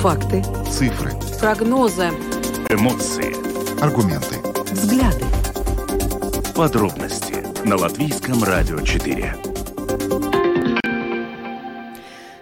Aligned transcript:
Факты. 0.00 0.42
Цифры. 0.66 1.12
Прогнозы. 1.38 2.08
Эмоции. 2.70 3.36
Аргументы. 3.82 4.36
Взгляды. 4.72 5.26
Подробности 6.56 7.44
на 7.66 7.76
Латвийском 7.76 8.42
радио 8.42 8.80
4. 8.80 9.36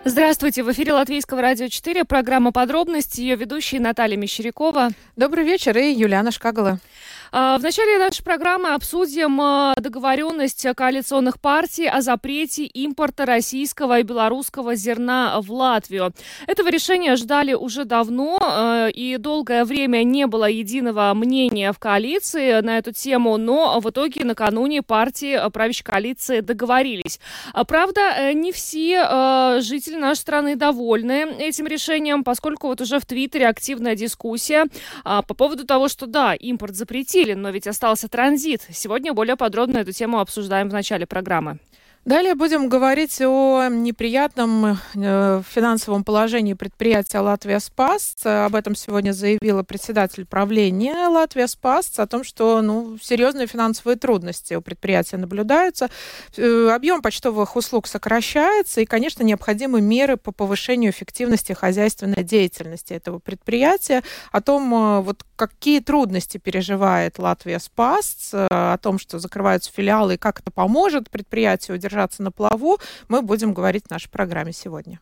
Здравствуйте, 0.05 0.63
в 0.63 0.71
эфире 0.71 0.93
Латвийского 0.93 1.43
радио 1.43 1.67
4, 1.67 2.05
программа 2.05 2.53
«Подробности», 2.53 3.23
ее 3.23 3.35
ведущая 3.35 3.81
Наталья 3.81 4.17
Мещерякова. 4.17 4.91
Добрый 5.17 5.45
вечер 5.45 5.77
и 5.77 5.93
Юлиана 5.93 6.31
Шкагала. 6.31 6.79
А, 7.59 7.61
в 7.61 7.63
начале 7.63 7.99
нашей 7.99 8.23
программы 8.23 8.75
обсудим 8.75 9.41
а, 9.41 9.75
договоренность 9.77 10.67
коалиционных 10.77 11.41
партий 11.41 11.87
о 11.89 12.01
запрете 12.01 12.65
импорта 12.65 13.27
российского 13.27 14.01
и 14.01 14.03
белорусского 14.03 14.75
зерна 14.75 15.41
в 15.41 15.51
Латвию. 15.53 16.13
Этого 16.47 16.69
решения 16.69 17.17
ждали 17.17 17.55
уже 17.55 17.85
давно, 17.85 18.39
а, 18.41 18.89
и 18.89 19.17
долгое 19.17 19.65
время 19.65 20.03
не 20.05 20.27
было 20.27 20.49
единого 20.49 21.13
мнения 21.15 21.73
в 21.73 21.79
коалиции 21.79 22.61
на 22.61 22.79
эту 22.79 22.93
тему, 22.93 23.37
но 23.37 23.81
в 23.81 23.91
итоге 23.91 24.25
накануне 24.25 24.83
партии 24.83 25.39
правящей 25.51 25.85
коалиции 25.85 26.41
договорились. 26.41 27.21
Правда, 27.67 28.01
э, 28.01 28.33
не 28.33 28.53
все 28.53 29.61
жители 29.61 29.97
нашей 29.97 30.21
страны 30.21 30.57
довольны 30.57 31.35
этим 31.39 31.67
решением, 31.67 32.25
поскольку 32.25 32.69
вот 32.69 32.81
уже 32.81 32.99
в 32.99 33.07
Твиттере 33.07 33.49
активная 33.49 33.95
дискуссия 33.95 34.67
по 35.05 35.23
поводу 35.23 35.65
того, 35.65 35.89
что 35.89 36.07
да, 36.07 36.35
импорт 36.35 36.75
запретили, 36.75 37.19
запустили, 37.19 37.35
но 37.49 37.53
ведь 37.53 37.67
остался 37.67 38.09
транзит. 38.09 38.67
Сегодня 38.71 39.15
более 39.15 39.37
подробно 39.37 39.79
эту 39.79 39.93
тему 39.93 40.21
обсуждаем 40.21 40.69
в 40.69 40.75
начале 40.75 41.07
программы. 41.07 41.59
Далее 42.05 42.35
будем 42.35 42.69
говорить 42.69 43.21
о 43.21 43.69
неприятном 43.69 44.79
э, 44.95 45.43
финансовом 45.47 46.05
положении 46.05 46.55
предприятия 46.55 47.19
«Латвия 47.19 47.61
Спас». 47.61 48.17
Об 48.25 48.55
этом 48.55 48.75
сегодня 48.75 49.13
заявила 49.13 49.63
председатель 49.63 50.25
правления 50.25 51.09
«Латвия 51.09 51.47
Спас», 51.47 51.99
о 51.99 52.07
том, 52.07 52.25
что 52.25 52.63
ну, 52.63 52.97
серьезные 53.03 53.47
финансовые 53.47 53.97
трудности 53.97 54.55
у 54.55 54.63
предприятия 54.63 55.19
наблюдаются. 55.19 55.91
Э, 56.37 56.71
объем 56.75 57.03
почтовых 57.03 57.57
услуг 57.57 57.87
сокращается, 57.87 58.81
и, 58.81 58.87
конечно, 58.87 59.23
необходимы 59.23 59.81
меры 59.83 60.17
по 60.17 60.33
повышению 60.33 60.93
эффективности 60.93 61.53
хозяйственной 61.53 62.25
деятельности 62.25 62.95
этого 62.95 63.19
предприятия. 63.19 64.03
О 64.33 64.41
том, 64.41 64.73
э, 64.75 65.01
вот, 65.01 65.25
какие 65.47 65.81
трудности 65.81 66.39
переживает 66.39 67.19
«Латвия 67.19 67.59
Спас», 67.59 68.31
о 68.33 68.79
том, 68.79 68.99
что 68.99 69.19
закрываются 69.19 69.73
филиалы, 69.73 70.15
и 70.15 70.19
как 70.19 70.41
это 70.41 70.51
поможет 70.51 71.11
предприятию 71.11 71.77
удержать 71.77 71.89
держаться 71.89 72.23
на 72.23 72.31
плаву, 72.31 72.79
мы 73.09 73.23
будем 73.23 73.55
говорить 73.55 73.87
в 73.87 73.91
нашей 73.91 74.11
программе 74.11 74.53
сегодня. 74.53 75.01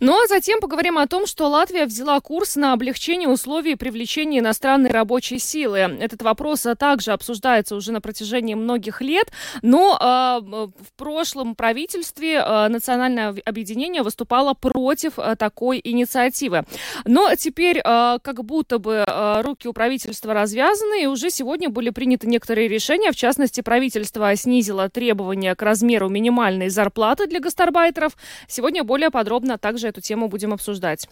Ну 0.00 0.22
а 0.22 0.26
затем 0.26 0.60
поговорим 0.60 0.98
о 0.98 1.06
том, 1.06 1.26
что 1.26 1.48
Латвия 1.48 1.86
взяла 1.86 2.20
курс 2.20 2.56
на 2.56 2.72
облегчение 2.72 3.28
условий 3.28 3.76
привлечения 3.76 4.40
иностранной 4.40 4.90
рабочей 4.90 5.38
силы. 5.38 5.78
Этот 5.78 6.22
вопрос 6.22 6.66
также 6.78 7.12
обсуждается 7.12 7.74
уже 7.74 7.92
на 7.92 8.00
протяжении 8.00 8.54
многих 8.54 9.00
лет, 9.00 9.30
но 9.62 9.96
э, 9.96 10.40
в 10.44 10.92
прошлом 10.96 11.54
правительстве 11.54 12.34
э, 12.34 12.68
национальное 12.68 13.34
объединение 13.44 14.02
выступало 14.02 14.54
против 14.54 15.18
э, 15.18 15.36
такой 15.36 15.80
инициативы. 15.82 16.64
Но 17.04 17.34
теперь 17.36 17.78
э, 17.78 18.18
как 18.22 18.44
будто 18.44 18.78
бы 18.78 19.04
э, 19.06 19.40
руки 19.42 19.65
у 19.66 19.72
правительства 19.72 20.34
развязаны, 20.34 21.02
и 21.02 21.06
уже 21.06 21.30
сегодня 21.30 21.68
были 21.68 21.90
приняты 21.90 22.26
некоторые 22.26 22.68
решения. 22.68 23.12
В 23.12 23.16
частности, 23.16 23.60
правительство 23.60 24.34
снизило 24.36 24.88
требования 24.88 25.54
к 25.54 25.62
размеру 25.62 26.08
минимальной 26.08 26.68
зарплаты 26.68 27.26
для 27.26 27.40
гастарбайтеров. 27.40 28.16
Сегодня 28.48 28.84
более 28.84 29.10
подробно 29.10 29.58
также 29.58 29.88
эту 29.88 30.00
тему 30.00 30.28
будем 30.28 30.52
обсуждать. 30.52 31.08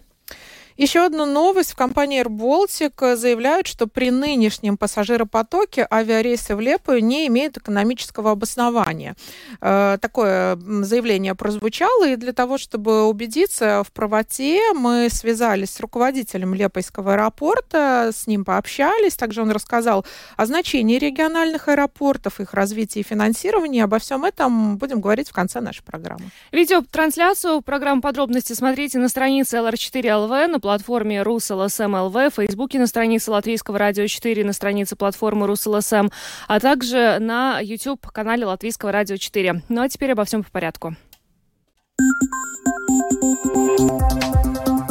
Еще 0.76 1.04
одна 1.04 1.24
новость. 1.24 1.70
В 1.72 1.76
компании 1.76 2.20
AirBaltic 2.20 3.14
заявляют, 3.14 3.68
что 3.68 3.86
при 3.86 4.10
нынешнем 4.10 4.76
пассажиропотоке 4.76 5.86
авиарейсы 5.88 6.56
в 6.56 6.60
Лепую 6.60 7.04
не 7.04 7.28
имеют 7.28 7.56
экономического 7.56 8.32
обоснования. 8.32 9.14
Э, 9.60 9.98
такое 10.00 10.56
заявление 10.56 11.36
прозвучало, 11.36 12.08
и 12.08 12.16
для 12.16 12.32
того, 12.32 12.58
чтобы 12.58 13.04
убедиться 13.04 13.84
в 13.84 13.92
правоте, 13.92 14.72
мы 14.72 15.08
связались 15.10 15.70
с 15.70 15.78
руководителем 15.78 16.54
Лепойского 16.54 17.12
аэропорта, 17.12 18.10
с 18.12 18.26
ним 18.26 18.44
пообщались. 18.44 19.14
Также 19.14 19.42
он 19.42 19.52
рассказал 19.52 20.04
о 20.36 20.44
значении 20.44 20.98
региональных 20.98 21.68
аэропортов, 21.68 22.41
их 22.41 22.52
развитии 22.52 22.98
и 22.98 23.04
финансировании. 23.04 23.80
Обо 23.80 24.00
всем 24.00 24.24
этом 24.24 24.76
будем 24.76 25.00
говорить 25.00 25.28
в 25.28 25.32
конце 25.32 25.60
нашей 25.60 25.84
программы. 25.84 26.24
Видеотрансляцию 26.50 27.62
программы 27.62 28.00
подробности 28.00 28.54
смотрите 28.54 28.98
на 28.98 29.08
странице 29.08 29.58
LR4LV, 29.58 30.48
на 30.48 30.63
платформе 30.64 31.20
РусЛСМ 31.20 31.94
ЛВ, 31.94 32.14
в 32.14 32.30
Фейсбуке 32.36 32.78
на 32.78 32.86
странице 32.86 33.30
Латвийского 33.30 33.78
радио 33.78 34.06
4, 34.06 34.44
на 34.47 34.54
странице 34.54 34.97
платформы 34.97 35.47
РусЛСМ, 35.47 36.08
а 36.48 36.58
также 36.58 37.19
на 37.20 37.60
YouTube-канале 37.60 38.47
Латвийского 38.47 38.91
радио 38.91 39.19
4. 39.19 39.60
Ну 39.69 39.82
а 39.82 39.88
теперь 39.91 40.12
обо 40.12 40.24
всем 40.24 40.42
по 40.42 40.50
порядку. 40.50 40.97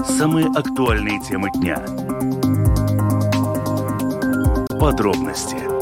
Самые 0.08 0.46
актуальные 0.56 1.20
темы 1.22 1.50
дня. 1.56 1.84
Подробности 4.80 5.73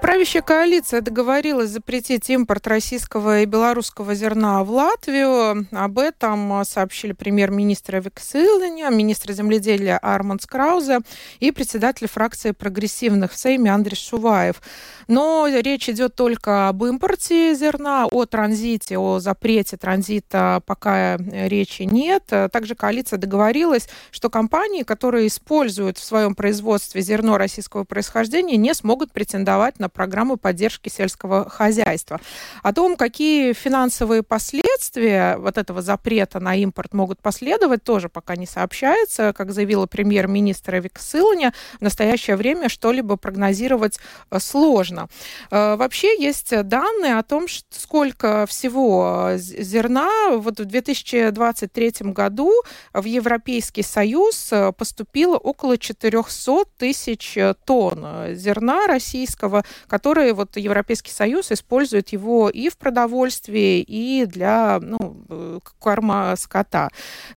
Правящая 0.00 0.42
коалиция 0.42 1.00
договорилась 1.00 1.70
запретить 1.70 2.28
импорт 2.28 2.66
российского 2.66 3.40
и 3.40 3.46
белорусского 3.46 4.14
зерна 4.14 4.62
в 4.62 4.70
Латвию. 4.70 5.66
Об 5.72 5.98
этом 5.98 6.62
сообщили 6.64 7.12
премьер-министр 7.12 7.96
Виксилыня, 7.96 8.90
министр 8.90 9.32
земледелия 9.32 9.98
Армандс 9.98 10.46
Краузе 10.46 11.00
и 11.40 11.50
председатель 11.50 12.06
фракции 12.06 12.50
прогрессивных 12.52 13.32
в 13.32 13.38
Сейме 13.38 13.72
Андрей 13.72 13.96
Шуваев. 13.96 14.60
Но 15.08 15.46
речь 15.48 15.88
идет 15.88 16.14
только 16.14 16.68
об 16.68 16.84
импорте 16.84 17.54
зерна, 17.54 18.06
о 18.06 18.24
транзите, 18.26 18.98
о 18.98 19.20
запрете 19.20 19.76
транзита 19.76 20.62
пока 20.66 21.16
речи 21.16 21.82
нет. 21.82 22.24
Также 22.52 22.74
коалиция 22.74 23.18
договорилась, 23.18 23.88
что 24.10 24.30
компании, 24.30 24.82
которые 24.82 25.26
используют 25.26 25.98
в 25.98 26.04
своем 26.04 26.34
производстве 26.34 27.00
зерно 27.00 27.38
российского 27.38 27.84
происхождения, 27.84 28.56
не 28.56 28.74
смогут 28.74 29.12
претендовать 29.12 29.78
на 29.78 29.88
программу 29.94 30.36
поддержки 30.36 30.90
сельского 30.90 31.48
хозяйства. 31.48 32.20
О 32.62 32.72
том, 32.74 32.96
какие 32.96 33.54
финансовые 33.54 34.22
последствия 34.22 35.36
вот 35.38 35.56
этого 35.56 35.80
запрета 35.80 36.40
на 36.40 36.54
импорт 36.56 36.92
могут 36.92 37.20
последовать, 37.22 37.82
тоже 37.82 38.08
пока 38.08 38.36
не 38.36 38.46
сообщается. 38.46 39.32
Как 39.32 39.52
заявила 39.52 39.86
премьер-министр 39.86 40.76
Эвик 40.76 40.98
Сыланя, 40.98 41.54
в 41.78 41.82
настоящее 41.82 42.36
время 42.36 42.68
что-либо 42.68 43.16
прогнозировать 43.16 43.98
э, 44.30 44.38
сложно. 44.40 45.08
Э, 45.50 45.76
вообще 45.76 46.20
есть 46.20 46.50
данные 46.62 47.18
о 47.18 47.22
том, 47.22 47.46
сколько 47.70 48.46
всего 48.46 49.32
зерна 49.36 50.36
вот 50.36 50.58
в 50.58 50.64
2023 50.64 51.92
году 52.12 52.52
в 52.92 53.04
Европейский 53.04 53.82
Союз 53.82 54.52
э, 54.52 54.72
поступило 54.72 55.36
около 55.36 55.78
400 55.78 56.64
тысяч 56.76 57.38
тонн 57.64 58.34
зерна 58.34 58.86
российского, 58.86 59.64
которые 59.86 60.32
вот 60.32 60.56
Европейский 60.56 61.10
Союз 61.10 61.52
использует 61.52 62.10
его 62.10 62.48
и 62.48 62.68
в 62.68 62.76
продовольствии, 62.76 63.80
и 63.80 64.26
для 64.26 64.78
ну, 64.80 65.16
э, 65.28 65.58
корма 65.78 66.34
скота. 66.36 66.90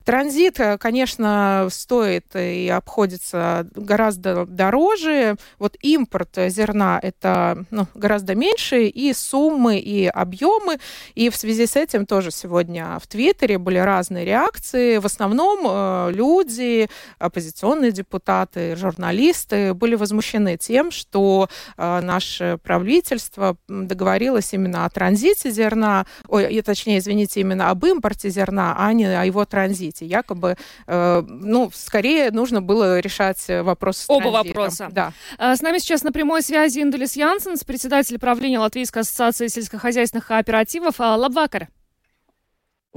Транзит, 0.03 0.59
конечно, 0.79 1.67
стоит 1.69 2.35
и 2.35 2.69
обходится 2.69 3.67
гораздо 3.75 4.45
дороже. 4.45 5.35
Вот 5.59 5.77
импорт 5.81 6.37
зерна– 6.47 6.99
это 7.03 7.65
ну, 7.71 7.87
гораздо 7.93 8.35
меньше 8.35 8.85
и 8.85 9.13
суммы, 9.13 9.79
и 9.79 10.07
объемы. 10.07 10.79
И 11.15 11.29
в 11.29 11.35
связи 11.35 11.65
с 11.65 11.75
этим 11.75 12.05
тоже 12.05 12.31
сегодня 12.31 12.99
в 12.99 13.07
Твиттере 13.07 13.57
были 13.57 13.77
разные 13.77 14.25
реакции. 14.25 14.97
В 14.97 15.05
основном 15.05 15.65
э, 15.65 16.11
люди, 16.13 16.89
оппозиционные 17.19 17.91
депутаты, 17.91 18.75
журналисты 18.75 19.73
были 19.73 19.95
возмущены 19.95 20.57
тем, 20.57 20.91
что 20.91 21.49
э, 21.77 22.01
наше 22.27 22.57
правительство 22.63 23.57
договорилось 23.67 24.53
именно 24.53 24.85
о 24.85 24.89
транзите 24.89 25.51
зерна, 25.51 26.05
ой, 26.27 26.61
точнее, 26.61 26.99
извините, 26.99 27.41
именно 27.41 27.69
об 27.69 27.85
импорте 27.85 28.29
зерна, 28.29 28.75
а 28.77 28.93
не 28.93 29.05
о 29.05 29.23
его 29.23 29.45
транзите. 29.45 30.05
Якобы, 30.05 30.57
э, 30.87 31.23
ну, 31.27 31.71
скорее 31.73 32.31
нужно 32.31 32.61
было 32.61 32.99
решать 32.99 33.45
вопрос 33.47 33.97
с 33.97 34.05
Оба 34.09 34.27
вопроса. 34.27 34.89
Да. 34.91 35.13
С 35.37 35.61
нами 35.61 35.77
сейчас 35.79 36.03
на 36.03 36.11
прямой 36.11 36.41
связи 36.41 36.81
Индулис 36.81 37.15
Ян, 37.15 37.37
Янсенс, 37.37 37.63
председатель 37.63 38.17
правления 38.17 38.59
Латвийской 38.59 38.99
ассоциации 38.99 39.47
сельскохозяйственных 39.47 40.27
кооперативов. 40.27 40.99
Лабвакар. 40.99 41.67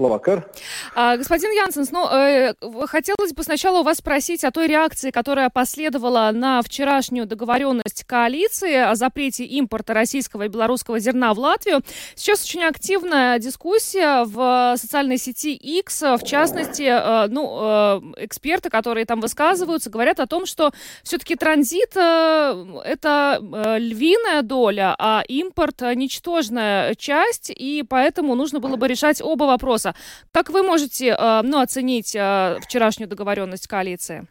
Лавакар. 0.00 0.50
А, 0.94 1.16
господин 1.16 1.50
Янсенс, 1.52 1.90
ну, 1.90 2.08
э, 2.08 2.54
хотелось 2.86 3.32
бы 3.32 3.42
сначала 3.42 3.80
у 3.80 3.82
вас 3.82 3.98
спросить 3.98 4.44
о 4.44 4.50
той 4.50 4.66
реакции, 4.66 5.10
которая 5.10 5.50
последовала 5.50 6.30
на 6.32 6.62
вчерашнюю 6.62 7.26
договоренность 7.26 8.04
коалиции 8.04 8.76
о 8.76 8.94
запрете 8.94 9.44
импорта 9.44 9.94
российского 9.94 10.44
и 10.44 10.48
белорусского 10.48 10.98
зерна 10.98 11.34
в 11.34 11.38
Латвию. 11.38 11.82
Сейчас 12.14 12.42
очень 12.44 12.64
активная 12.64 13.38
дискуссия 13.38 14.24
в 14.24 14.76
социальной 14.76 15.18
сети 15.18 15.54
X, 15.54 16.02
в 16.02 16.24
частности, 16.24 16.82
э, 16.82 17.28
ну, 17.28 17.58
э, 17.60 18.24
эксперты, 18.24 18.70
которые 18.70 19.06
там 19.06 19.20
высказываются, 19.20 19.90
говорят 19.90 20.20
о 20.20 20.26
том, 20.26 20.46
что 20.46 20.72
все-таки 21.02 21.36
транзит 21.36 21.96
э, 21.96 22.80
это 22.84 23.38
э, 23.40 23.78
львиная 23.78 24.42
доля, 24.42 24.94
а 24.98 25.22
импорт 25.28 25.80
ничтожная 25.94 26.94
часть, 26.94 27.50
и 27.50 27.84
поэтому 27.88 28.34
нужно 28.34 28.60
было 28.60 28.76
бы 28.76 28.88
решать 28.88 29.20
оба 29.22 29.44
вопроса. 29.44 29.89
вопроса. 29.89 29.95
Как 30.31 30.49
вы 30.49 30.63
можете 30.63 31.15
э, 31.17 31.41
ну, 31.43 31.59
оценить 31.59 32.15
э, 32.15 32.59
вчерашнюю 32.61 33.09
договоренность 33.09 33.67
коалиции? 33.67 34.27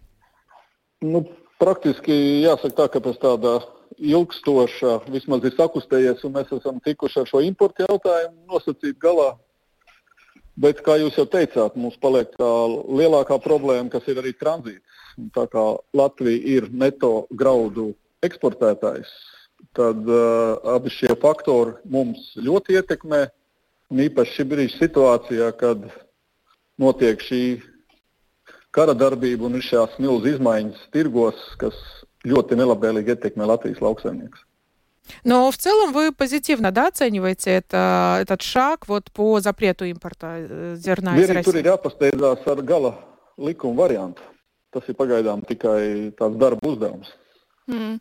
Nu, 1.03 1.27
praktiski 1.59 2.15
jāsaka 2.45 2.75
tā, 2.77 2.87
ka 2.89 3.01
pēc 3.03 3.19
tāda 3.21 3.55
ilgstoša, 3.99 5.11
vismaz 5.11 5.45
ir 5.45 5.55
sakustējies, 5.59 6.23
un 6.25 6.39
mēs 6.39 6.53
esam 6.55 6.79
tikuši 6.81 7.21
ar 7.21 7.29
šo 7.29 7.43
importu 7.45 7.85
jautājumu 7.89 8.47
nosacīt 8.49 8.99
galā. 9.03 9.35
Bet, 10.57 10.81
kā 10.87 10.97
jūs 11.03 11.19
jau 11.19 11.27
teicāt, 11.27 11.75
mums 11.75 11.99
paliek 11.99 12.31
tā 12.39 12.51
lielākā 12.87 13.41
problēma, 13.43 13.91
kas 13.91 14.07
ir 14.07 14.23
arī 14.23 14.33
tranzīts. 14.39 15.03
Tā 15.35 15.47
kā 15.51 15.65
Latvija 15.95 16.41
ir 16.57 16.69
neto 16.71 17.27
graudu 17.31 17.93
eksportētājs, 18.23 19.11
tad 19.75 20.07
uh, 20.07 20.59
abi 20.75 20.91
šie 20.95 21.15
faktori 21.23 21.75
mums 21.91 22.33
ļoti 22.39 22.79
ietekmē. 22.79 23.27
Un 23.93 24.01
īpaši 24.07 24.39
šī 24.39 24.47
brīža 24.51 24.81
situācijā, 24.81 25.51
kad 25.61 25.85
notiek 26.81 27.21
šī 27.23 27.43
kara 28.75 28.95
darbība 28.97 29.47
un 29.47 29.61
ir 29.61 29.67
šās 29.67 29.99
milzu 30.03 30.33
izmaiņas 30.35 30.89
tirgos, 30.95 31.39
kas 31.61 31.77
ļoti 32.27 32.59
nelabvēlīgi 32.59 33.15
ietekmē 33.15 33.47
Latvijas 33.53 33.85
lauksaimniekus. 33.85 34.43
Но 35.23 35.51
в 35.51 35.57
целом 35.59 35.93
вы 35.93 36.13
позитивно 36.13 36.71
да, 36.71 36.89
оцениваете 36.89 37.51
это, 37.51 38.19
этот 38.21 38.41
шаг 38.41 38.89
вот 38.89 39.13
по 39.13 39.39
запрету 39.41 39.85
импорта 39.85 40.37
э, 40.39 40.77
зерна 40.77 41.15
Vienīgi 41.15 41.25
из 41.25 41.31
России? 41.31 41.51
Tur 41.51 41.61
ir 41.61 41.69
jāpasteidzās 41.69 42.47
ar 42.49 42.63
gala 42.63 42.95
likuma 43.37 43.77
variantu. 43.83 44.23
Tas 44.73 44.89
ir 44.89 44.97
pagaidām 44.97 45.45
tikai 45.45 46.11
tāds 46.19 46.41
darba 46.41 46.73
uzdevums. 46.73 47.13
Mm. 47.69 48.01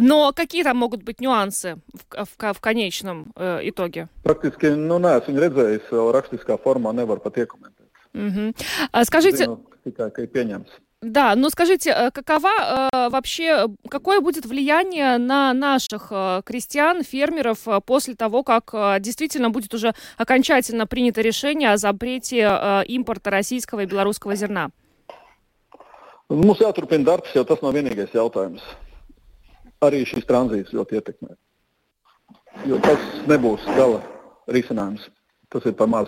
Но 0.00 0.32
какие 0.32 0.62
там 0.62 0.76
могут 0.78 1.02
быть 1.02 1.20
нюансы 1.20 1.76
в, 1.92 2.24
в, 2.24 2.52
в 2.54 2.60
конечном 2.60 3.32
э, 3.36 3.60
итоге? 3.64 4.08
Praktiski 4.24 4.72
nu, 4.76 4.98
neesmu 5.02 5.36
redzējis, 5.36 5.90
vēl 5.92 6.12
rakstiskā 6.16 6.56
formā 6.56 6.94
nevar 6.96 7.20
pat 7.20 7.36
iekomentēt. 7.42 7.90
Угу. 8.14 8.54
А 8.92 9.04
скажите... 9.04 9.44
Zinu 9.44 9.60
tikai, 9.84 10.10
ka 10.10 10.24
ir 10.24 10.32
pieņemts. 10.32 10.80
Да, 11.02 11.34
ну 11.34 11.50
скажите, 11.50 11.90
э, 11.90 12.10
какова 12.12 12.90
э, 12.92 13.08
вообще, 13.10 13.66
какое 13.90 14.20
будет 14.20 14.46
влияние 14.46 15.18
на 15.18 15.52
наших 15.52 16.08
э, 16.10 16.42
крестьян, 16.44 17.02
фермеров 17.02 17.66
э, 17.66 17.80
после 17.84 18.14
того, 18.14 18.44
как 18.44 18.70
э, 18.72 19.00
действительно 19.00 19.50
будет 19.50 19.74
уже 19.74 19.94
окончательно 20.16 20.86
принято 20.86 21.20
решение 21.20 21.72
о 21.72 21.76
запрете 21.76 22.48
э, 22.48 22.84
импорта 22.86 23.30
российского 23.30 23.80
и 23.80 23.86
белорусского 23.86 24.36
зерна? 24.36 24.70
Mums 26.30 26.62
jāturpina 26.62 27.04
darbs, 27.04 27.34
jo 27.34 27.42
tas 27.44 27.60
nav 27.60 27.74
vienīgais 27.74 28.14
jautājums. 28.14 28.62
Arī 29.81 30.05
šis 30.05 30.25
tranzīts 30.25 30.73
ļoti 30.73 30.97
ietekmē. 30.99 31.35
Jo 32.65 32.79
tas 32.81 32.99
nebūs 33.29 33.65
gala 33.77 34.01
risinājums. 34.49 35.03
Tas 35.49 35.65
ir 35.65 35.73
par 35.73 35.87
maz. 35.87 36.07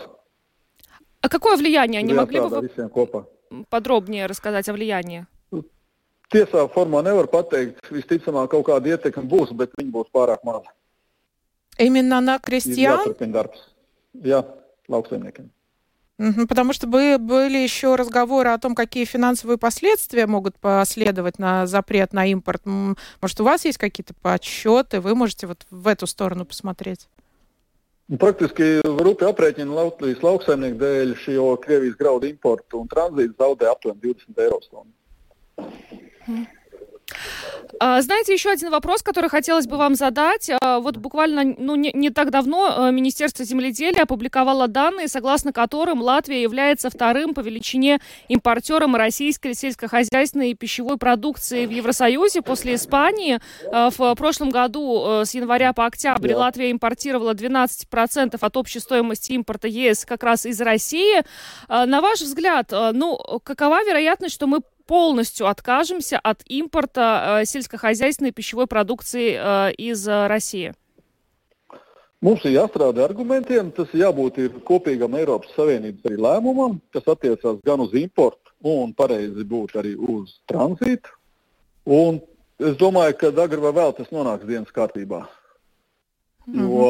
А 1.22 1.30
какое 1.30 1.58
влияние? 1.58 2.02
Не 2.02 2.14
Tur 2.14 2.18
могли 2.22 2.40
бы 2.40 2.46
jāstrādā 2.48 2.62
вы 2.62 2.68
visiem 2.70 2.90
kopā. 2.90 3.26
подробнее 3.70 4.26
рассказать 4.26 4.70
о 4.70 4.74
влиянии? 4.74 5.26
Tiesā 6.32 6.68
formā 6.70 7.02
nevar 7.02 7.26
pateikt, 7.28 7.90
visticamāk 7.90 8.52
kaut 8.52 8.66
kāda 8.68 8.86
ietekme 8.94 9.24
būs, 9.26 9.50
bet 9.52 9.72
viņi 9.78 9.90
būs 9.92 10.12
pārāk 10.14 10.44
maza. 10.46 10.70
Именно 11.80 12.22
на 12.22 12.36
Ir 12.36 12.40
крестьян? 12.40 13.00
jāturpina 13.00 13.34
darbs. 13.34 13.60
Jā, 14.14 14.44
lauksaimniekiem. 14.88 15.50
Потому 16.17 16.73
что 16.73 16.87
бы- 16.87 17.19
были 17.19 17.59
еще 17.59 17.97
разговоры 17.97 18.51
о 18.51 18.59
том, 18.59 18.75
какие 18.75 19.05
финансовые 19.05 19.59
последствия 19.59 20.27
могут 20.27 20.57
последовать 20.59 21.39
на 21.39 21.67
запрет 21.67 22.13
на 22.13 22.25
импорт. 22.27 22.63
Может, 22.65 23.41
у 23.41 23.45
вас 23.45 23.65
есть 23.65 23.79
какие-то 23.79 24.15
подсчеты? 24.23 25.01
Вы 25.01 25.15
можете 25.17 25.47
вот 25.49 25.67
в 25.71 25.89
эту 25.89 26.07
сторону 26.07 26.45
посмотреть? 26.45 27.09
Un 28.13 28.19
Praktiski 28.21 28.83
rupi 28.85 29.25
aprēķina 29.25 29.73
Latvijas 29.73 30.21
lauksaimnieku 30.21 30.77
dēļ 30.77 31.15
šo 31.23 31.45
Krievijas 31.57 31.95
graudu 31.97 32.29
importu 32.29 32.83
un 32.83 32.91
tranzītu 32.91 33.33
zaudē 33.41 33.71
aptuveni 33.71 33.97
20 34.05 34.43
eiro 34.45 34.59
stundu. 34.61 34.93
А, 35.57 35.65
Знаете, 37.81 38.33
еще 38.33 38.51
один 38.51 38.71
вопрос, 38.71 39.03
который 39.03 39.31
хотелось 39.31 39.67
бы 39.67 39.77
вам 39.77 39.95
задать. 39.95 40.51
А, 40.61 40.81
Вот 40.81 40.97
буквально 40.97 41.55
ну, 41.59 41.77
не, 41.77 41.91
не 41.93 42.11
так 42.11 42.31
давно 42.31 42.89
э, 42.89 42.93
Министерство 42.93 43.45
земледелия 43.45 44.03
опубликовало 44.03 44.69
данные, 44.69 45.09
согласно 45.09 45.53
которым 45.53 46.01
Латвия 46.03 46.43
является 46.43 46.91
вторым 46.91 47.35
по 47.35 47.41
величине 47.41 48.01
импортером 48.29 48.97
российской 48.97 49.55
сельскохозяйственной 49.55 50.51
и 50.51 50.55
пищевой 50.55 50.99
продукции 50.99 51.67
в 51.67 51.71
Евросоюзе 51.71 52.43
после 52.43 52.75
Испании. 52.75 53.41
В 53.71 54.15
прошлом 54.15 54.51
году 54.51 55.23
с 55.25 55.35
января 55.35 55.73
по 55.73 55.87
октябрь 55.87 56.31
Да. 56.31 56.39
Латвия 56.39 56.71
импортировала 56.71 57.35
12% 57.35 58.37
от 58.41 58.57
общей 58.57 58.81
стоимости 58.81 59.33
импорта 59.33 59.69
ЕС 59.69 60.05
как 60.05 60.23
раз 60.23 60.47
из 60.47 60.61
России. 60.61 61.23
На 61.69 62.01
ваш 62.01 62.21
взгляд, 62.21 62.71
ну, 62.71 63.19
какова 63.43 63.85
вероятность, 63.85 64.35
что 64.35 64.47
мы 64.47 64.61
полностью 64.87 65.49
откажемся 65.49 66.19
от 66.19 66.43
импорта 66.47 67.43
сельскохозяйственной 67.54 68.32
пищевой 68.32 68.68
продукции 68.68 69.38
э, 69.38 69.74
из 69.74 70.08
э, 70.08 70.28
России? 70.28 70.74
Mums 72.22 72.44
ir 72.44 72.52
jāstrādā 72.52 73.06
argumentiem, 73.06 73.70
tas 73.72 73.88
ir 73.94 74.02
jābūt 74.02 74.42
ir 74.44 74.56
kopīgam 74.68 75.14
Eiropas 75.16 75.54
Savienības 75.56 76.10
arī 76.10 76.18
lēmumam, 76.20 76.74
kas 76.92 77.06
attiecās 77.08 77.62
gan 77.64 77.80
uz 77.80 77.94
importu, 77.96 78.52
un 78.60 78.92
pareizi 78.92 79.46
būtu 79.48 79.80
arī 79.80 79.94
uz 79.96 80.34
tranzītu. 80.52 81.14
Un 81.88 82.20
es 82.60 82.76
domāju, 82.82 83.16
ka 83.22 83.32
agri 83.46 83.64
vai 83.64 83.72
vēl 83.78 83.96
tas 83.96 84.12
nonāks 84.12 84.44
dienas 84.50 84.76
kārtībā, 84.76 85.22
jo 86.52 86.90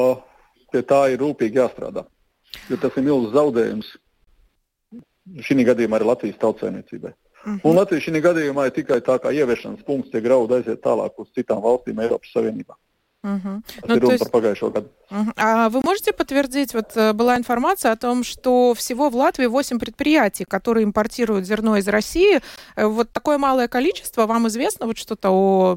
pie 0.73 0.81
tā 0.81 1.03
ir 1.13 1.21
rūpīgi 1.21 1.61
jāstrādā. 1.61 2.07
Jo 2.71 2.81
tas 2.81 2.97
ir 2.97 3.05
milzīgs 3.05 3.35
zaudējums 3.37 3.93
šī 5.45 5.65
gadījumā 5.67 5.99
arī 5.99 6.09
Latvijas 6.09 6.41
tautsēmniecībai. 6.41 7.13
Un 7.44 7.76
Latvija 7.76 8.00
šī 8.00 8.20
gadījumā 8.22 8.66
ir 8.66 8.72
tikai 8.72 9.00
tā 9.00 9.18
kā 9.20 9.28
ieviešanas 9.32 9.84
punkts, 9.84 10.10
tie 10.10 10.20
graudi 10.20 10.54
aiziet 10.54 10.80
tālāk 10.82 11.12
uz 11.18 11.28
citām 11.36 11.60
valstīm 11.62 12.00
Eiropas 12.00 12.32
Savienībā. 12.34 12.74
Мгм. 13.24 13.62
Tas 13.64 13.88
Ну, 13.88 14.00
то 14.00 14.12
есть- 14.12 14.30
gadu. 14.30 14.84
Мгм. 15.10 15.32
А 15.36 15.68
вы 15.70 15.80
можете 15.82 16.12
подтвердить, 16.12 16.74
вот 16.74 16.92
э, 16.96 17.12
была 17.14 17.36
информация 17.38 17.92
о 17.92 17.96
том, 17.96 18.22
что 18.22 18.74
всего 18.74 19.08
в 19.08 19.16
Латвии 19.16 19.46
8 19.46 19.78
предприятий, 19.78 20.44
которые 20.44 20.84
импортируют 20.84 21.46
зерно 21.46 21.76
из 21.78 21.88
России. 21.88 22.40
Э, 22.76 22.86
Вот 22.86 23.10
такое 23.12 23.38
малое 23.38 23.66
количество, 23.68 24.26
вам 24.26 24.46
известно 24.48 24.86
вот 24.86 24.98
что-то 24.98 25.30
о, 25.30 25.76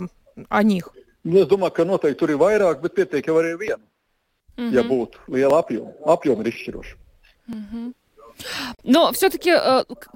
о 0.50 0.64
них? 0.64 0.90
Ka 1.26 1.84
noteikti 1.86 2.16
tur 2.16 2.30
ir 2.32 2.38
vairāk, 2.38 2.82
bet 2.82 2.96
pietiek 2.96 3.26
jau 3.26 3.36
arī 3.40 3.52
ar 3.54 3.58
vienu. 3.58 3.84
Ja 4.58 4.84
Мгм. 4.84 4.90
būtu 4.90 5.16
liela 5.28 5.60
apjoma, 5.64 5.92
apjoma 6.06 6.42
ir 6.46 6.52
izšķiroša. 6.52 6.96
Но 8.84 9.12
все-таки, 9.12 9.52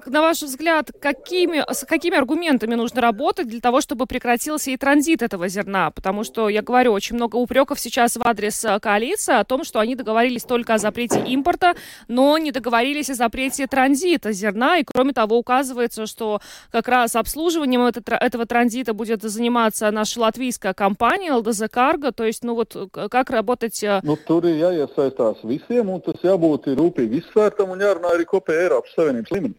на 0.06 0.20
ваш 0.20 0.42
взгляд, 0.42 0.90
какими, 1.00 1.64
с 1.72 1.84
какими 1.84 2.16
аргументами 2.16 2.74
нужно 2.74 3.00
работать 3.00 3.48
для 3.48 3.60
того, 3.60 3.80
чтобы 3.80 4.06
прекратился 4.06 4.70
и 4.70 4.76
транзит 4.76 5.22
этого 5.22 5.48
зерна? 5.48 5.90
Потому 5.90 6.24
что, 6.24 6.48
я 6.48 6.62
говорю, 6.62 6.92
очень 6.92 7.16
много 7.16 7.36
упреков 7.36 7.80
сейчас 7.80 8.16
в 8.16 8.22
адрес 8.26 8.64
э, 8.64 8.78
коалиции 8.80 9.34
о 9.34 9.44
том, 9.44 9.64
что 9.64 9.80
они 9.80 9.94
договорились 9.96 10.44
только 10.44 10.74
о 10.74 10.78
запрете 10.78 11.20
импорта, 11.26 11.74
но 12.08 12.38
не 12.38 12.52
договорились 12.52 13.10
о 13.10 13.14
запрете 13.14 13.66
транзита 13.66 14.32
зерна. 14.32 14.78
И, 14.78 14.84
кроме 14.84 15.12
того, 15.12 15.38
указывается, 15.38 16.06
что 16.06 16.40
как 16.70 16.88
раз 16.88 17.16
обслуживанием 17.16 17.82
это- 17.82 18.14
этого 18.14 18.46
транзита 18.46 18.94
будет 18.94 19.22
заниматься 19.22 19.90
наша 19.90 20.20
латвийская 20.20 20.74
компания 20.74 21.32
ЛДЗ 21.32 21.68
Карго. 21.70 22.12
То 22.12 22.24
есть, 22.24 22.44
ну 22.44 22.54
вот, 22.54 22.76
э, 22.76 23.08
как 23.08 23.30
работать 23.30 23.82
э, 23.82 24.00
Nu, 24.02 24.16
tur 24.16 24.44
ir 24.44 24.56
jāiesaistās 24.58 25.42
visiem, 25.44 25.88
un 25.88 26.00
tas 26.00 26.20
jābūt 26.22 26.66
rūpīgi 26.76 27.22
izsvērtam 27.22 27.70
un 27.70 27.80
jārunā 27.80 28.11
arī 28.14 28.26
kopējā 28.28 28.66
Eiropas 28.68 28.94
Savienības 28.96 29.34
līmenī 29.34 29.58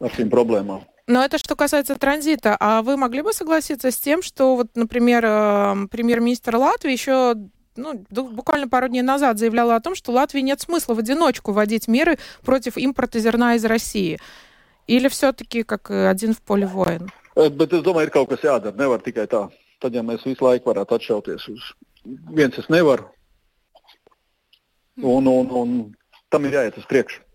ar 0.00 0.14
šīm 0.16 0.30
problēmām. 0.32 0.84
Но 1.06 1.22
это 1.24 1.38
что 1.38 1.54
касается 1.54 1.94
транзита. 1.94 2.56
А 2.58 2.82
вы 2.82 2.96
могли 2.96 3.22
бы 3.22 3.32
согласиться 3.32 3.92
с 3.92 3.96
тем, 3.96 4.22
что, 4.22 4.56
вот, 4.56 4.68
например, 4.74 5.24
э, 5.24 5.74
премьер-министр 5.88 6.56
Латвии 6.56 6.90
еще 6.90 7.36
ну, 7.76 8.04
буквально 8.10 8.68
пару 8.68 8.88
дней 8.88 9.02
назад 9.02 9.38
заявляла 9.38 9.76
о 9.76 9.80
том, 9.80 9.94
что 9.94 10.10
Латвии 10.10 10.40
нет 10.40 10.60
смысла 10.60 10.94
в 10.94 10.98
одиночку 10.98 11.52
вводить 11.52 11.86
меры 11.86 12.18
против 12.42 12.76
импорта 12.76 13.20
зерна 13.20 13.54
из 13.54 13.64
России. 13.64 14.18
Или 14.86 15.08
все-таки 15.08 15.62
как 15.62 15.90
э, 15.90 16.08
один 16.08 16.34
в 16.34 16.40
поле 16.42 16.66
воин? 16.66 17.10
Eh, 17.36 17.50
Bet 17.50 17.72
es 17.72 17.82
domāju, 17.84 18.08
ir 18.08 18.10
kaut 18.10 18.30
kas 18.30 18.42
jādara. 18.42 18.74
Nevar 18.74 19.02
tikai 19.04 19.26
tā. 19.28 19.46
Tad, 19.78 19.94
ja 19.94 20.02
mēs 20.02 20.24
visu 20.24 20.42
laiku 20.44 20.72
varētu 20.72 20.96
atšauties 20.96 21.48
uz 21.52 21.66
viens, 22.32 22.56
es 22.56 22.68
nevaru. 22.72 23.10
Un, 25.02 25.26
un, 25.28 25.50
un 25.52 25.74
tam 26.32 26.46
ir 26.48 26.56
jāiet 26.56 26.78
uz 26.80 26.86
priekšu. 26.88 27.25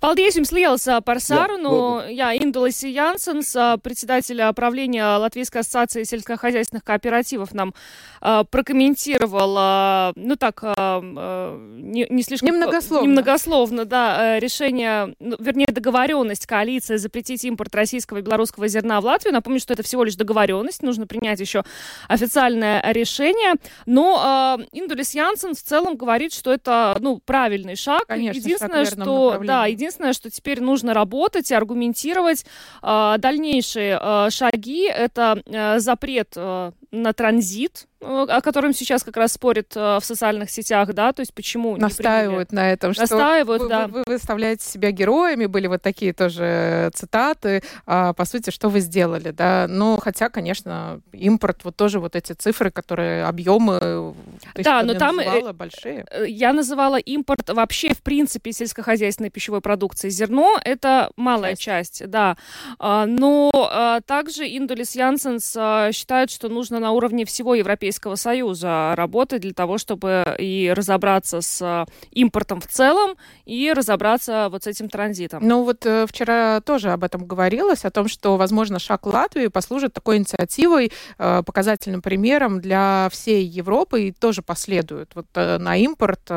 Paldies 0.00 0.36
jums 0.36 0.52
liels 0.52 0.86
par 1.04 1.20
sarunu. 1.20 2.04
Jā, 2.08 2.28
Jā 2.28 2.42
Индулис 2.42 2.82
Янсенс, 2.84 3.56
председатель 3.82 4.40
правления 4.54 5.16
Латвийской 5.16 5.58
ассоциации 5.58 6.04
сельскохозяйственных 6.04 6.84
кооперативов, 6.84 7.54
нам 7.54 7.74
прокомментировал, 8.20 10.12
ну 10.16 10.36
так, 10.36 10.62
не, 10.62 12.06
не 12.08 12.22
слишком... 12.22 12.48
Немногословно. 12.48 13.06
Немногословно, 13.06 13.84
да, 13.84 14.38
решение, 14.38 15.14
ну, 15.18 15.36
вернее, 15.38 15.68
договоренность 15.68 16.46
коалиции 16.46 16.96
запретить 16.96 17.44
импорт 17.44 17.74
российского 17.74 18.18
и 18.18 18.22
белорусского 18.22 18.68
зерна 18.68 19.00
в 19.00 19.04
Латвию. 19.04 19.32
Напомню, 19.32 19.60
что 19.60 19.72
это 19.72 19.82
всего 19.82 20.04
лишь 20.04 20.16
договоренность, 20.16 20.82
нужно 20.82 21.06
принять 21.06 21.40
еще 21.40 21.62
официальное 22.08 22.82
решение. 22.92 23.54
Но 23.86 24.58
Индулис 24.72 25.14
Янсен 25.14 25.54
в 25.54 25.62
целом 25.62 25.96
говорит, 25.96 26.32
что 26.32 26.52
это, 26.52 26.96
ну, 27.00 27.20
правильный 27.24 27.76
шаг. 27.76 28.06
Конечно, 28.06 28.38
единственное, 28.38 28.84
шаг 28.84 28.94
что, 28.94 29.38
да, 29.44 29.57
единственное, 29.66 30.12
что 30.12 30.30
теперь 30.30 30.60
нужно 30.60 30.94
работать 30.94 31.50
и 31.50 31.54
аргументировать 31.54 32.44
э, 32.82 33.14
дальнейшие 33.18 33.98
э, 34.00 34.30
шаги. 34.30 34.84
Это 34.84 35.42
э, 35.44 35.80
запрет 35.80 36.34
э, 36.36 36.72
на 36.92 37.12
транзит 37.12 37.87
о 38.00 38.40
котором 38.40 38.72
сейчас 38.72 39.02
как 39.02 39.16
раз 39.16 39.32
спорят 39.32 39.72
э, 39.74 39.98
в 40.00 40.04
социальных 40.04 40.50
сетях, 40.50 40.94
да, 40.94 41.12
то 41.12 41.20
есть 41.20 41.34
почему 41.34 41.76
настаивают 41.76 42.52
на 42.52 42.70
этом, 42.70 42.92
что 42.92 43.02
настаивают, 43.02 43.62
вы, 43.62 43.68
да. 43.68 43.86
вы, 43.88 43.98
вы 43.98 44.04
выставляете 44.06 44.64
себя 44.64 44.92
героями, 44.92 45.46
были 45.46 45.66
вот 45.66 45.82
такие 45.82 46.12
тоже 46.12 46.90
цитаты, 46.94 47.62
а, 47.86 48.12
по 48.12 48.24
сути, 48.24 48.50
что 48.50 48.68
вы 48.68 48.80
сделали, 48.80 49.32
да, 49.32 49.66
но 49.68 49.96
хотя, 49.96 50.28
конечно, 50.28 51.00
импорт, 51.12 51.64
вот 51.64 51.74
тоже 51.74 51.98
вот 51.98 52.14
эти 52.14 52.32
цифры, 52.34 52.70
которые 52.70 53.24
объемы, 53.24 54.14
да, 54.54 54.82
но 54.84 54.94
там 54.94 55.16
называла, 55.16 55.52
большие. 55.52 56.06
Я 56.26 56.52
называла 56.52 56.96
импорт 56.96 57.50
вообще 57.50 57.94
в 57.94 58.02
принципе 58.02 58.52
сельскохозяйственной 58.52 59.30
пищевой 59.30 59.60
продукции. 59.60 60.08
Зерно 60.08 60.56
это 60.64 61.10
малая 61.16 61.56
часть, 61.56 61.98
часть 61.98 62.08
да, 62.08 62.36
а, 62.78 63.06
но 63.06 63.50
а, 63.54 64.00
также 64.02 64.44
Индулис 64.44 64.94
Янсенс 64.94 65.48
считает, 65.94 66.30
что 66.30 66.48
нужно 66.48 66.78
на 66.78 66.92
уровне 66.92 67.24
всего 67.24 67.54
Европейского 67.54 67.87
Европейского 67.88 68.16
Союза 68.16 68.92
работать 68.96 69.40
для 69.40 69.54
того, 69.54 69.78
чтобы 69.78 70.36
и 70.38 70.72
разобраться 70.76 71.40
с 71.40 71.62
э, 71.62 71.86
импортом 72.10 72.60
в 72.60 72.66
целом, 72.66 73.16
и 73.46 73.72
разобраться 73.74 74.48
вот 74.50 74.64
с 74.64 74.66
этим 74.66 74.90
транзитом. 74.90 75.40
Ну 75.42 75.64
вот 75.64 75.86
э, 75.86 76.06
вчера 76.06 76.60
тоже 76.60 76.90
об 76.90 77.02
этом 77.02 77.26
говорилось, 77.26 77.86
о 77.86 77.90
том, 77.90 78.08
что, 78.08 78.36
возможно, 78.36 78.78
шаг 78.78 79.06
Латвии 79.06 79.46
послужит 79.46 79.94
такой 79.94 80.18
инициативой, 80.18 80.92
э, 81.18 81.42
показательным 81.46 82.02
примером 82.02 82.60
для 82.60 83.08
всей 83.10 83.44
Европы 83.44 84.08
и 84.08 84.12
тоже 84.12 84.42
последует 84.42 85.12
вот 85.14 85.26
на 85.34 85.76
импорт, 85.76 86.30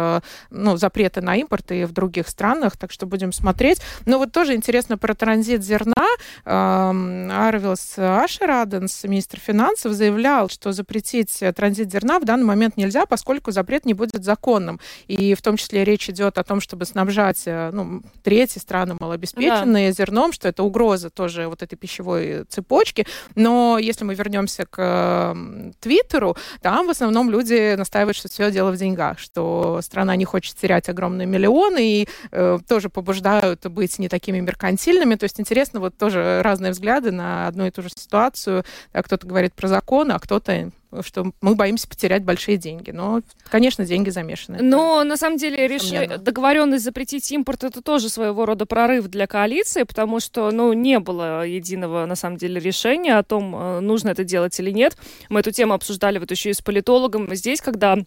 ну, 0.49 0.77
запреты 0.77 1.21
на 1.21 1.35
импорт 1.35 1.71
и 1.71 1.83
в 1.83 1.91
других 1.91 2.29
странах, 2.29 2.77
так 2.77 2.91
что 2.91 3.05
будем 3.05 3.33
смотреть. 3.33 3.81
Но 4.05 4.19
вот 4.19 4.31
тоже 4.31 4.53
интересно 4.55 4.97
про 4.97 5.13
транзит 5.13 5.63
зерна. 5.63 6.07
Эм, 6.45 7.29
Арвилс 7.31 7.95
Ашераденс, 7.97 9.03
министр 9.03 9.39
финансов, 9.39 9.91
заявлял, 9.93 10.49
что 10.49 10.71
запретить 10.71 11.01
запретить 11.01 11.40
транзит 11.51 11.91
зерна 11.91 12.19
в 12.19 12.25
данный 12.25 12.45
момент 12.45 12.77
нельзя, 12.77 13.05
поскольку 13.05 13.51
запрет 13.51 13.85
не 13.85 13.93
будет 13.93 14.23
законным. 14.23 14.79
И 15.07 15.33
в 15.33 15.41
том 15.41 15.57
числе 15.57 15.83
речь 15.83 16.09
идет 16.09 16.37
о 16.37 16.43
том, 16.43 16.61
чтобы 16.61 16.85
снабжать 16.85 17.43
э, 17.45 17.71
ну, 17.73 18.01
третьи 18.23 18.59
страны 18.59 18.95
малообеспеченные 18.99 19.89
да. 19.89 19.93
зерном, 19.93 20.31
что 20.33 20.47
это 20.47 20.63
угроза 20.63 21.09
тоже 21.09 21.47
вот 21.47 21.63
этой 21.63 21.75
пищевой 21.75 22.45
цепочки. 22.49 23.05
Но 23.35 23.77
если 23.79 24.05
мы 24.05 24.15
вернемся 24.15 24.65
к 24.65 25.35
Твиттеру, 25.79 26.35
там 26.61 26.87
в 26.87 26.89
основном 26.89 27.29
люди 27.29 27.75
настаивают, 27.75 28.17
что 28.17 28.29
все 28.29 28.51
дело 28.51 28.71
в 28.71 28.77
деньгах, 28.77 29.19
что 29.19 29.79
страна 29.81 30.15
не 30.15 30.25
хочет 30.25 30.55
терять 30.57 30.89
огромные 30.89 31.27
миллионы 31.27 32.01
и 32.01 32.07
э, 32.31 32.59
тоже 32.67 32.89
побуждают 32.89 33.65
быть 33.67 33.97
не 33.99 34.09
такими 34.09 34.39
меркантильными. 34.39 35.15
То 35.15 35.23
есть 35.23 35.39
интересно 35.39 35.79
вот 35.79 35.97
тоже 35.97 36.41
разные 36.43 36.71
взгляды 36.71 37.11
на 37.11 37.47
одну 37.47 37.65
и 37.65 37.71
ту 37.71 37.81
же 37.81 37.89
ситуацию. 37.89 38.63
Кто-то 38.91 39.27
говорит 39.27 39.53
про 39.53 39.67
закон, 39.67 40.11
а 40.11 40.19
кто-то 40.19 40.71
что 41.03 41.31
мы 41.41 41.55
боимся 41.55 41.87
потерять 41.87 42.23
большие 42.23 42.57
деньги. 42.57 42.91
Но, 42.91 43.21
конечно, 43.49 43.85
деньги 43.85 44.09
замешаны. 44.09 44.59
Но 44.61 45.03
на 45.03 45.17
самом 45.17 45.37
деле 45.37 45.67
реш... 45.67 45.89
договоренность 46.19 46.83
запретить 46.83 47.31
импорт 47.31 47.63
это 47.63 47.81
тоже 47.81 48.09
своего 48.09 48.45
рода 48.45 48.65
прорыв 48.65 49.07
для 49.07 49.27
коалиции, 49.27 49.83
потому 49.83 50.19
что 50.19 50.51
ну, 50.51 50.73
не 50.73 50.99
было 50.99 51.45
единого 51.45 52.05
на 52.05 52.15
самом 52.15 52.37
деле 52.37 52.59
решения 52.59 53.17
о 53.17 53.23
том, 53.23 53.55
э, 53.55 53.79
нужно 53.79 54.09
это 54.09 54.23
делать 54.23 54.59
или 54.59 54.71
нет. 54.71 54.97
Мы 55.29 55.39
эту 55.39 55.51
тему 55.51 55.73
обсуждали 55.73 56.19
вот 56.19 56.31
еще 56.31 56.49
и 56.49 56.53
с 56.53 56.61
политологом 56.61 57.33
здесь, 57.35 57.61
когда 57.61 57.97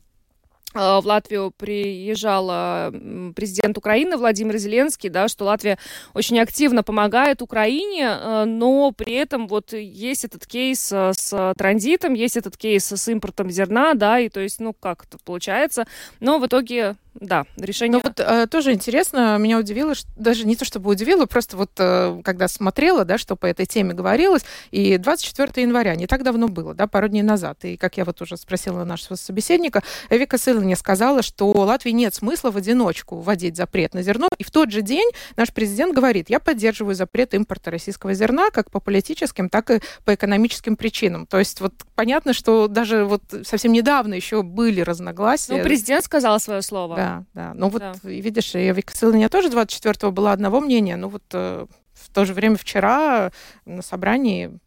в 0.75 1.03
Латвию 1.05 1.53
приезжал 1.57 2.93
президент 3.35 3.79
Украины 3.79 4.17
Владимир 4.17 4.57
Зеленский, 4.59 5.09
да, 5.09 5.29
что 5.29 5.45
Латвия 5.45 5.79
очень 6.15 6.39
активно 6.41 6.83
помогает 6.83 7.43
Украине, 7.43 8.09
э, 8.09 8.45
но 8.45 8.93
при 8.93 9.15
этом 9.15 9.47
вот 9.47 9.73
есть 9.73 10.25
этот 10.25 10.47
кейс 10.47 10.91
э, 10.93 11.13
с 11.17 11.55
транзитом, 11.57 12.15
есть 12.15 12.37
этот 12.37 12.57
кейс 12.57 12.91
с 12.91 13.09
импортом 13.09 13.51
зерна, 13.51 13.95
да, 13.95 14.19
и 14.19 14.29
то 14.29 14.41
есть, 14.41 14.61
ну, 14.61 14.73
как 14.73 15.05
это 15.05 15.19
получается, 15.25 15.87
но 16.21 16.39
в 16.39 16.47
итоге 16.47 16.97
да, 17.15 17.45
решение... 17.57 18.01
Ну 18.03 18.03
вот 18.03 18.19
э, 18.19 18.47
тоже 18.49 18.73
интересно, 18.73 19.39
меня 19.39 19.59
удивило, 19.59 19.95
что, 19.95 20.09
даже 20.17 20.47
не 20.47 20.57
то 20.57 20.65
чтобы 20.65 20.91
удивило, 20.91 21.27
просто 21.27 21.57
вот 21.57 21.71
э, 21.79 22.21
когда 22.25 22.49
смотрела, 22.49 23.05
да, 23.05 23.19
что 23.19 23.37
по 23.37 23.47
этой 23.47 23.67
теме 23.67 23.95
говорилось, 23.95 24.43
и 24.71 24.99
24 24.99 25.67
января, 25.67 25.95
не 25.95 26.07
так 26.07 26.25
давно 26.25 26.49
было, 26.49 26.75
да, 26.75 26.87
пару 26.87 27.09
дней 27.09 27.23
назад, 27.23 27.65
и 27.65 27.77
как 27.77 27.97
я 27.97 28.05
вот 28.05 28.21
уже 28.21 28.37
спросила 28.37 28.85
нашего 28.85 29.17
собеседника, 29.17 29.83
Эвика 30.11 30.39
Сылыня 30.39 30.77
сказала, 30.77 31.23
что 31.23 31.51
Латвии 31.53 31.91
нет 31.91 32.15
смысла 32.15 32.51
в 32.51 32.57
одиночку 32.57 33.17
вводить 33.17 33.57
запрет 33.57 33.95
на 33.95 34.03
зерно, 34.03 34.29
и 34.37 34.43
в 34.43 34.51
тот 34.51 34.71
же 34.71 34.83
день 34.83 35.09
наш 35.37 35.53
президент 35.53 35.95
говорит, 35.95 36.31
я 36.31 36.41
поддерживаю 36.41 36.95
запрет 36.95 37.35
импорта 37.35 37.71
российского 37.71 38.15
зерна 38.15 38.51
как 38.51 38.71
по 38.71 38.81
политическим, 38.81 39.49
так 39.49 39.71
и 39.71 39.81
по 40.05 40.15
экономическим 40.15 40.77
причинам. 40.77 41.27
То 41.27 41.39
есть 41.39 41.61
вот 41.61 41.75
понятно, 41.95 42.33
что 42.33 42.67
даже 42.69 43.05
вот 43.05 43.23
совсем 43.45 43.73
недавно 43.73 44.15
еще 44.15 44.43
были 44.43 44.81
разногласия. 44.81 45.57
Ну, 45.57 45.63
президент 45.63 46.05
сказал 46.05 46.41
свое 46.41 46.63
слово. 46.63 46.97
Да, 46.97 47.04
да, 47.05 47.25
да. 47.35 47.55
Ну 47.55 47.69
вот, 47.69 47.81
да. 47.81 47.95
видишь, 48.03 48.55
и 48.55 48.73
Вика 48.73 48.97
Сылыня 48.97 49.29
тоже 49.29 49.49
24-го 49.49 50.11
была 50.11 50.33
одного 50.33 50.61
мнения, 50.61 50.97
ну 50.97 51.09
вот 51.09 51.23
э, 51.33 51.67
в 51.93 52.13
то 52.13 52.25
же 52.25 52.33
время 52.33 52.57
вчера 52.57 53.31
на 53.67 53.83
собрании 53.83 54.59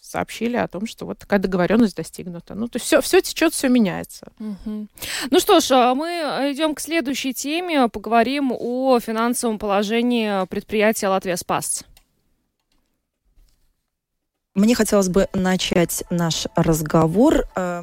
сообщили 0.00 0.56
о 0.56 0.68
том, 0.68 0.86
что 0.86 1.06
вот 1.06 1.18
такая 1.18 1.38
договоренность 1.38 1.96
достигнута. 1.96 2.54
Ну, 2.54 2.68
то 2.68 2.76
есть 2.76 2.86
все, 2.86 3.00
все 3.00 3.20
течет, 3.20 3.52
все 3.52 3.68
меняется. 3.68 4.28
Угу. 4.38 4.86
Ну 5.30 5.40
что 5.40 5.60
ж, 5.60 5.70
а 5.72 5.94
мы 5.94 6.08
идем 6.52 6.74
к 6.74 6.80
следующей 6.80 7.34
теме, 7.34 7.88
поговорим 7.88 8.52
о 8.52 8.98
финансовом 9.00 9.58
положении 9.58 10.46
предприятия 10.46 11.08
Латвия 11.08 11.36
Спас. 11.36 11.84
Мне 14.54 14.74
хотелось 14.74 15.08
бы 15.08 15.28
начать 15.34 16.04
наш 16.10 16.46
разговор. 16.56 17.44
Э, 17.54 17.82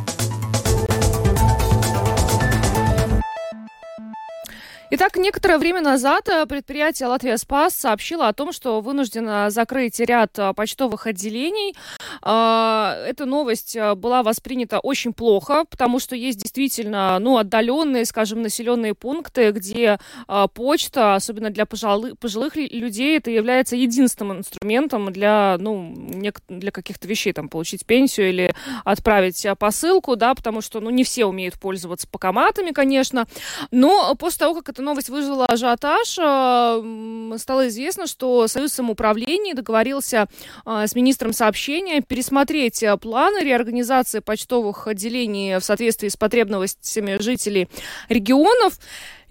Итак, 5.01 5.17
некоторое 5.17 5.57
время 5.57 5.81
назад 5.81 6.29
э, 6.29 6.45
предприятие 6.45 7.07
«Латвия 7.07 7.35
Спас» 7.37 7.73
сообщило 7.73 8.27
о 8.27 8.33
том, 8.33 8.53
что 8.53 8.81
вынуждено 8.81 9.49
закрыть 9.49 9.99
ряд 9.99 10.37
э, 10.37 10.53
почтовых 10.53 11.07
отделений. 11.07 11.75
А, 12.21 12.95
эта 13.07 13.25
новость 13.25 13.75
э, 13.75 13.95
была 13.95 14.21
воспринята 14.21 14.77
очень 14.77 15.11
плохо, 15.11 15.65
потому 15.67 15.97
что 15.97 16.15
есть 16.15 16.37
действительно 16.37 17.17
ну, 17.17 17.39
отдаленные, 17.39 18.05
скажем, 18.05 18.43
населенные 18.43 18.93
пункты, 18.93 19.49
где 19.49 19.97
почта, 20.53 21.15
особенно 21.15 21.49
для 21.49 21.65
пожилых, 21.65 22.55
людей, 22.55 23.17
это 23.17 23.31
является 23.31 23.75
единственным 23.75 24.37
инструментом 24.37 25.11
для, 25.11 25.57
ну, 25.59 25.95
для 26.47 26.71
каких-то 26.71 27.07
вещей, 27.07 27.33
там, 27.33 27.49
получить 27.49 27.87
пенсию 27.87 28.29
или 28.29 28.53
отправить 28.85 29.47
посылку, 29.57 30.15
да, 30.15 30.35
потому 30.35 30.61
что 30.61 30.79
ну, 30.79 30.91
не 30.91 31.03
все 31.03 31.25
умеют 31.25 31.59
пользоваться 31.59 32.07
покоматами, 32.07 32.69
конечно. 32.69 33.25
Но 33.71 34.13
после 34.13 34.39
того, 34.39 34.53
как 34.53 34.69
это 34.69 34.83
новость 34.91 35.09
вызвала 35.09 35.45
ажиотаж. 35.45 36.17
Э, 36.19 37.37
стало 37.37 37.69
известно, 37.69 38.07
что 38.07 38.47
Союз 38.47 38.73
самоуправления 38.73 39.53
договорился 39.53 40.27
э, 40.65 40.85
с 40.85 40.95
министром 40.95 41.31
сообщения 41.31 42.01
пересмотреть 42.01 42.83
э, 42.83 42.97
планы 42.97 43.41
реорганизации 43.41 44.19
почтовых 44.19 44.87
отделений 44.87 45.59
в 45.59 45.63
соответствии 45.63 46.09
с 46.09 46.17
потребностями 46.17 47.21
жителей 47.21 47.69
регионов. 48.09 48.79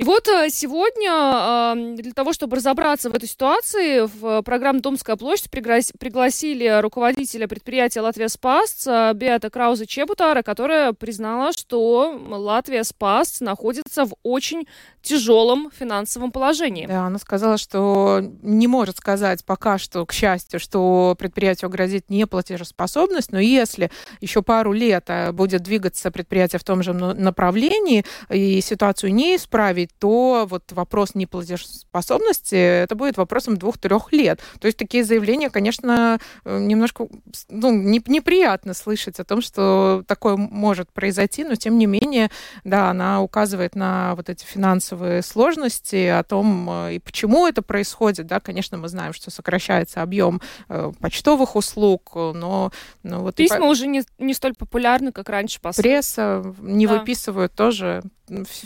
И 0.01 0.03
вот 0.03 0.29
э, 0.29 0.49
сегодня 0.49 1.95
для 1.95 2.13
того, 2.13 2.33
чтобы 2.33 2.57
разобраться 2.57 3.11
в 3.11 3.15
этой 3.15 3.29
ситуации, 3.29 4.09
в 4.09 4.41
программу 4.41 4.81
«Домская 4.81 5.17
площадь» 5.17 5.51
пригласили 5.51 6.81
руководителя 6.81 7.47
предприятия 7.47 8.01
«Латвия 8.01 8.31
Спас» 8.31 8.87
Беата 8.87 9.51
Крауза 9.51 9.87
Чебутара, 9.87 10.41
которая 10.41 10.95
признала, 10.95 11.53
что 11.53 12.19
Латвия 12.31 12.85
Спас 12.85 13.41
находится 13.41 14.07
в 14.07 14.15
очень 14.23 14.67
тяжелом 15.03 15.71
финансовом 15.79 16.33
положении. 16.33 16.87
Да, 16.87 17.07
она 17.07 17.19
сказала, 17.19 17.59
что 17.59 18.23
не 18.43 18.69
может 18.69 18.97
сказать 18.97 19.45
пока 19.45 19.77
что, 19.77 20.07
к 20.07 20.13
счастью, 20.13 20.61
что 20.61 21.15
предприятию 21.19 21.71
грозит 21.71 22.09
неплатежеспособность, 22.09 23.33
но 23.33 23.39
если 23.39 23.91
еще 24.23 24.41
пару 24.41 24.73
лет 24.73 25.05
э, 25.09 25.33
будет 25.33 25.63
двигаться 25.63 26.11
предприятие 26.11 26.59
в 26.59 26.65
том 26.65 26.83
же 26.83 26.95
направлении 26.95 28.07
и 28.31 28.63
ситуацию 28.63 29.13
не 29.13 29.37
исправить, 29.37 29.90
то 29.99 30.47
вот 30.49 30.73
вопрос 30.73 31.15
неплатежеспособности 31.15 32.55
это 32.55 32.95
будет 32.95 33.17
вопросом 33.17 33.57
двух-трех 33.57 34.13
лет. 34.13 34.41
То 34.61 34.67
есть 34.67 34.79
такие 34.79 35.05
заявления, 35.05 35.51
конечно, 35.51 36.19
э, 36.45 36.59
немножко 36.59 37.09
ну, 37.49 37.71
неприятно 37.73 38.75
слышать 38.75 39.21
о 39.21 39.25
том, 39.25 39.41
что 39.41 40.05
такое 40.07 40.37
может 40.37 40.91
произойти, 40.93 41.45
но 41.45 41.55
тем 41.55 41.79
не 41.79 41.87
менее, 41.87 42.31
да, 42.65 42.91
она 42.91 43.23
указывает 43.23 43.75
на 43.75 44.15
вот 44.17 44.29
эти 44.29 44.45
финансовые 44.45 45.23
сложности, 45.23 46.07
о 46.07 46.23
том, 46.23 46.69
э, 46.71 46.95
и 46.95 46.99
почему 46.99 47.47
это 47.47 47.63
происходит. 47.63 48.27
Да, 48.27 48.41
конечно, 48.41 48.79
мы 48.79 48.89
знаем, 48.89 49.13
что 49.13 49.31
сокращается 49.31 50.03
объем 50.03 50.41
э, 50.69 50.93
почтовых 51.01 51.57
услуг, 51.57 52.13
но, 52.15 52.73
но 53.03 53.21
вот 53.21 53.37
письма 53.37 53.67
и... 53.67 53.69
уже 53.69 53.87
не, 53.87 54.03
не 54.19 54.35
столь 54.35 54.55
популярны, 54.55 55.13
как 55.13 55.29
раньше. 55.29 55.61
Посыл. 55.61 55.83
Пресса 55.83 56.55
не 56.61 56.87
да. 56.87 56.99
выписывают 56.99 57.53
тоже 57.55 58.03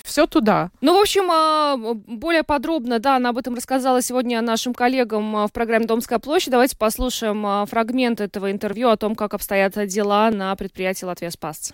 все 0.05 0.27
туда. 0.27 0.71
Ну, 0.81 0.97
в 0.97 1.01
общем, 1.01 1.31
а, 1.31 1.77
более 1.77 2.43
подробно, 2.43 2.99
да, 2.99 3.17
она 3.17 3.31
об 3.31 3.39
этом 3.39 3.55
рассказала 3.55 4.03
сегодня 4.03 4.41
нашим 4.41 4.75
коллегам 4.75 5.37
а, 5.37 5.47
в 5.47 5.53
программе 5.53 5.87
«Домская 5.87 6.19
площадь». 6.19 6.51
Давайте 6.51 6.77
послушаем 6.77 7.45
а, 7.47 7.67
фрагмент 7.67 8.21
этого 8.21 8.51
интервью 8.51 8.89
о 8.89 8.97
том, 8.97 9.15
как 9.15 9.35
обстоят 9.35 9.75
дела 9.87 10.31
на 10.31 10.55
предприятии 10.57 11.05
«Латвия 11.05 11.31
Спас». 11.31 11.73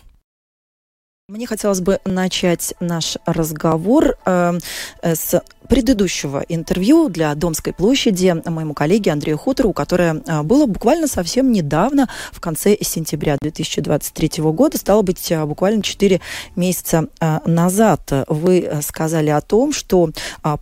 Мне 1.28 1.46
хотелось 1.46 1.80
бы 1.80 2.00
начать 2.04 2.74
наш 2.80 3.16
разговор 3.24 4.16
э, 4.26 4.58
с 5.00 5.40
предыдущего 5.70 6.44
интервью 6.48 7.08
для 7.08 7.32
Домской 7.36 7.72
площади 7.72 8.34
моему 8.44 8.74
коллеге 8.74 9.12
Андрею 9.12 9.38
Хутору, 9.38 9.72
которое 9.72 10.20
а, 10.26 10.42
было 10.42 10.66
буквально 10.66 11.06
совсем 11.06 11.52
недавно, 11.52 12.08
в 12.32 12.40
конце 12.40 12.76
сентября 12.80 13.36
2023 13.40 14.42
года, 14.42 14.76
стало 14.78 15.02
быть, 15.02 15.30
а, 15.30 15.46
буквально 15.46 15.84
4 15.84 16.20
месяца 16.56 17.06
а, 17.20 17.40
назад. 17.46 18.12
Вы 18.26 18.68
сказали 18.82 19.30
о 19.30 19.40
том, 19.40 19.72
что 19.72 20.10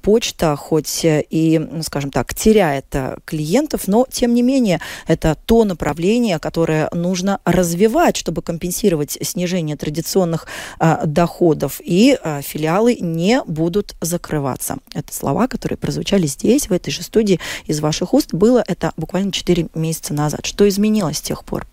почта 0.02 0.56
хоть 0.56 1.00
и, 1.04 1.58
ну, 1.58 1.82
скажем 1.82 2.10
так, 2.10 2.34
теряет 2.34 2.94
клиентов, 3.24 3.88
но, 3.88 4.06
тем 4.10 4.34
не 4.34 4.42
менее, 4.42 4.78
это 5.06 5.38
то 5.46 5.64
направление, 5.64 6.38
которое 6.38 6.90
нужно 6.92 7.40
развивать, 7.46 8.18
чтобы 8.18 8.42
компенсировать 8.42 9.16
снижение 9.22 9.76
традиционных 9.76 10.46
доходов, 10.78 11.80
и 11.82 12.18
филиалы 12.42 12.96
не 13.00 13.42
будут 13.46 13.96
закрываться. 14.02 14.76
Это 14.98 15.14
слова, 15.14 15.46
которые 15.46 15.78
прозвучали 15.78 16.26
здесь, 16.26 16.68
в 16.68 16.72
этой 16.72 16.90
же 16.90 17.02
студии 17.02 17.38
из 17.66 17.80
ваших 17.80 18.14
уст. 18.14 18.34
Было 18.34 18.64
это 18.66 18.92
буквально 18.96 19.30
4 19.30 19.68
месяца 19.74 20.12
назад. 20.12 20.44
Что 20.44 20.68
изменилось 20.68 21.18
с 21.18 21.22
тех 21.22 21.44
пор? 21.44 21.66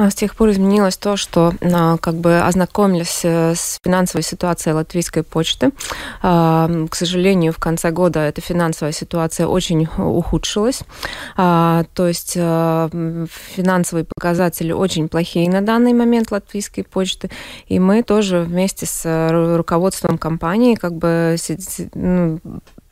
А 0.00 0.08
с 0.08 0.14
тех 0.14 0.34
пор 0.34 0.48
изменилось 0.48 0.96
то, 0.96 1.18
что 1.18 1.52
а, 1.60 1.98
как 1.98 2.14
бы 2.14 2.40
ознакомились 2.40 3.20
э, 3.22 3.54
с 3.54 3.78
финансовой 3.84 4.22
ситуацией 4.22 4.74
латвийской 4.74 5.22
почты. 5.22 5.72
А, 6.22 6.70
к 6.88 6.94
сожалению, 6.94 7.52
в 7.52 7.58
конце 7.58 7.90
года 7.90 8.20
эта 8.20 8.40
финансовая 8.40 8.92
ситуация 8.92 9.46
очень 9.46 9.86
ухудшилась. 9.98 10.80
То 11.36 11.84
есть 11.98 12.32
финансовые 12.32 14.06
показатели 14.06 14.72
очень 14.72 15.08
плохие 15.10 15.50
на 15.50 15.60
данный 15.60 15.92
момент 15.92 16.30
латвийской 16.30 16.82
почты. 16.82 17.30
И 17.66 17.78
мы 17.78 18.02
тоже 18.02 18.40
вместе 18.40 18.86
с 18.86 19.02
э, 19.04 19.56
руководством 19.56 20.16
компании 20.16 20.76
как 20.76 20.94
бы 20.94 21.36
ну, 21.94 22.40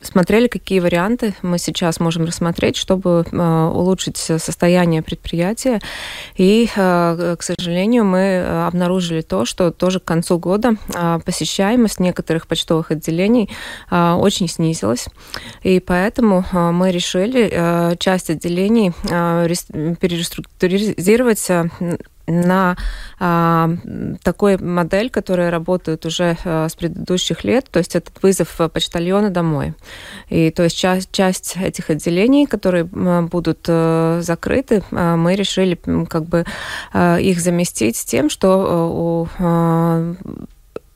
смотрели, 0.01 0.47
какие 0.47 0.79
варианты 0.79 1.33
мы 1.41 1.57
сейчас 1.57 1.99
можем 1.99 2.25
рассмотреть, 2.25 2.77
чтобы 2.77 3.25
э, 3.29 3.71
улучшить 3.73 4.17
состояние 4.17 5.01
предприятия. 5.01 5.79
И, 6.35 6.69
э, 6.73 7.35
к 7.37 7.43
сожалению, 7.43 8.05
мы 8.05 8.19
э, 8.19 8.67
обнаружили 8.67 9.21
то, 9.21 9.45
что 9.45 9.71
тоже 9.71 9.99
к 9.99 10.05
концу 10.05 10.39
года 10.39 10.75
посещаемость 11.25 11.99
некоторых 11.99 12.47
почтовых 12.47 12.91
отделений 12.91 13.49
очень 13.91 14.47
снизилась. 14.47 15.07
И 15.63 15.79
поэтому 15.79 16.45
мы 16.51 16.91
решили 16.91 17.95
часть 17.97 18.29
отделений 18.29 18.91
переструктуризировать 19.95 21.49
на 22.29 22.77
а, 23.19 23.69
такой 24.23 24.57
модель, 24.57 25.09
которая 25.09 25.51
работает 25.51 26.05
уже 26.05 26.37
а, 26.45 26.69
с 26.69 26.75
предыдущих 26.75 27.43
лет, 27.43 27.67
то 27.69 27.79
есть 27.79 27.95
этот 27.95 28.21
вызов 28.21 28.55
почтальона 28.71 29.29
домой. 29.29 29.73
И 30.29 30.51
то 30.51 30.63
есть 30.63 30.77
часть, 30.77 31.11
часть 31.11 31.57
этих 31.57 31.89
отделений, 31.89 32.45
которые 32.45 32.83
будут 32.85 33.65
а, 33.67 34.19
закрыты, 34.21 34.83
а, 34.91 35.15
мы 35.15 35.35
решили 35.35 35.79
как 36.09 36.25
бы 36.25 36.45
а, 36.93 37.17
их 37.17 37.39
заместить 37.39 38.03
тем, 38.05 38.29
что 38.29 39.27
а, 39.39 40.15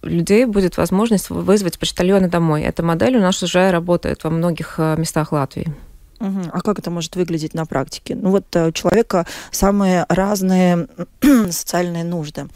у 0.04 0.08
людей 0.08 0.46
будет 0.46 0.78
возможность 0.78 1.30
вызвать 1.30 1.80
почтальона 1.80 2.28
домой. 2.28 2.64
Эта 2.64 2.84
модель 2.84 3.18
у 3.18 3.22
нас 3.22 3.42
уже 3.42 3.72
работает 3.72 4.24
во 4.24 4.30
многих 4.30 4.78
местах 4.78 5.32
Латвии. 5.32 5.74
Угу. 6.24 6.42
А 6.54 6.62
как 6.62 6.80
это 6.80 6.90
может 6.90 7.18
выглядеть 7.18 7.54
на 7.54 7.66
практике? 7.66 8.16
Ну 8.16 8.30
вот 8.30 8.46
э, 8.56 8.70
у 8.70 8.72
человека 8.72 9.28
самые 9.52 10.06
разные 10.08 10.88
социальные 11.52 12.06
нужды 12.06 12.48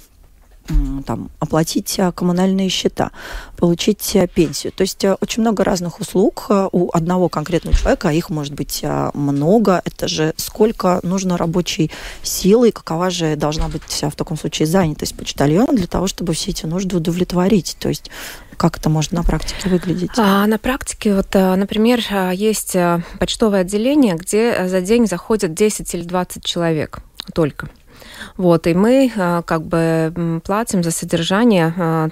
там, 1.05 1.29
оплатить 1.39 1.97
э, 1.97 2.11
коммунальные 2.11 2.69
счета, 2.69 3.11
получить 3.55 4.15
э, 4.15 4.27
пенсию. 4.27 4.71
То 4.73 4.81
есть 4.81 5.03
очень 5.21 5.41
много 5.41 5.63
разных 5.63 5.99
услуг 5.99 6.47
у 6.49 6.89
одного 6.91 7.29
конкретного 7.29 7.75
человека, 7.75 8.09
а 8.09 8.13
их 8.13 8.29
может 8.29 8.53
быть 8.53 8.83
много. 9.13 9.81
Это 9.85 10.07
же 10.07 10.33
сколько 10.37 10.99
нужно 11.03 11.37
рабочей 11.37 11.91
силы, 12.21 12.71
какова 12.71 13.09
же 13.09 13.35
должна 13.35 13.67
быть 13.69 14.03
в 14.03 14.15
таком 14.15 14.37
случае 14.37 14.67
занятость 14.67 15.15
почтальона 15.15 15.73
для 15.73 15.87
того, 15.87 16.07
чтобы 16.07 16.33
все 16.33 16.51
эти 16.51 16.65
нужды 16.65 16.97
удовлетворить. 16.97 17.77
То 17.79 17.89
есть 17.89 18.09
как 18.57 18.77
это 18.79 18.89
может 18.89 19.11
на 19.11 19.23
практике 19.23 19.69
выглядеть? 19.69 20.11
А, 20.17 20.47
на 20.47 20.57
практике, 20.57 21.13
вот, 21.13 21.33
например, 21.33 22.01
есть 22.33 22.75
почтовое 23.19 23.61
отделение, 23.61 24.15
где 24.15 24.67
за 24.67 24.81
день 24.81 25.05
заходят 25.05 25.53
10 25.53 25.93
или 25.93 26.03
20 26.03 26.43
человек 26.43 26.99
только. 27.33 27.69
Вот, 28.37 28.67
и 28.67 28.73
мы 28.73 29.11
а, 29.17 29.41
как 29.41 29.63
бы 29.63 30.41
платим 30.45 30.83
за 30.83 30.91
содержание 30.91 31.73
а, 31.77 32.09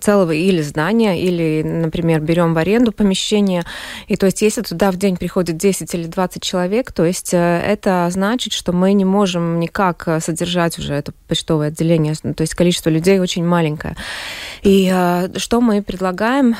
целого 0.00 0.32
или 0.32 0.62
здания, 0.62 1.20
или, 1.20 1.62
например, 1.62 2.20
берем 2.20 2.54
в 2.54 2.58
аренду 2.58 2.92
помещение. 2.92 3.64
И 4.08 4.16
то 4.16 4.26
есть, 4.26 4.42
если 4.42 4.62
туда 4.62 4.90
в 4.90 4.96
день 4.96 5.16
приходит 5.16 5.56
10 5.56 5.94
или 5.94 6.06
20 6.06 6.42
человек, 6.42 6.92
то 6.92 7.04
есть 7.04 7.32
э, 7.32 7.62
это 7.66 8.08
значит, 8.10 8.52
что 8.52 8.72
мы 8.72 8.92
не 8.92 9.04
можем 9.04 9.60
никак 9.60 10.04
э, 10.06 10.20
содержать 10.20 10.78
уже 10.78 10.94
это 10.94 11.12
почтовое 11.28 11.68
отделение. 11.68 12.14
То 12.14 12.42
есть 12.42 12.54
количество 12.54 12.90
людей 12.90 13.18
очень 13.18 13.44
маленькое. 13.44 13.96
И 14.62 14.90
а, 14.92 15.30
что 15.36 15.60
мы 15.60 15.82
предлагаем? 15.82 16.56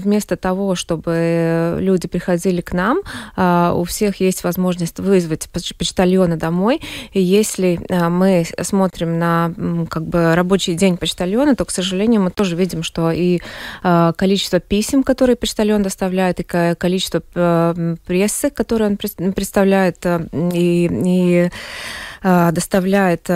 Вместо 0.00 0.36
того, 0.36 0.74
чтобы 0.74 1.78
люди 1.80 2.08
приходили 2.08 2.60
к 2.60 2.72
нам, 2.72 3.00
у 3.36 3.84
всех 3.84 4.20
есть 4.20 4.44
возможность 4.44 4.98
вызвать 4.98 5.48
почтальона 5.50 6.36
домой. 6.36 6.80
И 7.12 7.20
если 7.20 7.67
если 7.68 7.86
э, 7.88 8.08
мы 8.08 8.44
смотрим 8.62 9.18
на 9.18 9.52
как 9.88 10.04
бы 10.04 10.34
рабочий 10.34 10.74
день 10.74 10.96
почтальона, 10.96 11.54
то, 11.54 11.64
к 11.64 11.70
сожалению, 11.70 12.22
мы 12.22 12.30
тоже 12.30 12.56
видим, 12.56 12.82
что 12.82 13.10
и 13.10 13.40
э, 13.82 14.12
количество 14.16 14.60
писем, 14.60 15.02
которые 15.02 15.36
почтальон 15.36 15.82
доставляет, 15.82 16.40
и 16.40 16.74
количество 16.74 17.22
э, 17.34 17.96
прессы, 18.06 18.50
которую 18.50 18.90
он 18.90 19.32
представляет, 19.32 20.04
и, 20.32 20.88
и 21.04 21.50
доставляет 22.22 23.30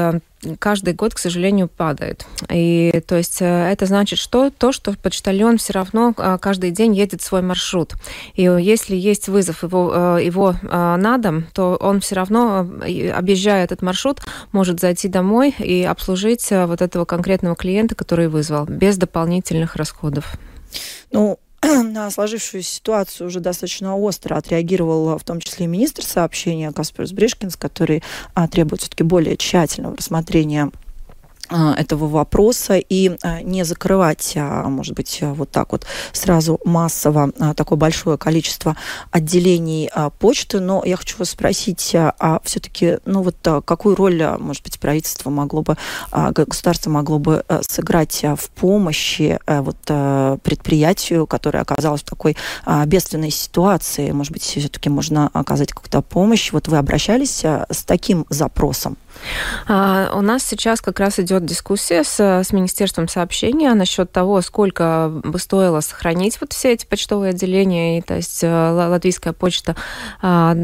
каждый 0.58 0.94
год, 0.94 1.14
к 1.14 1.18
сожалению, 1.18 1.68
падает. 1.68 2.26
И 2.50 3.02
то 3.06 3.16
есть 3.16 3.40
э, 3.40 3.44
это 3.44 3.86
значит, 3.86 4.18
что 4.18 4.50
то, 4.50 4.72
что 4.72 4.92
почтальон 5.00 5.58
все 5.58 5.72
равно 5.72 6.12
каждый 6.40 6.70
день 6.70 6.94
едет 6.94 7.22
свой 7.22 7.42
маршрут. 7.42 7.94
И 8.34 8.42
если 8.42 8.96
есть 8.96 9.28
вызов 9.28 9.62
его, 9.62 9.92
э, 10.18 10.24
его 10.24 10.54
на 10.62 11.18
дом, 11.18 11.46
то 11.52 11.76
он 11.76 12.00
все 12.00 12.16
равно, 12.16 12.66
э, 12.86 13.10
объезжая 13.10 13.64
этот 13.64 13.82
маршрут, 13.82 14.20
может 14.52 14.80
зайти 14.80 15.08
домой 15.08 15.54
и 15.58 15.82
обслужить 15.84 16.48
вот 16.50 16.82
этого 16.82 17.04
конкретного 17.04 17.56
клиента, 17.56 17.94
который 17.94 18.28
вызвал, 18.28 18.66
без 18.66 18.96
дополнительных 18.96 19.76
расходов. 19.76 20.34
Ну, 21.12 21.38
на 21.84 22.10
сложившуюся 22.10 22.74
ситуацию 22.74 23.28
уже 23.28 23.40
достаточно 23.40 23.96
остро 23.96 24.34
отреагировал 24.34 25.16
в 25.16 25.24
том 25.24 25.40
числе 25.40 25.66
и 25.66 25.68
министр 25.68 26.04
сообщения 26.04 26.72
Касперс 26.72 27.12
Бришкинс, 27.12 27.56
который 27.56 28.02
а, 28.34 28.48
требует 28.48 28.80
все-таки 28.80 29.04
более 29.04 29.36
тщательного 29.36 29.96
рассмотрения 29.96 30.70
этого 31.52 32.06
вопроса 32.06 32.76
и 32.76 33.16
а, 33.22 33.42
не 33.42 33.64
закрывать, 33.64 34.32
а, 34.36 34.68
может 34.68 34.94
быть, 34.94 35.18
вот 35.20 35.50
так 35.50 35.72
вот 35.72 35.86
сразу 36.12 36.58
массово 36.64 37.30
такое 37.56 37.78
большое 37.78 38.18
количество 38.18 38.76
отделений 39.10 39.90
почты. 40.18 40.60
Но 40.60 40.82
я 40.84 40.96
хочу 40.96 41.18
вас 41.18 41.30
спросить, 41.30 41.94
а 41.94 42.40
все-таки, 42.44 42.98
ну 43.04 43.22
вот 43.22 43.36
какую 43.64 43.96
роль, 43.96 44.22
может 44.38 44.62
быть, 44.62 44.78
правительство 44.78 45.30
могло 45.30 45.62
бы, 45.62 45.76
государство 46.10 46.90
могло 46.90 47.18
бы 47.18 47.44
сыграть 47.68 48.22
в 48.22 48.50
помощи 48.50 49.38
вот 49.46 49.76
предприятию, 50.42 51.26
которое 51.26 51.60
оказалось 51.60 52.02
в 52.02 52.04
такой 52.04 52.36
бедственной 52.86 53.30
ситуации? 53.30 54.10
Может 54.12 54.32
быть, 54.32 54.42
все-таки 54.42 54.88
можно 54.88 55.30
оказать 55.32 55.72
какую-то 55.72 56.02
помощь? 56.02 56.52
Вот 56.52 56.68
вы 56.68 56.78
обращались 56.78 57.44
с 57.44 57.84
таким 57.84 58.26
запросом? 58.28 58.96
А, 59.66 60.12
у 60.14 60.20
нас 60.20 60.42
сейчас 60.42 60.80
как 60.80 61.00
раз 61.00 61.18
идет 61.18 61.44
дискуссия 61.44 62.04
с, 62.04 62.18
с 62.20 62.52
Министерством 62.52 63.08
сообщения 63.08 63.72
насчет 63.74 64.10
того, 64.10 64.40
сколько 64.40 65.10
бы 65.24 65.38
стоило 65.38 65.80
сохранить 65.80 66.38
вот 66.40 66.52
все 66.52 66.72
эти 66.72 66.86
почтовые 66.86 67.30
отделения. 67.30 67.98
И, 67.98 68.02
то 68.02 68.16
есть 68.16 68.42
э, 68.42 68.70
латвийская 68.70 69.32
почта 69.32 69.76
а, 70.20 70.54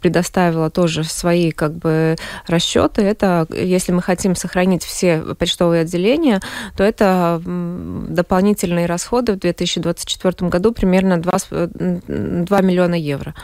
предоставила 0.00 0.70
тоже 0.70 1.04
свои 1.04 1.50
как 1.50 1.74
бы 1.74 2.16
расчеты. 2.46 3.02
Это, 3.02 3.46
если 3.50 3.92
мы 3.92 4.02
хотим 4.02 4.34
сохранить 4.36 4.84
все 4.84 5.20
почтовые 5.38 5.82
отделения, 5.82 6.40
то 6.76 6.84
это 6.84 7.40
дополнительные 7.44 8.86
расходы 8.86 9.32
в 9.32 9.38
2024 9.38 10.48
году 10.48 10.72
примерно 10.72 11.18
2, 11.18 11.38
2 11.48 12.60
миллиона 12.60 12.94
евро. 12.94 13.34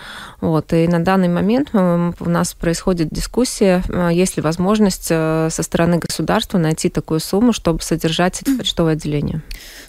Вот. 0.41 0.73
И 0.73 0.87
на 0.89 1.01
данный 1.01 1.29
момент 1.29 1.71
у 1.75 2.29
нас 2.29 2.55
происходит 2.55 3.09
дискуссия 3.11 3.83
Э, 3.89 4.11
есть 4.13 4.37
ли 4.37 4.43
возможность 4.43 5.09
э, 5.11 5.49
со 5.51 5.63
стороны 5.63 5.99
государства 5.99 6.59
найти 6.59 6.89
такую 6.89 7.21
сумму, 7.21 7.53
чтобы 7.53 7.83
содержать 7.83 8.43
это 8.43 8.57
почтовое 8.57 8.93
отделение? 8.93 9.43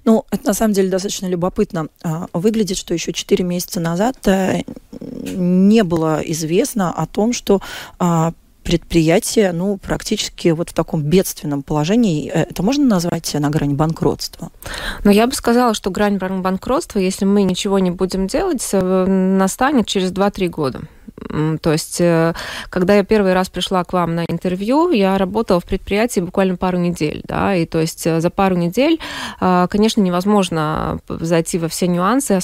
Ну, 0.06 0.26
это 0.32 0.48
на 0.48 0.54
самом 0.54 0.74
деле 0.74 0.90
достаточно 0.90 1.28
любопытно. 1.28 1.88
А, 2.04 2.28
выглядит, 2.34 2.78
что 2.78 2.94
еще 2.94 3.14
4 3.14 3.44
месяца 3.44 3.80
назад 3.80 4.16
э, 4.28 4.62
не 5.00 5.84
было 5.84 6.22
известно 6.24 6.57
о 6.66 7.06
том, 7.06 7.34
что 7.34 7.62
а, 8.00 8.34
предприятие, 8.68 9.54
ну, 9.54 9.78
практически 9.78 10.50
вот 10.50 10.72
в 10.72 10.74
таком 10.74 11.02
бедственном 11.02 11.64
положении. 11.64 12.28
Это 12.30 12.64
можно 12.64 12.86
назвать 12.86 13.34
на 13.34 13.50
грани 13.50 13.74
банкротства? 13.74 14.52
Но 15.06 15.12
я 15.12 15.26
бы 15.26 15.34
сказала, 15.34 15.74
что 15.74 15.90
грань 15.90 16.18
банкротства, 16.18 17.00
если 17.00 17.24
мы 17.24 17.44
ничего 17.44 17.80
не 17.80 17.92
будем 17.92 18.28
делать, 18.28 18.68
настанет 18.74 19.88
через 19.88 20.12
2-3 20.12 20.48
года. 20.50 20.82
То 21.62 21.72
есть, 21.72 22.00
э, 22.00 22.34
когда 22.70 22.96
я 22.96 23.04
первый 23.04 23.34
раз 23.34 23.50
пришла 23.50 23.84
к 23.84 23.94
вам 23.94 24.16
на 24.16 24.24
интервью, 24.28 24.92
я 24.92 25.18
работала 25.18 25.60
в 25.60 25.66
предприятии 25.66 26.20
буквально 26.20 26.58
пару 26.58 26.78
недель, 26.78 27.22
да, 27.26 27.56
и 27.56 27.66
то 27.66 27.80
есть 27.80 28.06
э, 28.06 28.22
за 28.22 28.30
пару 28.30 28.56
недель, 28.56 29.00
э, 29.42 29.68
конечно, 29.70 30.02
невозможно 30.02 31.00
зайти 31.08 31.58
во 31.58 31.68
все 31.68 31.88
нюансы, 31.88 32.40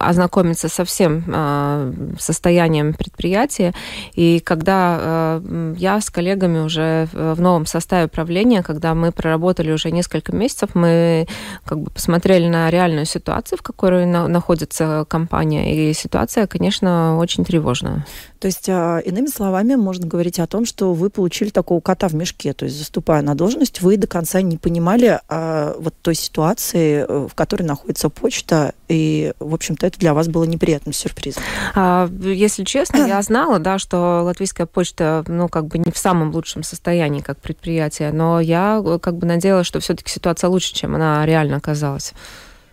ознакомиться 0.00 0.68
со 0.68 0.84
всем 0.84 2.16
состоянием 2.18 2.94
предприятия, 2.94 3.72
и 4.14 4.40
когда 4.40 5.40
я 5.76 6.00
с 6.00 6.10
коллегами 6.10 6.58
уже 6.60 7.08
в 7.12 7.40
новом 7.40 7.66
составе 7.66 8.08
правления, 8.08 8.62
когда 8.62 8.94
мы 8.94 9.12
проработали 9.12 9.72
уже 9.72 9.90
несколько 9.90 10.34
месяцев, 10.34 10.70
мы 10.74 11.26
как 11.64 11.80
бы 11.80 11.90
посмотрели 11.90 12.48
на 12.48 12.70
реальную 12.70 13.06
ситуацию, 13.06 13.58
в 13.58 13.62
которой 13.62 14.06
находится 14.06 15.04
компания, 15.08 15.90
и 15.90 15.92
ситуация, 15.92 16.46
конечно, 16.46 17.18
очень 17.18 17.44
тревожная. 17.44 17.95
То 18.38 18.46
есть, 18.46 18.68
а, 18.68 18.98
иными 18.98 19.26
словами, 19.26 19.74
можно 19.74 20.06
говорить 20.06 20.38
о 20.38 20.46
том, 20.46 20.66
что 20.66 20.92
вы 20.92 21.10
получили 21.10 21.50
такого 21.50 21.80
кота 21.80 22.08
в 22.08 22.14
мешке. 22.14 22.52
То 22.52 22.64
есть, 22.64 22.76
заступая 22.76 23.22
на 23.22 23.34
должность, 23.34 23.80
вы 23.80 23.96
до 23.96 24.06
конца 24.06 24.40
не 24.42 24.56
понимали 24.56 25.20
а, 25.28 25.74
вот 25.78 25.94
той 26.02 26.14
ситуации, 26.14 27.04
э, 27.08 27.26
в 27.28 27.34
которой 27.34 27.62
находится 27.62 28.08
почта, 28.08 28.74
и, 28.88 29.32
в 29.40 29.54
общем-то, 29.54 29.86
это 29.86 29.98
для 29.98 30.14
вас 30.14 30.28
было 30.28 30.44
неприятным 30.44 30.92
сюрпризом. 30.92 31.42
А, 31.74 32.08
если 32.22 32.64
честно, 32.64 33.06
я 33.06 33.20
знала, 33.22 33.58
да, 33.58 33.78
что 33.78 34.22
латвийская 34.22 34.66
почта, 34.66 35.24
ну, 35.26 35.48
как 35.48 35.66
бы 35.66 35.78
не 35.78 35.90
в 35.90 35.98
самом 35.98 36.30
лучшем 36.32 36.62
состоянии 36.62 37.20
как 37.20 37.38
предприятие, 37.40 38.12
но 38.12 38.40
я 38.40 38.82
э, 38.84 38.98
как 39.00 39.16
бы 39.16 39.26
надеялась, 39.26 39.66
что 39.66 39.80
все-таки 39.80 40.10
ситуация 40.10 40.48
лучше, 40.48 40.74
чем 40.74 40.94
она 40.94 41.24
реально 41.26 41.56
оказалась. 41.56 42.12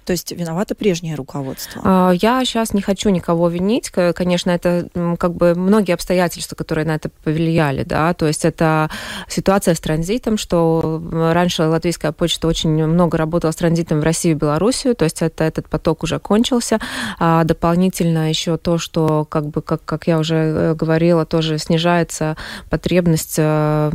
То 0.05 0.11
есть 0.11 0.31
виновато 0.31 0.75
прежнее 0.75 1.15
руководство? 1.15 1.81
А, 1.83 2.11
я 2.11 2.43
сейчас 2.45 2.73
не 2.73 2.81
хочу 2.81 3.09
никого 3.09 3.49
винить. 3.49 3.89
Конечно, 3.89 4.51
это 4.51 4.87
как 5.17 5.33
бы 5.33 5.55
многие 5.55 5.93
обстоятельства, 5.93 6.55
которые 6.55 6.85
на 6.85 6.95
это 6.95 7.09
повлияли. 7.23 7.83
Да? 7.83 8.13
То 8.13 8.27
есть 8.27 8.45
это 8.45 8.89
ситуация 9.27 9.75
с 9.75 9.79
транзитом, 9.79 10.37
что 10.37 11.01
раньше 11.11 11.63
латвийская 11.63 12.11
почта 12.11 12.47
очень 12.47 12.85
много 12.85 13.17
работала 13.17 13.51
с 13.51 13.55
транзитом 13.55 13.99
в 13.99 14.03
Россию 14.03 14.35
и 14.35 14.39
Белоруссию, 14.39 14.95
то 14.95 15.05
есть 15.05 15.21
это, 15.21 15.43
этот 15.43 15.69
поток 15.69 16.03
уже 16.03 16.19
кончился. 16.19 16.79
А 17.19 17.43
дополнительно 17.43 18.29
еще 18.29 18.57
то, 18.57 18.77
что, 18.77 19.25
как 19.25 19.47
бы, 19.47 19.61
как, 19.61 19.83
как 19.85 20.07
я 20.07 20.19
уже 20.19 20.35
э, 20.35 20.75
говорила, 20.75 21.25
тоже 21.25 21.57
снижается 21.57 22.37
потребность 22.69 23.35
э, 23.37 23.91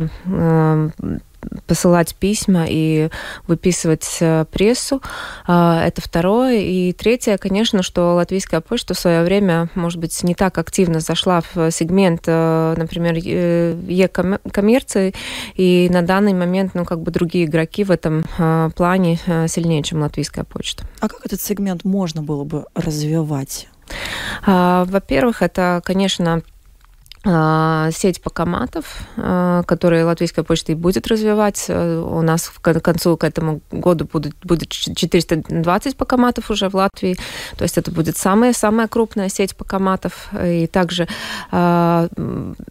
посылать 1.67 2.15
письма 2.15 2.65
и 2.67 3.09
выписывать 3.47 4.17
э, 4.19 4.45
прессу. 4.51 5.01
А, 5.47 5.85
это 5.85 6.01
второе. 6.01 6.59
И 6.59 6.93
третье, 6.93 7.37
конечно, 7.37 7.83
что 7.83 8.15
латвийская 8.15 8.61
почта 8.61 8.93
в 8.93 8.99
свое 8.99 9.23
время, 9.23 9.69
может 9.75 9.99
быть, 9.99 10.23
не 10.23 10.35
так 10.35 10.57
активно 10.57 10.99
зашла 10.99 11.41
в 11.41 11.71
сегмент, 11.71 12.23
э, 12.27 12.75
например, 12.77 13.15
e-коммерции, 13.15 15.13
и 15.55 15.89
на 15.91 16.01
данный 16.01 16.33
момент, 16.33 16.75
ну, 16.75 16.85
как 16.85 17.01
бы 17.01 17.11
другие 17.11 17.45
игроки 17.45 17.83
в 17.83 17.91
этом 17.91 18.25
э, 18.37 18.69
плане 18.75 19.19
сильнее, 19.47 19.83
чем 19.83 20.01
латвийская 20.01 20.43
почта. 20.43 20.85
А 20.99 21.07
как 21.07 21.25
этот 21.25 21.41
сегмент 21.41 21.83
можно 21.83 22.21
было 22.21 22.43
бы 22.43 22.65
развивать? 22.75 23.67
А, 24.45 24.85
во-первых, 24.85 25.41
это, 25.41 25.81
конечно, 25.83 26.41
сеть 27.25 28.21
покоматов, 28.21 29.01
а, 29.17 29.63
которые 29.63 30.05
Латвийская 30.05 30.45
почта 30.45 30.71
и 30.71 30.75
будет 30.75 31.05
развивать. 31.07 31.65
Э, 31.67 31.99
у 31.99 32.21
нас 32.21 32.49
к 32.49 32.79
концу 32.79 33.17
к 33.17 33.25
этому 33.25 33.59
году 33.71 34.07
будет, 34.11 34.35
будет 34.41 34.69
420 34.69 35.97
покоматов 35.97 36.49
уже 36.49 36.69
в 36.69 36.75
Латвии. 36.75 37.17
То 37.57 37.63
есть 37.63 37.77
это 37.77 37.91
будет 37.91 38.15
самая-самая 38.15 38.87
крупная 38.87 39.27
сеть 39.27 39.53
покоматов. 39.57 40.29
И 40.41 40.67
также, 40.67 41.09
а, 41.51 42.07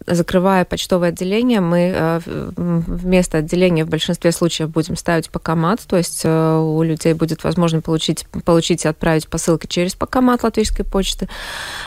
закрывая 0.07 0.65
почтовое 0.65 1.09
отделение, 1.09 1.61
мы 1.61 2.19
вместо 2.55 3.37
отделения 3.39 3.85
в 3.85 3.89
большинстве 3.89 4.31
случаев 4.31 4.69
будем 4.69 4.95
ставить 4.95 5.29
покомат. 5.29 5.81
То 5.87 5.97
есть 5.97 6.25
у 6.25 6.81
людей 6.81 7.13
будет 7.13 7.43
возможно 7.43 7.81
получить, 7.81 8.25
получить 8.45 8.85
и 8.85 8.87
отправить 8.87 9.27
посылки 9.27 9.67
через 9.67 9.93
покомат 9.93 10.43
Латвийской 10.43 10.83
почты. 10.83 11.29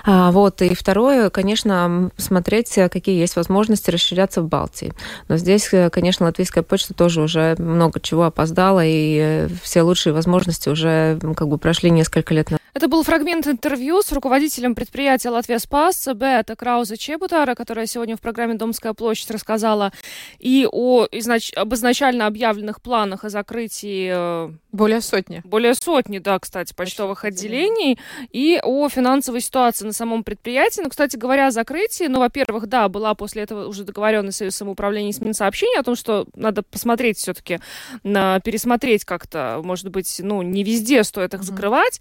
Вот. 0.07 0.62
И 0.62 0.75
второе, 0.75 1.31
конечно, 1.31 2.11
смотреть 2.16 2.51
смотреть, 2.52 2.78
э, 2.78 2.88
какие 2.88 3.18
есть 3.18 3.36
возможности 3.36 3.90
расширяться 3.90 4.42
в 4.42 4.48
Балтии. 4.48 4.92
Но 5.28 5.36
здесь, 5.36 5.72
э, 5.72 5.88
конечно, 5.90 6.26
латвийская 6.26 6.62
почта 6.62 6.92
тоже 6.92 7.22
уже 7.22 7.54
много 7.58 7.98
чего 8.00 8.24
опоздала, 8.24 8.84
и 8.84 9.18
э, 9.20 9.48
все 9.62 9.82
лучшие 9.82 10.12
возможности 10.12 10.68
уже 10.68 11.18
как 11.34 11.48
бы 11.48 11.56
прошли 11.58 11.90
несколько 11.90 12.34
лет 12.34 12.50
назад. 12.50 12.62
Это 12.74 12.88
был 12.88 13.02
фрагмент 13.02 13.46
интервью 13.46 14.00
с 14.00 14.11
руководителем 14.12 14.74
предприятия 14.74 15.28
«Латвия 15.28 15.58
Спас» 15.58 16.08
Беата 16.14 16.56
Краузе 16.56 16.96
Чебутара, 16.96 17.54
которая 17.54 17.85
сегодня 17.85 18.16
в 18.16 18.20
программе 18.22 18.54
«Домская 18.54 18.94
площадь» 18.94 19.30
рассказала 19.30 19.92
и 20.38 20.66
о 20.72 21.06
изнач... 21.12 21.52
об 21.54 21.74
изначально 21.74 22.26
объявленных 22.26 22.80
планах 22.80 23.24
о 23.24 23.28
закрытии... 23.28 24.50
Более 24.72 25.02
сотни. 25.02 25.42
Более 25.44 25.74
сотни, 25.74 26.18
да, 26.18 26.38
кстати, 26.38 26.72
почтовых 26.72 27.26
отделений, 27.26 27.98
и 28.30 28.58
о 28.62 28.88
финансовой 28.88 29.42
ситуации 29.42 29.85
на 29.85 29.92
самом 29.92 30.24
предприятии. 30.24 30.80
Ну, 30.80 30.88
кстати 30.88 31.18
говоря, 31.18 31.48
о 31.48 31.50
закрытии, 31.50 32.04
ну, 32.04 32.20
во-первых, 32.20 32.68
да, 32.68 32.88
была 32.88 33.14
после 33.14 33.42
этого 33.42 33.68
уже 33.68 33.85
договоренность 33.85 34.38
Союз 34.38 34.54
самоуправления 34.54 35.12
с 35.12 35.20
Минсообщения 35.20 35.78
о 35.78 35.82
том, 35.82 35.94
что 35.94 36.26
надо 36.35 36.62
посмотреть 36.62 37.18
все-таки, 37.18 37.58
пересмотреть 38.02 39.04
как-то, 39.04 39.61
может 39.62 39.90
быть, 39.90 40.22
ну, 40.24 40.40
не 40.40 40.64
везде 40.64 41.04
стоит 41.04 41.35
их 41.35 41.42
закрывать, 41.42 42.00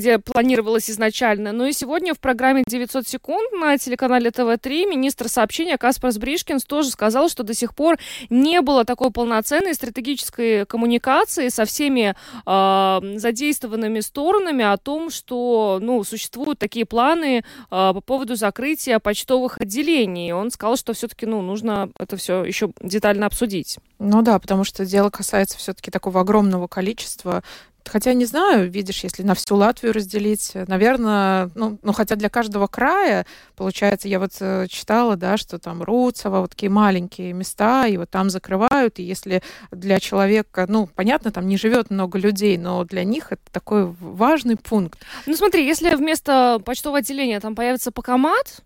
где 0.00 0.18
планировалось 0.18 0.90
изначально. 0.90 1.52
Ну 1.52 1.66
и 1.66 1.72
сегодня 1.72 2.14
в 2.14 2.18
программе 2.18 2.62
«900 2.68 3.06
секунд» 3.06 3.52
на 3.52 3.76
телеканале 3.76 4.30
ТВ-3 4.30 4.86
министр 4.86 5.28
сообщения 5.28 5.76
Каспар 5.76 6.10
Сбришкинс 6.10 6.64
тоже 6.64 6.90
сказал, 6.90 7.28
что 7.28 7.42
до 7.42 7.54
сих 7.54 7.74
пор 7.74 7.98
не 8.30 8.62
было 8.62 8.84
такой 8.84 9.10
полноценной 9.10 9.74
стратегической 9.74 10.64
коммуникации 10.64 11.48
со 11.48 11.66
всеми 11.66 12.14
э, 12.46 13.18
задействованными 13.18 14.00
сторонами 14.00 14.64
о 14.64 14.76
том, 14.78 15.10
что 15.10 15.78
ну, 15.82 16.02
существуют 16.02 16.58
такие 16.58 16.86
планы 16.86 17.38
э, 17.38 17.42
по 17.70 18.00
поводу 18.00 18.36
закрытия 18.36 18.98
почтовых 19.00 19.60
отделений. 19.60 20.32
Он 20.32 20.50
сказал, 20.50 20.76
что 20.76 20.94
все-таки 20.94 21.26
ну, 21.26 21.42
нужно 21.42 21.90
это 21.98 22.16
все 22.16 22.42
еще 22.42 22.70
детально 22.80 23.26
обсудить. 23.26 23.76
Ну 23.98 24.22
да, 24.22 24.38
потому 24.38 24.64
что 24.64 24.86
дело 24.86 25.10
касается 25.10 25.58
все-таки 25.58 25.90
такого 25.90 26.20
огромного 26.20 26.68
количества 26.68 27.42
Хотя 27.86 28.12
не 28.12 28.24
знаю, 28.24 28.70
видишь, 28.70 29.02
если 29.04 29.22
на 29.22 29.34
всю 29.34 29.56
Латвию 29.56 29.92
разделить, 29.92 30.52
наверное, 30.54 31.50
ну, 31.54 31.78
ну 31.82 31.92
хотя 31.92 32.16
для 32.16 32.28
каждого 32.28 32.66
края, 32.66 33.26
получается, 33.56 34.08
я 34.08 34.18
вот 34.18 34.32
э, 34.40 34.66
читала, 34.68 35.16
да, 35.16 35.36
что 35.36 35.58
там 35.58 35.82
Руцево, 35.82 36.40
вот 36.40 36.50
такие 36.50 36.70
маленькие 36.70 37.32
места, 37.32 37.86
и 37.86 37.96
вот 37.96 38.10
там 38.10 38.30
закрывают, 38.30 38.98
и 38.98 39.02
если 39.02 39.42
для 39.70 40.00
человека, 40.00 40.66
ну, 40.68 40.86
понятно, 40.86 41.32
там 41.32 41.46
не 41.46 41.56
живет 41.56 41.90
много 41.90 42.18
людей, 42.18 42.58
но 42.58 42.84
для 42.84 43.04
них 43.04 43.32
это 43.32 43.42
такой 43.50 43.86
важный 44.00 44.56
пункт. 44.56 44.98
Ну 45.26 45.34
смотри, 45.34 45.66
если 45.66 45.94
вместо 45.94 46.60
почтового 46.64 46.98
отделения 46.98 47.40
там 47.40 47.54
появится 47.54 47.92
покомат, 47.92 48.62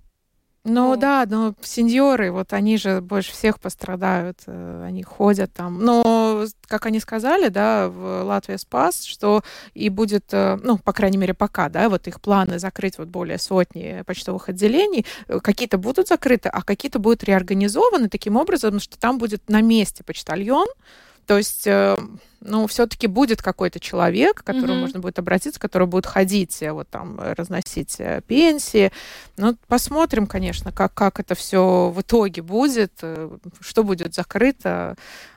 ну 0.67 0.93
О. 0.93 0.97
да, 0.97 1.27
но 1.29 1.55
сеньоры, 1.61 2.33
вот 2.33 2.55
они 2.55 2.79
же 2.79 3.03
больше 3.03 3.33
всех 3.33 3.61
пострадают, 3.61 4.39
э, 4.47 4.85
они 4.87 5.03
ходят 5.03 5.53
там. 5.53 5.79
Но, 5.85 6.47
как 6.67 6.87
они 6.87 7.01
сказали, 7.01 7.49
да, 7.49 7.89
в 7.89 8.23
Латвии 8.23 8.57
спас, 8.57 9.05
что 9.05 9.43
и 9.75 9.91
будет, 9.91 10.33
э, 10.33 10.59
ну, 10.63 10.79
по 10.79 10.95
крайней 10.95 11.19
мере, 11.19 11.35
пока, 11.35 11.69
да, 11.69 11.91
вот 11.91 12.07
их 12.09 12.19
планы 12.19 12.59
закрыть 12.59 12.97
вот 12.97 13.09
более 13.09 13.39
сотни 13.39 14.03
почтовых 14.07 14.49
отделений, 14.49 15.05
э, 15.29 15.39
какие-то 15.41 15.77
будут 15.77 16.09
закрыты, 16.09 16.49
а 16.49 16.63
какие-то 16.63 16.99
будут 16.99 17.25
реорганизованы 17.25 18.09
таким 18.09 18.37
образом, 18.37 18.81
что 18.81 18.99
там 18.99 19.19
будет 19.19 19.51
на 19.51 19.61
месте 19.61 20.03
почтальон, 20.03 20.67
то 21.27 21.39
есть 21.39 21.67
ну, 22.45 22.67
все-таки 22.67 23.07
будет 23.07 23.43
какой-то 23.43 23.81
человек, 23.81 24.43
к 24.43 24.45
которому 24.45 24.75
mm-hmm. 24.75 24.81
можно 24.81 25.01
будет 25.01 25.19
обратиться, 25.19 25.59
который 25.59 25.89
будет 25.89 26.07
ходить, 26.07 26.63
э, 26.63 26.73
вот 26.73 26.89
там, 26.89 27.19
э, 27.19 27.33
разносить 27.33 27.97
э, 27.99 28.21
пенсии. 28.27 28.93
Ну, 29.39 29.57
посмотрим, 29.67 30.27
конечно, 30.27 30.71
как, 30.71 30.93
как 30.93 31.21
это 31.21 31.35
все 31.35 31.89
в 31.89 32.01
итоге 32.03 32.43
будет, 32.43 33.03
что 33.61 33.83
будет 33.83 34.15
закрыто 34.15 34.95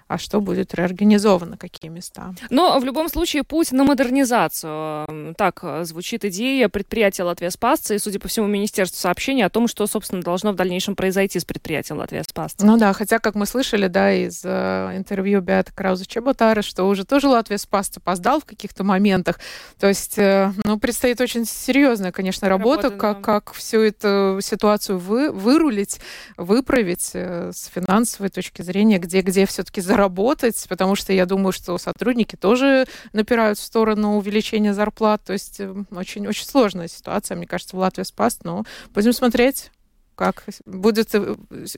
а 0.08 0.17
что 0.17 0.41
будет 0.41 0.74
реорганизовано, 0.74 1.58
какие 1.58 1.89
места. 1.89 2.34
Но 2.50 2.80
в 2.80 2.86
любом 2.86 3.10
случае 3.10 3.43
путь 3.43 3.72
на 3.72 3.84
модернизацию. 3.84 5.36
Так 5.38 5.60
э, 5.63 5.84
звучит 5.84 6.26
идея 6.26 6.70
предприятия 6.70 7.24
Латвия 7.24 7.52
Спасца 7.52 7.93
и, 7.93 8.00
судя 8.00 8.20
по 8.20 8.28
всему, 8.28 8.48
Министерство 8.48 8.98
сообщения 8.98 9.46
о 9.46 9.50
том, 9.50 9.67
что, 9.67 9.86
собственно, 9.88 10.22
должно 10.22 10.52
в 10.52 10.56
дальнейшем 10.56 10.96
произойти 10.96 11.39
с 11.39 11.46
предприятием 11.46 12.00
Латвия 12.00 12.24
Спасца. 12.24 12.65
Ну 12.65 12.78
да, 12.78 12.93
хотя, 12.93 13.20
как 13.20 13.36
мы 13.36 13.46
слышали, 13.46 13.88
да, 13.88 14.13
из 14.13 14.41
э, 14.43 14.93
интервью 14.96 15.41
Беата 15.41 15.74
Крауза 15.74 16.06
Чеботара, 16.06 16.62
что 16.62 16.86
уже 16.86 17.06
тоже 17.06 17.28
Латвия 17.28 17.58
Спасца 17.58 18.00
опоздал 18.00 18.39
в 18.39 18.46
каких-то 18.46 18.84
моментах. 18.84 19.39
То 19.80 19.88
есть, 19.88 20.17
э, 20.17 20.54
ну, 20.63 20.80
предстоит 20.80 21.20
очень 21.20 21.46
серьезная, 21.46 22.12
конечно, 22.12 22.48
работа, 22.48 22.84
работа 22.84 22.98
как, 22.98 23.17
да. 23.17 23.24
как 23.24 23.54
всю 23.54 23.82
эту 23.82 24.39
ситуацию 24.41 24.98
вы, 24.98 25.32
вырулить, 25.32 26.00
выправить 26.38 27.12
э, 27.13 27.52
с 27.54 27.65
финансовой 27.67 28.30
точки 28.30 28.62
зрения, 28.62 29.00
где, 29.00 29.22
где 29.22 29.46
все-таки 29.46 29.82
за 29.82 29.97
заработать, 29.98 30.66
потому 30.70 30.96
что 30.96 31.12
я 31.12 31.26
думаю, 31.26 31.52
что 31.52 31.78
сотрудники 31.78 32.36
тоже 32.36 32.86
напирают 33.14 33.58
в 33.58 33.64
сторону 33.64 34.18
увеличения 34.18 34.74
зарплат. 34.74 35.24
То 35.24 35.34
есть 35.34 35.60
очень-очень 35.60 36.46
э, 36.46 36.50
сложная 36.50 36.88
ситуация, 36.88 37.36
мне 37.36 37.48
кажется, 37.48 37.76
в 37.76 37.80
Латвии 37.80 38.04
спас, 38.04 38.40
но 38.44 38.64
будем 38.94 39.14
смотреть 39.14 39.72
как 40.16 40.46
будет 40.66 41.14
э, 41.14 41.36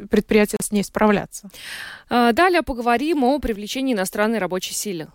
предприятие 0.10 0.60
с 0.62 0.72
ней 0.72 0.84
справляться. 0.84 1.50
А, 2.10 2.32
далее 2.32 2.62
поговорим 2.62 3.26
о 3.26 3.38
привлечении 3.40 3.94
иностранной 3.94 4.40
рабочей 4.40 4.74
силы. 4.74 5.08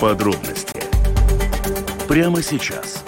Подробности 0.00 0.82
прямо 2.08 2.42
сейчас. 2.42 3.04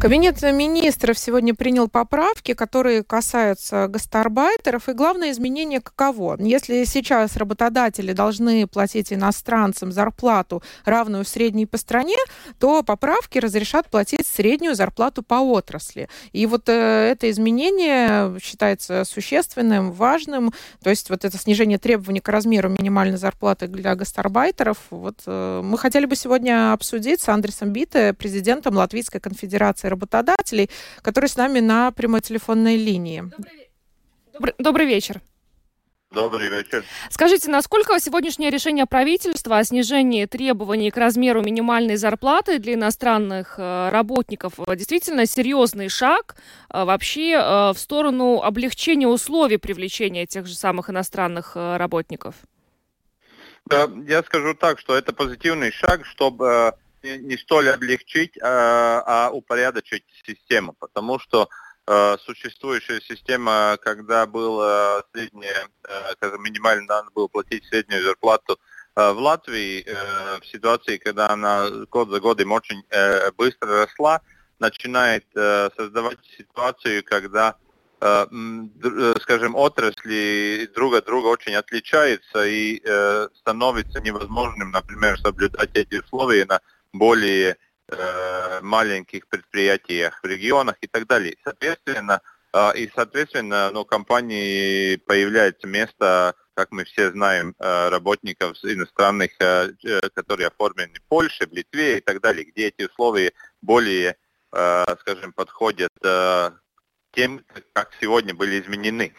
Кабинет 0.00 0.40
министров 0.40 1.18
сегодня 1.18 1.54
принял 1.54 1.86
поправки, 1.86 2.54
которые 2.54 3.04
касаются 3.04 3.86
гастарбайтеров. 3.86 4.88
И 4.88 4.94
главное 4.94 5.30
изменение 5.30 5.82
каково? 5.82 6.38
Если 6.40 6.84
сейчас 6.84 7.36
работодатели 7.36 8.14
должны 8.14 8.66
платить 8.66 9.12
иностранцам 9.12 9.92
зарплату, 9.92 10.62
равную 10.86 11.26
средней 11.26 11.66
по 11.66 11.76
стране, 11.76 12.16
то 12.58 12.82
поправки 12.82 13.36
разрешат 13.38 13.90
платить 13.90 14.26
среднюю 14.26 14.74
зарплату 14.74 15.22
по 15.22 15.34
отрасли. 15.34 16.08
И 16.32 16.46
вот 16.46 16.70
э, 16.70 17.10
это 17.12 17.30
изменение 17.30 18.40
считается 18.40 19.04
существенным, 19.04 19.92
важным. 19.92 20.54
То 20.82 20.88
есть 20.88 21.10
вот 21.10 21.26
это 21.26 21.36
снижение 21.36 21.76
требований 21.76 22.20
к 22.20 22.28
размеру 22.30 22.70
минимальной 22.70 23.18
зарплаты 23.18 23.66
для 23.66 23.94
гастарбайтеров. 23.96 24.78
Вот 24.88 25.18
э, 25.26 25.60
мы 25.62 25.76
хотели 25.76 26.06
бы 26.06 26.16
сегодня 26.16 26.72
обсудить 26.72 27.20
с 27.20 27.28
Андресом 27.28 27.74
Бите, 27.74 28.14
президентом 28.14 28.76
Латвийской 28.76 29.20
конфедерации 29.20 29.89
работодателей, 29.90 30.70
который 31.02 31.28
с 31.28 31.36
нами 31.36 31.60
на 31.60 31.90
прямой 31.92 32.22
телефонной 32.22 32.76
линии. 32.76 33.30
Добрый, 34.32 34.54
добрый 34.58 34.86
вечер. 34.86 35.20
Добрый 36.10 36.48
вечер. 36.48 36.84
Скажите, 37.08 37.48
насколько 37.48 38.00
сегодняшнее 38.00 38.50
решение 38.50 38.84
правительства 38.84 39.58
о 39.58 39.64
снижении 39.64 40.26
требований 40.26 40.90
к 40.90 40.96
размеру 40.96 41.40
минимальной 41.40 41.94
зарплаты 41.94 42.58
для 42.58 42.74
иностранных 42.74 43.54
э, 43.58 43.90
работников 43.90 44.54
э, 44.58 44.74
действительно 44.74 45.24
серьезный 45.26 45.88
шаг 45.88 46.34
э, 46.68 46.84
вообще 46.84 47.38
в 47.72 47.78
сторону 47.78 48.42
облегчения 48.42 49.06
условий 49.06 49.58
привлечения 49.58 50.26
тех 50.26 50.46
же 50.46 50.54
самых 50.54 50.90
иностранных 50.90 51.52
работников? 51.54 52.34
Да, 53.66 53.88
я 54.08 54.24
скажу 54.24 54.54
так, 54.54 54.80
что 54.80 54.96
это 54.96 55.12
позитивный 55.12 55.70
шаг, 55.70 56.04
чтобы 56.04 56.74
не 57.02 57.36
столь 57.36 57.70
облегчить, 57.70 58.36
а, 58.42 59.02
а 59.06 59.30
упорядочить 59.30 60.04
систему, 60.26 60.74
потому 60.78 61.18
что 61.18 61.48
э, 61.86 62.16
существующая 62.24 63.00
система, 63.00 63.78
когда 63.82 64.26
было 64.26 65.04
среднее, 65.12 65.68
э, 65.88 66.36
минимально 66.38 66.86
надо 66.86 67.10
было 67.14 67.26
платить 67.28 67.64
среднюю 67.66 68.04
зарплату 68.04 68.58
э, 68.96 69.12
в 69.12 69.18
Латвии, 69.18 69.84
э, 69.86 70.40
в 70.40 70.46
ситуации, 70.46 70.98
когда 70.98 71.30
она 71.30 71.68
год 71.90 72.10
за 72.10 72.20
годом 72.20 72.52
очень 72.52 72.82
э, 72.90 73.30
быстро 73.32 73.86
росла, 73.86 74.20
начинает 74.58 75.24
э, 75.34 75.70
создавать 75.76 76.18
ситуацию, 76.36 77.02
когда 77.02 77.56
э, 78.00 78.26
э, 78.82 79.14
скажем, 79.20 79.56
отрасли 79.56 80.70
друг 80.74 80.94
от 80.94 81.06
друга 81.06 81.26
очень 81.26 81.54
отличаются 81.54 82.46
и 82.46 82.80
э, 82.84 83.28
становится 83.40 84.00
невозможным, 84.00 84.70
например, 84.70 85.18
соблюдать 85.18 85.70
эти 85.74 85.96
условия 85.96 86.44
на 86.44 86.60
более 86.92 87.56
э, 87.88 88.60
маленьких 88.62 89.28
предприятиях 89.28 90.20
в 90.22 90.26
регионах 90.26 90.76
и 90.80 90.86
так 90.86 91.06
далее. 91.06 91.36
Соответственно, 91.44 92.20
э, 92.52 92.76
и 92.76 92.90
соответственно, 92.94 93.70
ну, 93.72 93.84
компании 93.84 94.96
появляется 94.96 95.66
место, 95.66 96.34
как 96.54 96.72
мы 96.72 96.84
все 96.84 97.10
знаем, 97.10 97.54
э, 97.58 97.88
работников 97.88 98.56
иностранных, 98.64 99.30
э, 99.40 99.72
э, 99.84 100.00
которые 100.14 100.48
оформлены 100.48 100.94
в 100.94 101.08
Польше, 101.08 101.46
в 101.46 101.52
Литве 101.52 101.98
и 101.98 102.00
так 102.00 102.20
далее, 102.20 102.44
где 102.44 102.68
эти 102.68 102.82
условия 102.88 103.32
более, 103.62 104.16
э, 104.52 104.84
скажем, 105.00 105.32
подходят 105.32 105.92
э, 106.04 106.50
тем, 107.12 107.44
как 107.72 107.90
сегодня 108.00 108.34
были 108.34 108.60
изменены. 108.60 109.14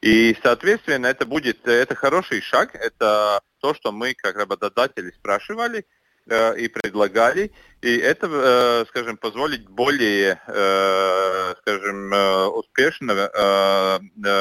И, 0.00 0.36
соответственно, 0.42 1.06
это 1.06 1.26
будет, 1.26 1.66
это 1.66 1.94
хороший 1.94 2.40
шаг, 2.40 2.74
это 2.74 3.40
то, 3.60 3.74
что 3.74 3.92
мы 3.92 4.14
как 4.14 4.36
работодатели 4.36 5.10
спрашивали, 5.10 5.86
Э, 6.28 6.58
и 6.58 6.66
предлагали. 6.66 7.52
И 7.82 7.98
это, 7.98 8.26
э, 8.26 8.84
скажем, 8.88 9.16
позволит 9.16 9.68
более, 9.68 10.40
э, 10.48 11.54
скажем, 11.60 12.12
успешно 12.52 13.30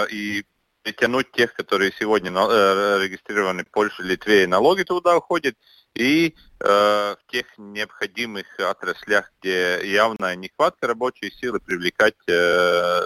и 0.10 0.44
притянуть 0.82 1.32
тех, 1.32 1.54
которые 1.54 1.92
сегодня 1.92 2.32
регистрированы 2.32 3.66
в 3.66 3.70
Польше, 3.70 4.02
Литве, 4.02 4.44
и 4.44 4.48
налоги 4.48 4.82
туда 4.82 5.16
уходят, 5.16 5.56
и 5.94 6.36
в 6.60 7.18
тех 7.28 7.46
необходимых 7.58 8.46
отраслях, 8.60 9.32
где 9.40 9.80
явная 9.84 10.36
нехватка 10.36 10.88
рабочей 10.88 11.32
силы, 11.32 11.60
привлекать 11.60 12.16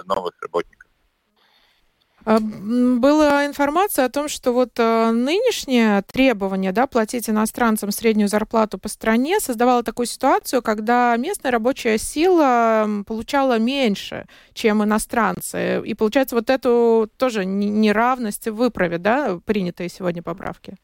новых 0.06 0.34
работников. 0.40 0.79
А, 2.24 2.38
была 2.40 3.46
информация 3.46 4.04
о 4.04 4.10
том, 4.10 4.28
что 4.28 4.52
вот 4.52 4.72
а, 4.78 5.10
нынешнее 5.10 6.02
требование 6.02 6.72
да, 6.72 6.86
платить 6.86 7.30
иностранцам 7.30 7.90
среднюю 7.90 8.28
зарплату 8.28 8.78
по 8.78 8.88
стране 8.88 9.40
создавало 9.40 9.82
такую 9.82 10.06
ситуацию, 10.06 10.62
когда 10.62 11.16
местная 11.16 11.50
рабочая 11.50 11.98
сила 11.98 12.86
получала 13.06 13.58
меньше, 13.58 14.26
чем 14.52 14.84
иностранцы. 14.84 15.82
И 15.84 15.94
получается 15.94 16.36
вот 16.36 16.50
эту 16.50 17.10
тоже 17.16 17.44
неравность 17.44 18.48
выправит, 18.48 19.02
да, 19.02 19.40
принятые 19.44 19.88
сегодня 19.88 20.22
поправки? 20.22 20.76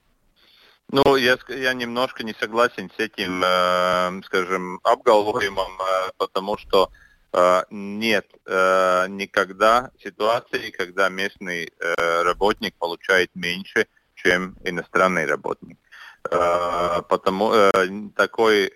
Ну, 0.90 1.16
я, 1.16 1.36
я 1.48 1.74
немножко 1.74 2.22
не 2.22 2.32
согласен 2.38 2.90
с 2.96 3.00
этим, 3.00 3.42
э, 3.44 4.22
скажем, 4.24 4.78
обголовимым, 4.84 5.72
э, 5.80 6.10
потому 6.16 6.56
что 6.58 6.90
Э, 6.90 7.05
нет 7.70 8.26
э, 8.46 9.06
никогда 9.08 9.90
ситуации, 10.02 10.70
когда 10.70 11.08
местный 11.08 11.72
э, 11.78 12.22
работник 12.22 12.74
получает 12.76 13.30
меньше, 13.34 13.86
чем 14.14 14.56
иностранный 14.64 15.26
работник. 15.26 15.78
Потому 16.22 17.52
такой 18.16 18.72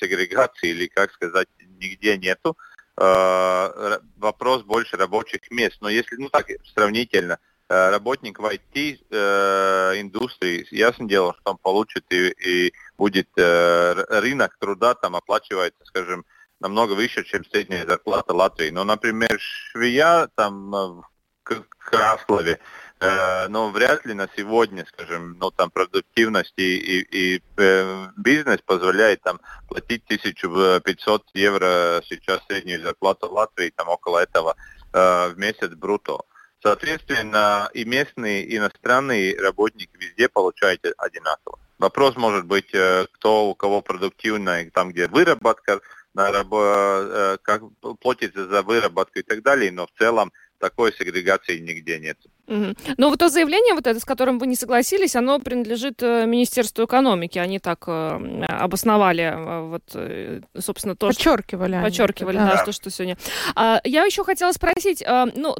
сегрегации 0.00 0.70
или 0.70 0.88
как 0.88 1.12
сказать 1.12 1.46
нигде 1.82 2.16
нету. 2.18 2.56
э, 3.04 3.98
вопрос 4.18 4.62
больше 4.62 4.96
рабочих 4.96 5.50
мест. 5.50 5.78
Но 5.80 5.88
если, 5.88 6.14
ну 6.16 6.28
так, 6.28 6.46
сравнительно, 6.74 7.38
э, 7.68 7.90
работник 7.90 8.38
в 8.38 8.44
IT-индустрии, 8.44 10.62
э, 10.62 10.66
ясно 10.70 11.08
дело, 11.08 11.34
что 11.40 11.52
он 11.52 11.58
получит 11.58 12.04
и, 12.10 12.30
и 12.30 12.72
будет 12.98 13.28
э, 13.36 13.94
рынок 14.20 14.56
труда 14.58 14.94
там 14.94 15.16
оплачивается, 15.16 15.84
скажем, 15.84 16.24
намного 16.62 16.92
выше, 16.92 17.24
чем 17.24 17.44
средняя 17.44 17.84
зарплата 17.84 18.32
Латвии. 18.32 18.70
Но, 18.70 18.84
например, 18.84 19.38
швея 19.38 20.28
там 20.34 20.74
э, 20.74 21.02
в 21.44 21.64
Краслове, 21.78 22.60
э, 23.00 23.48
но 23.48 23.70
вряд 23.70 24.06
ли 24.06 24.14
на 24.14 24.28
сегодня, 24.36 24.86
скажем, 24.86 25.36
ну 25.38 25.50
там 25.50 25.70
продуктивность 25.70 26.54
и, 26.56 26.76
и, 26.78 27.36
и 27.36 27.42
э, 27.56 28.06
бизнес 28.16 28.60
позволяет 28.64 29.22
там 29.22 29.40
платить 29.68 30.04
1500 30.04 31.24
евро 31.34 32.02
сейчас 32.08 32.40
среднюю 32.46 32.80
зарплату 32.82 33.30
Латвии, 33.30 33.72
там 33.76 33.88
около 33.88 34.20
этого 34.20 34.54
э, 34.92 35.28
в 35.28 35.38
месяц 35.38 35.70
брутто. 35.70 36.20
Соответственно, 36.62 37.68
и 37.74 37.84
местные, 37.84 38.44
и 38.44 38.56
иностранные 38.56 39.36
работники 39.36 39.90
везде 39.98 40.28
получают 40.28 40.86
одинаково. 40.96 41.58
Вопрос 41.82 42.14
может 42.14 42.44
быть, 42.44 42.72
э, 42.72 43.06
кто 43.10 43.50
у 43.50 43.56
кого 43.56 43.82
продуктивно, 43.82 44.64
там 44.72 44.92
где 44.92 45.08
выработка, 45.08 45.80
как 46.14 47.62
платится 48.00 48.46
за 48.46 48.62
выработку 48.62 49.18
и 49.18 49.22
так 49.22 49.42
далее, 49.42 49.72
но 49.72 49.86
в 49.86 49.98
целом 49.98 50.32
такой 50.62 50.92
сегрегации 50.92 51.58
нигде 51.58 51.98
нет. 51.98 52.16
Угу. 52.46 52.94
Но 52.96 53.10
вот 53.10 53.18
то 53.18 53.28
заявление, 53.28 53.74
вот 53.74 53.86
это, 53.86 53.98
с 53.98 54.04
которым 54.04 54.38
вы 54.38 54.46
не 54.46 54.54
согласились, 54.54 55.16
оно 55.16 55.40
принадлежит 55.40 56.02
э, 56.02 56.24
Министерству 56.26 56.84
экономики. 56.84 57.38
Они 57.38 57.58
так 57.58 57.84
э, 57.88 58.44
обосновали, 58.48 59.22
э, 59.22 59.60
вот, 59.68 59.82
э, 59.94 60.40
собственно, 60.58 60.94
то, 60.94 61.08
подчеркивали. 61.08 61.74
Что, 61.74 61.82
подчеркивали, 61.82 62.36
да, 62.36 62.56
да, 62.56 62.62
что, 62.62 62.72
что 62.72 62.90
сегодня. 62.90 63.16
А, 63.56 63.80
я 63.84 64.04
еще 64.04 64.22
хотела 64.22 64.52
спросить, 64.52 65.02
а, 65.04 65.26
ну, 65.34 65.56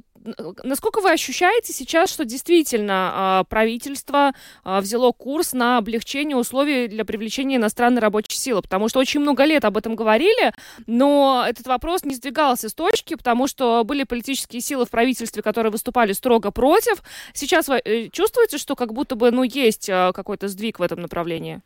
насколько 0.62 1.00
вы 1.00 1.10
ощущаете 1.10 1.72
сейчас, 1.72 2.10
что 2.10 2.24
действительно 2.24 3.10
а, 3.12 3.44
правительство 3.44 4.32
а, 4.64 4.80
взяло 4.80 5.12
курс 5.12 5.52
на 5.52 5.78
облегчение 5.78 6.36
условий 6.36 6.88
для 6.88 7.04
привлечения 7.04 7.56
иностранной 7.56 8.00
рабочей 8.00 8.36
силы? 8.36 8.62
Потому 8.62 8.88
что 8.88 9.00
очень 9.00 9.20
много 9.20 9.44
лет 9.44 9.64
об 9.64 9.76
этом 9.76 9.96
говорили, 9.96 10.52
но 10.86 11.44
этот 11.46 11.66
вопрос 11.66 12.04
не 12.04 12.14
сдвигался 12.14 12.68
с 12.68 12.74
точки, 12.74 13.14
потому 13.14 13.46
что 13.46 13.84
были 13.84 14.04
политические 14.04 14.60
силы 14.60 14.86
в 14.86 14.90
правительстве, 14.90 15.42
которые 15.42 15.70
выступали 15.72 16.12
строго 16.12 16.50
против. 16.50 17.02
Сейчас 17.34 17.68
вы 17.68 17.80
э, 17.84 18.08
чувствуете, 18.08 18.58
что 18.58 18.76
как 18.76 18.92
будто 18.92 19.16
бы 19.16 19.30
ну, 19.30 19.42
есть 19.42 19.88
а, 19.90 20.12
какой-то 20.12 20.48
сдвиг 20.48 20.78
в 20.78 20.82
этом 20.82 21.00
направлении? 21.00 21.60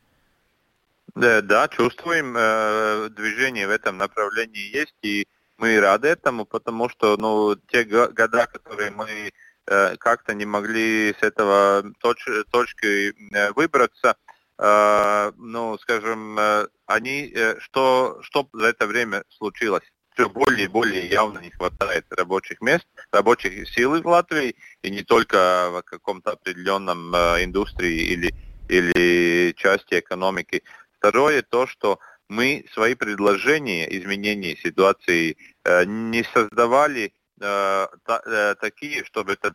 Да, 1.14 1.40
да 1.40 1.68
чувствуем. 1.68 2.36
Э, 2.36 3.08
движение 3.10 3.66
в 3.66 3.70
этом 3.70 3.96
направлении 3.96 4.74
есть. 4.74 4.94
И 5.02 5.26
мы 5.58 5.80
рады 5.80 6.08
этому, 6.08 6.44
потому 6.44 6.88
что 6.88 7.16
ну, 7.16 7.56
те 7.68 7.84
года, 7.84 8.46
которые 8.46 8.90
мы 8.90 9.32
э, 9.66 9.96
как-то 9.96 10.34
не 10.34 10.46
могли 10.46 11.14
с 11.18 11.22
этого 11.22 11.84
точ 12.00 12.24
точки 12.50 13.14
э, 13.34 13.52
выбраться, 13.52 14.16
э, 14.58 15.32
ну, 15.36 15.78
скажем, 15.78 16.38
э, 16.38 16.66
они, 16.86 17.32
э, 17.34 17.58
что, 17.60 18.18
что 18.22 18.48
за 18.52 18.66
это 18.66 18.86
время 18.86 19.24
случилось? 19.28 19.84
все 20.16 20.30
более 20.30 20.64
и 20.64 20.68
более 20.68 21.06
явно 21.06 21.40
не 21.40 21.50
хватает 21.50 22.06
рабочих 22.10 22.60
мест, 22.62 22.86
рабочих 23.12 23.68
сил 23.68 24.00
в 24.00 24.06
Латвии, 24.06 24.56
и 24.82 24.90
не 24.90 25.02
только 25.02 25.68
в 25.70 25.82
каком-то 25.82 26.32
определенном 26.32 27.14
э, 27.14 27.44
индустрии 27.44 28.00
или, 28.00 28.34
или 28.68 29.52
части 29.52 29.98
экономики. 29.98 30.62
Второе, 30.98 31.42
то, 31.42 31.66
что 31.66 31.98
мы 32.28 32.64
свои 32.72 32.94
предложения 32.94 33.86
изменения 33.98 34.56
ситуации 34.56 35.36
э, 35.64 35.84
не 35.84 36.24
создавали 36.24 37.12
э, 37.40 37.86
э, 38.08 38.54
такие, 38.60 39.04
чтобы 39.04 39.34
это 39.34 39.54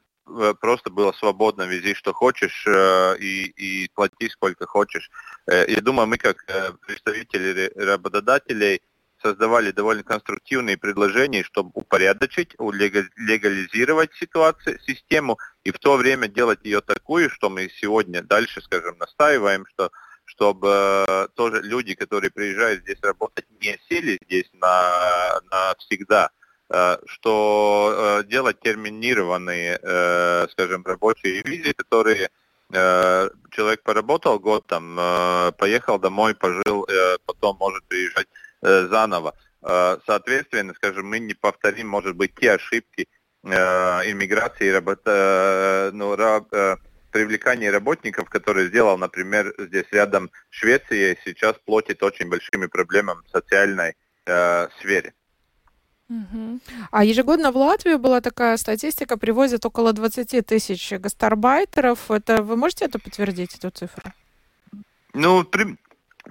просто 0.61 0.91
было 0.91 1.11
свободно, 1.13 1.63
вези 1.63 1.95
что 1.95 2.13
хочешь 2.13 2.65
и, 2.67 3.45
и 3.57 3.89
плати 3.93 4.29
сколько 4.29 4.67
хочешь. 4.67 5.09
Я 5.47 5.81
думаю, 5.81 6.07
мы 6.07 6.17
как 6.17 6.45
представители 6.85 7.71
работодателей 7.75 8.81
создавали 9.21 9.71
довольно 9.71 10.03
конструктивные 10.03 10.77
предложения, 10.77 11.43
чтобы 11.43 11.71
упорядочить, 11.73 12.55
легализировать 12.59 14.13
ситуацию, 14.13 14.79
систему 14.79 15.37
и 15.63 15.71
в 15.71 15.79
то 15.79 15.97
время 15.97 16.27
делать 16.27 16.59
ее 16.63 16.81
такую, 16.81 17.29
что 17.29 17.49
мы 17.49 17.69
сегодня 17.69 18.21
дальше, 18.21 18.61
скажем, 18.61 18.97
настаиваем, 18.99 19.65
что 19.73 19.91
чтобы 20.31 21.05
э, 21.07 21.27
тоже 21.35 21.61
люди, 21.61 21.93
которые 21.93 22.31
приезжают 22.31 22.81
здесь 22.81 22.99
работать, 23.01 23.45
не 23.59 23.77
сели 23.89 24.17
здесь 24.25 24.49
на, 24.53 25.41
на 25.51 25.75
всегда, 25.77 26.29
э, 26.69 26.97
что 27.05 27.93
э, 28.21 28.23
делать 28.27 28.59
терминированные, 28.61 29.77
скажем, 30.51 30.83
рабочие 30.85 31.41
визы, 31.43 31.73
которые 31.73 32.29
человек 33.51 33.83
поработал 33.83 34.39
год 34.39 34.65
там, 34.65 34.95
поехал 35.57 35.99
домой, 35.99 36.33
пожил, 36.33 36.87
потом 37.25 37.57
может 37.57 37.83
приезжать 37.83 38.27
заново. 38.61 39.33
Соответственно, 40.05 40.73
скажем, 40.75 41.07
мы 41.07 41.19
не 41.19 41.33
повторим, 41.33 41.89
может 41.89 42.15
быть, 42.15 42.33
те 42.39 42.53
ошибки 42.53 43.09
иммиграции, 43.43 44.69
работа, 44.69 45.89
ну, 45.93 46.15
раб, 46.15 46.47
привлекание 47.11 47.71
работников, 47.71 48.29
которые 48.29 48.67
сделал, 48.69 48.97
например, 48.97 49.53
здесь 49.57 49.85
рядом 49.91 50.31
Швеция, 50.49 51.17
сейчас 51.25 51.55
платит 51.65 52.01
очень 52.03 52.29
большими 52.29 52.65
проблемами 52.67 53.21
в 53.25 53.29
социальной 53.29 53.95
э, 54.25 54.67
сфере. 54.79 55.13
А 56.91 57.05
ежегодно 57.05 57.51
в 57.51 57.57
Латвию 57.57 57.97
была 57.97 58.19
такая 58.19 58.57
статистика, 58.57 59.17
привозят 59.17 59.65
около 59.65 59.93
20 59.93 60.45
тысяч 60.45 60.91
гастарбайтеров. 60.91 62.11
Это 62.11 62.43
вы 62.43 62.57
можете 62.57 62.85
это 62.85 62.99
подтвердить, 62.99 63.55
эту 63.55 63.69
цифру? 63.69 64.11
Ну, 65.13 65.43
при, 65.43 65.77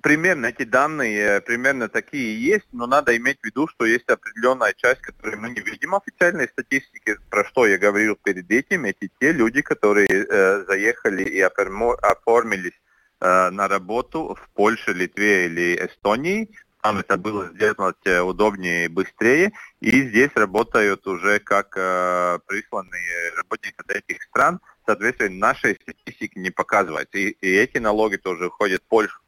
примерно 0.03 0.47
эти 0.47 0.65
данные 0.65 1.19
э, 1.19 1.41
примерно 1.41 1.89
такие 1.89 2.43
есть, 2.43 2.67
но 2.73 2.87
надо 2.87 3.17
иметь 3.17 3.39
в 3.41 3.45
виду, 3.45 3.69
что 3.69 3.85
есть 3.85 4.09
определенная 4.09 4.75
часть, 4.75 5.01
которую 5.01 5.41
мы 5.41 5.51
не 5.51 5.61
видим 5.61 5.91
в 5.91 5.97
официальной 5.97 6.49
статистике, 6.49 7.19
про 7.31 7.45
что 7.45 7.67
я 7.67 7.79
говорил 7.79 8.17
перед 8.17 8.51
этим, 8.51 8.85
эти 8.85 9.11
те 9.21 9.33
люди, 9.33 9.63
которые 9.63 10.09
э, 10.09 10.65
заехали 10.67 11.25
и 11.25 11.41
оформились 11.41 12.81
э, 13.21 13.51
на 13.51 13.69
работу 13.69 14.35
в 14.35 14.49
Польше, 14.55 14.93
Литве 14.93 15.47
или 15.47 15.87
Эстонии, 15.87 16.49
там 16.83 16.99
это 16.99 17.17
было 17.19 17.49
сделать 17.49 17.97
э, 18.05 18.21
удобнее 18.21 18.87
и 18.87 18.89
быстрее, 18.89 19.53
и 19.81 20.09
здесь 20.09 20.31
работают 20.35 21.07
уже 21.07 21.39
как 21.39 21.75
э, 21.77 22.39
присланные 22.47 23.35
работники 23.37 23.75
от 23.77 23.91
этих 23.91 24.23
стран, 24.23 24.61
соответственно, 24.90 25.37
нашей 25.37 25.79
статистики 25.81 26.38
не 26.38 26.50
показывается. 26.50 27.16
И, 27.18 27.31
и 27.40 27.48
эти 27.48 27.79
налоги 27.79 28.16
тоже 28.16 28.46
уходят 28.46 28.83
в 28.83 28.87
Польшу. 28.87 29.20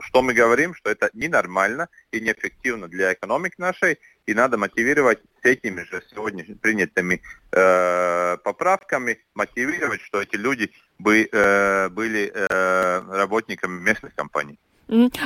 Что 0.00 0.22
мы 0.22 0.32
говорим, 0.32 0.74
что 0.74 0.90
это 0.90 1.10
ненормально 1.12 1.88
и 2.12 2.20
неэффективно 2.20 2.88
для 2.88 3.12
экономики 3.12 3.56
нашей, 3.58 3.98
и 4.26 4.34
надо 4.34 4.56
мотивировать 4.56 5.18
с 5.42 5.44
этими 5.44 5.82
же 5.82 6.02
сегодня 6.10 6.44
принятыми 6.62 7.20
э, 7.52 8.36
поправками, 8.44 9.18
мотивировать, 9.34 10.00
что 10.02 10.22
эти 10.22 10.36
люди 10.36 10.70
бы, 10.98 11.28
э, 11.30 11.88
были 11.88 12.32
э, 12.32 13.00
работниками 13.10 13.80
местных 13.80 14.14
компаний. 14.14 14.58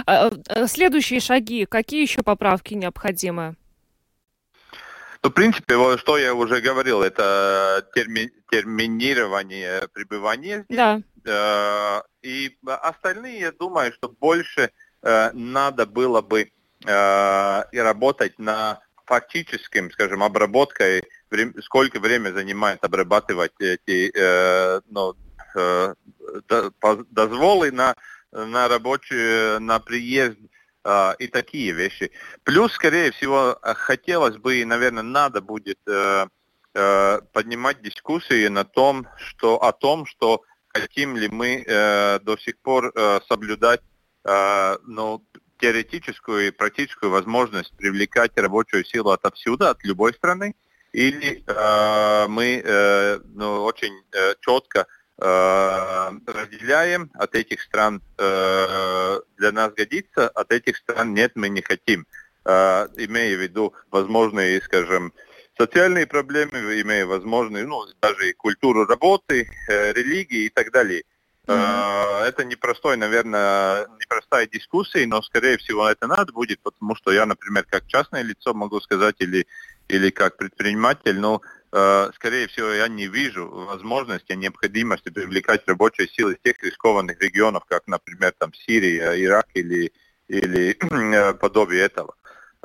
А, 0.06 0.30
э, 0.48 0.66
следующие 0.66 1.20
шаги, 1.20 1.66
какие 1.66 2.02
еще 2.02 2.22
поправки 2.22 2.74
необходимы? 2.74 3.54
Ну, 5.22 5.30
в 5.30 5.34
принципе, 5.34 5.76
вот, 5.76 6.00
что 6.00 6.18
я 6.18 6.34
уже 6.34 6.60
говорил, 6.60 7.00
это 7.02 7.86
терми, 7.94 8.32
терминирование 8.50 9.88
пребывания 9.92 10.64
здесь. 10.64 10.76
Да. 10.76 11.00
Э, 11.24 12.02
и 12.22 12.58
остальные, 12.64 13.40
я 13.40 13.52
думаю, 13.52 13.92
что 13.92 14.08
больше 14.08 14.72
э, 15.02 15.30
надо 15.32 15.86
было 15.86 16.22
бы 16.22 16.50
э, 16.84 17.62
работать 17.72 18.36
на 18.40 18.80
фактическим, 19.06 19.92
скажем, 19.92 20.24
обработкой, 20.24 21.04
время, 21.30 21.52
сколько 21.62 22.00
время 22.00 22.32
занимает 22.32 22.84
обрабатывать 22.84 23.52
эти 23.60 24.10
э, 24.12 24.80
ну, 24.88 25.14
э, 25.54 25.94
дозволы 27.10 27.70
на, 27.70 27.94
на 28.32 28.66
рабочий, 28.66 29.60
на 29.60 29.78
приезд 29.78 30.38
э, 30.84 31.14
и 31.18 31.26
такие 31.28 31.72
вещи. 31.72 32.10
Плюс, 32.44 32.72
скорее 32.72 33.12
всего, 33.12 33.58
хотелось 33.62 34.36
бы 34.36 34.56
и, 34.56 34.64
наверное, 34.64 35.02
надо 35.02 35.40
будет 35.40 35.78
э, 35.86 36.26
э, 36.74 37.20
поднимать 37.32 37.82
дискуссии 37.82 38.48
на 38.48 38.64
том, 38.64 39.06
что, 39.16 39.62
о 39.62 39.72
том, 39.72 40.06
что 40.06 40.42
хотим 40.68 41.16
ли 41.16 41.28
мы 41.28 41.64
э, 41.66 42.18
до 42.20 42.36
сих 42.36 42.58
пор 42.58 42.92
э, 42.94 43.20
соблюдать 43.28 43.82
э, 44.24 44.76
ну, 44.86 45.24
теоретическую 45.58 46.48
и 46.48 46.50
практическую 46.50 47.10
возможность 47.10 47.76
привлекать 47.76 48.32
рабочую 48.36 48.84
силу 48.84 49.10
отовсюду, 49.10 49.68
от 49.68 49.84
любой 49.84 50.12
страны, 50.14 50.54
или 50.92 51.42
э, 51.46 52.26
мы 52.28 52.62
э, 52.64 53.18
ну, 53.34 53.62
очень 53.62 53.92
э, 54.12 54.34
четко 54.40 54.86
разделяем, 55.18 57.10
от 57.14 57.34
этих 57.34 57.60
стран 57.62 58.02
э, 58.18 59.20
для 59.36 59.52
нас 59.52 59.72
годится, 59.72 60.28
от 60.28 60.52
этих 60.52 60.76
стран 60.76 61.14
нет, 61.14 61.32
мы 61.34 61.48
не 61.48 61.62
хотим. 61.62 62.06
имея 62.44 63.36
в 63.36 63.40
виду 63.40 63.72
возможные, 63.90 64.60
скажем, 64.62 65.12
социальные 65.56 66.06
проблемы, 66.06 66.58
имея 66.80 67.06
возможные, 67.06 67.64
ну, 67.66 67.84
даже 68.00 68.30
и 68.30 68.32
культуру 68.32 68.84
работы, 68.86 69.48
религии 69.68 70.46
и 70.46 70.48
так 70.48 70.72
далее. 70.72 71.04
Mm-hmm. 71.46 72.22
Это 72.24 72.44
непростой, 72.44 72.96
наверное, 72.96 73.88
непростая 74.00 74.46
дискуссия, 74.46 75.06
но, 75.06 75.22
скорее 75.22 75.56
всего, 75.58 75.88
это 75.88 76.06
надо 76.06 76.32
будет, 76.32 76.60
потому 76.60 76.94
что 76.94 77.12
я, 77.12 77.26
например, 77.26 77.64
как 77.68 77.86
частное 77.86 78.22
лицо 78.22 78.54
могу 78.54 78.80
сказать, 78.80 79.16
или, 79.18 79.46
или 79.88 80.10
как 80.10 80.36
предприниматель, 80.36 81.18
но, 81.18 81.36
э, 81.36 81.61
скорее 82.14 82.48
всего, 82.48 82.68
я 82.68 82.86
не 82.88 83.06
вижу 83.06 83.48
возможности, 83.48 84.32
необходимости 84.32 85.08
привлекать 85.08 85.66
рабочие 85.66 86.06
силы 86.08 86.34
из 86.34 86.38
тех 86.42 86.62
рискованных 86.62 87.20
регионов, 87.20 87.64
как, 87.66 87.86
например, 87.86 88.34
там 88.36 88.52
Сирия, 88.52 89.12
Ирак 89.22 89.48
или, 89.54 89.92
или 90.28 91.32
подобие 91.40 91.82
этого. 91.82 92.14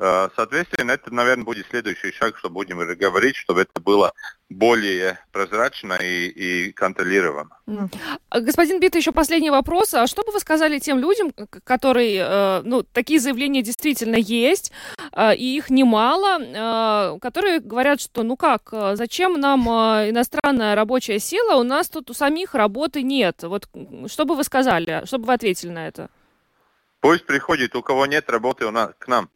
Э, 0.00 0.28
соответственно, 0.36 0.92
это, 0.92 1.12
наверное, 1.12 1.44
будет 1.44 1.66
следующий 1.68 2.12
шаг, 2.12 2.36
что 2.38 2.50
будем 2.50 2.78
говорить, 2.78 3.34
чтобы 3.34 3.62
это 3.62 3.80
было 3.80 4.12
более 4.48 5.18
прозрачно 5.32 5.94
и, 5.94 6.28
и 6.28 6.72
контролировано. 6.72 7.50
Господин 8.30 8.78
Бит, 8.78 8.94
еще 8.94 9.10
последний 9.10 9.50
вопрос. 9.50 9.94
А 9.94 10.06
что 10.06 10.22
бы 10.22 10.32
вы 10.32 10.38
сказали 10.38 10.78
тем 10.78 11.00
людям, 11.00 11.32
которые, 11.64 12.24
э, 12.24 12.62
ну, 12.62 12.84
такие 12.84 13.18
заявления 13.18 13.62
действительно 13.62 14.16
есть, 14.16 14.70
э, 15.12 15.34
и 15.34 15.56
их 15.56 15.68
немало, 15.68 17.18
которые 17.20 17.58
говорят, 17.58 18.00
что, 18.00 18.22
ну 18.22 18.36
как, 18.36 18.72
зачем 18.94 19.40
нам 19.40 19.68
иностранная 19.68 20.74
рабочая 20.74 21.18
сила, 21.18 21.56
у 21.56 21.64
нас 21.64 21.88
тут 21.88 22.10
у 22.10 22.14
самих 22.14 22.54
работы 22.54 23.02
нет. 23.02 23.42
Вот 23.42 23.68
что 24.06 24.24
бы 24.24 24.36
вы 24.36 24.44
сказали, 24.44 25.02
что 25.06 25.18
бы 25.18 25.26
вы 25.26 25.32
ответили 25.32 25.70
на 25.70 25.88
это? 25.88 26.08
Пусть 27.00 27.26
приходит, 27.26 27.74
у 27.76 27.82
кого 27.82 28.06
нет 28.06 28.28
работы, 28.30 28.66
у 28.66 28.70
нас, 28.70 28.90
к 28.98 29.08
нам. 29.08 29.28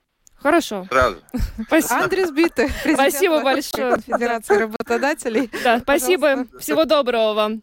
Хорошо. 0.43 0.87
Сразу. 0.91 1.17
Спасибо. 1.67 2.01
Андрей 2.03 2.31
Биты, 2.33 2.69
Спасибо 2.95 3.43
большое. 3.43 3.95
Конфедерации 3.95 4.57
работодателей. 4.57 5.51
Да, 5.65 5.81
спасибо. 5.81 6.47
Всего 6.59 6.85
доброго 6.85 7.35
вам. 7.35 7.63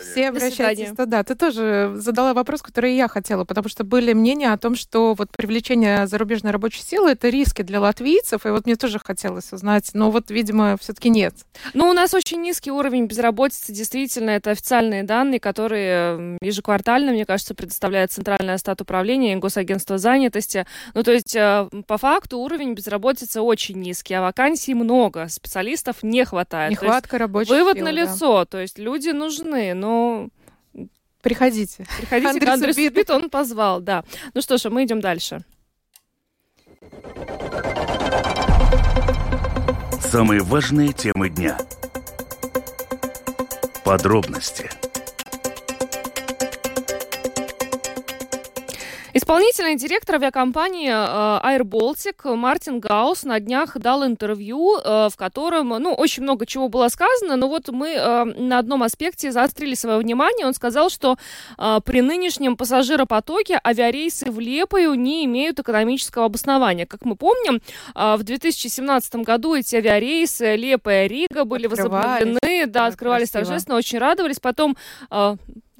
Все 0.00 0.28
обращайтесь 0.28 0.90
туда. 0.96 1.22
Ты 1.22 1.34
тоже 1.34 1.92
задала 1.96 2.34
вопрос, 2.34 2.62
который 2.62 2.96
я 2.96 3.08
хотела, 3.08 3.44
потому 3.44 3.68
что 3.68 3.84
были 3.84 4.12
мнения 4.12 4.52
о 4.52 4.58
том, 4.58 4.74
что 4.74 5.14
вот 5.14 5.30
привлечение 5.36 6.06
зарубежной 6.06 6.52
рабочей 6.52 6.82
силы 6.82 7.12
это 7.12 7.28
риски 7.28 7.62
для 7.62 7.80
латвийцев, 7.80 8.46
и 8.46 8.50
вот 8.50 8.66
мне 8.66 8.76
тоже 8.76 8.98
хотелось 8.98 9.52
узнать, 9.52 9.90
но 9.94 10.10
вот, 10.10 10.30
видимо, 10.30 10.76
все-таки 10.80 11.08
нет. 11.08 11.34
Ну, 11.74 11.88
у 11.88 11.92
нас 11.92 12.14
очень 12.14 12.42
низкий 12.42 12.70
уровень 12.70 13.06
безработицы, 13.06 13.72
действительно, 13.72 14.30
это 14.30 14.50
официальные 14.50 15.02
данные, 15.02 15.40
которые 15.40 16.38
ежеквартально, 16.40 17.12
мне 17.12 17.24
кажется, 17.24 17.54
предоставляет 17.54 18.12
Центральное 18.12 18.58
стат 18.58 18.80
управления 18.80 19.34
и 19.34 19.36
Госагентство 19.36 19.98
занятости. 19.98 20.66
Ну, 20.94 21.02
то 21.02 21.12
есть, 21.12 21.34
э, 21.34 21.68
по 21.86 21.98
факту, 21.98 22.38
уровень 22.38 22.74
безработицы 22.74 23.40
очень 23.40 23.80
низкий, 23.80 24.14
а 24.14 24.22
вакансий 24.22 24.74
много, 24.74 25.28
специалистов 25.28 26.02
не 26.02 26.24
хватает. 26.24 26.72
Нехватка 26.72 27.18
рабочей 27.18 27.50
Вывод 27.50 27.76
силы, 27.76 27.84
на 27.84 27.92
лицо, 27.92 28.40
да. 28.40 28.44
то 28.44 28.58
есть 28.58 28.78
люди 28.78 29.10
нужны, 29.10 29.74
но 29.74 29.85
ну, 29.86 30.30
приходите. 31.22 31.86
Приходите 31.98 32.30
Андрей 32.30 32.46
к 32.46 32.52
Андресу 32.52 32.80
Бит. 32.80 32.94
Бит, 32.94 33.10
он 33.10 33.30
позвал, 33.30 33.80
да. 33.80 34.04
Ну 34.34 34.40
что 34.40 34.58
ж, 34.58 34.68
мы 34.68 34.84
идем 34.84 35.00
дальше. 35.00 35.44
Самые 40.00 40.40
важные 40.40 40.92
темы 40.92 41.28
дня. 41.28 41.58
Подробности. 43.84 44.70
Исполнительный 49.16 49.76
директор 49.76 50.16
авиакомпании 50.16 50.90
э, 50.90 50.92
Air 50.92 51.62
Baltic 51.62 52.34
Мартин 52.34 52.80
Гаус 52.80 53.24
на 53.24 53.40
днях 53.40 53.78
дал 53.78 54.04
интервью, 54.04 54.76
э, 54.76 55.08
в 55.10 55.16
котором, 55.16 55.70
ну, 55.70 55.94
очень 55.94 56.22
много 56.22 56.44
чего 56.44 56.68
было 56.68 56.88
сказано, 56.88 57.36
но 57.36 57.48
вот 57.48 57.70
мы 57.70 57.94
э, 57.94 58.24
на 58.24 58.58
одном 58.58 58.82
аспекте 58.82 59.32
заострили 59.32 59.74
свое 59.74 59.96
внимание. 59.96 60.46
Он 60.46 60.52
сказал, 60.52 60.90
что 60.90 61.16
при 61.56 62.02
нынешнем 62.02 62.58
пассажиропотоке 62.58 63.58
авиарейсы 63.66 64.30
в 64.30 64.38
Лепою 64.38 64.92
не 64.92 65.24
имеют 65.24 65.60
экономического 65.60 66.26
обоснования. 66.26 66.84
Как 66.84 67.06
мы 67.06 67.16
помним, 67.16 67.62
в 67.94 68.22
2017 68.22 69.16
году 69.16 69.54
эти 69.54 69.76
авиарейсы 69.76 70.56
Лепая-Рига 70.56 71.44
были 71.44 71.66
возобновлены, 71.66 72.66
да, 72.66 72.86
открывались 72.86 73.30
красиво. 73.30 73.46
торжественно, 73.46 73.78
очень 73.78 73.98
радовались. 73.98 74.40
Потом 74.40 74.76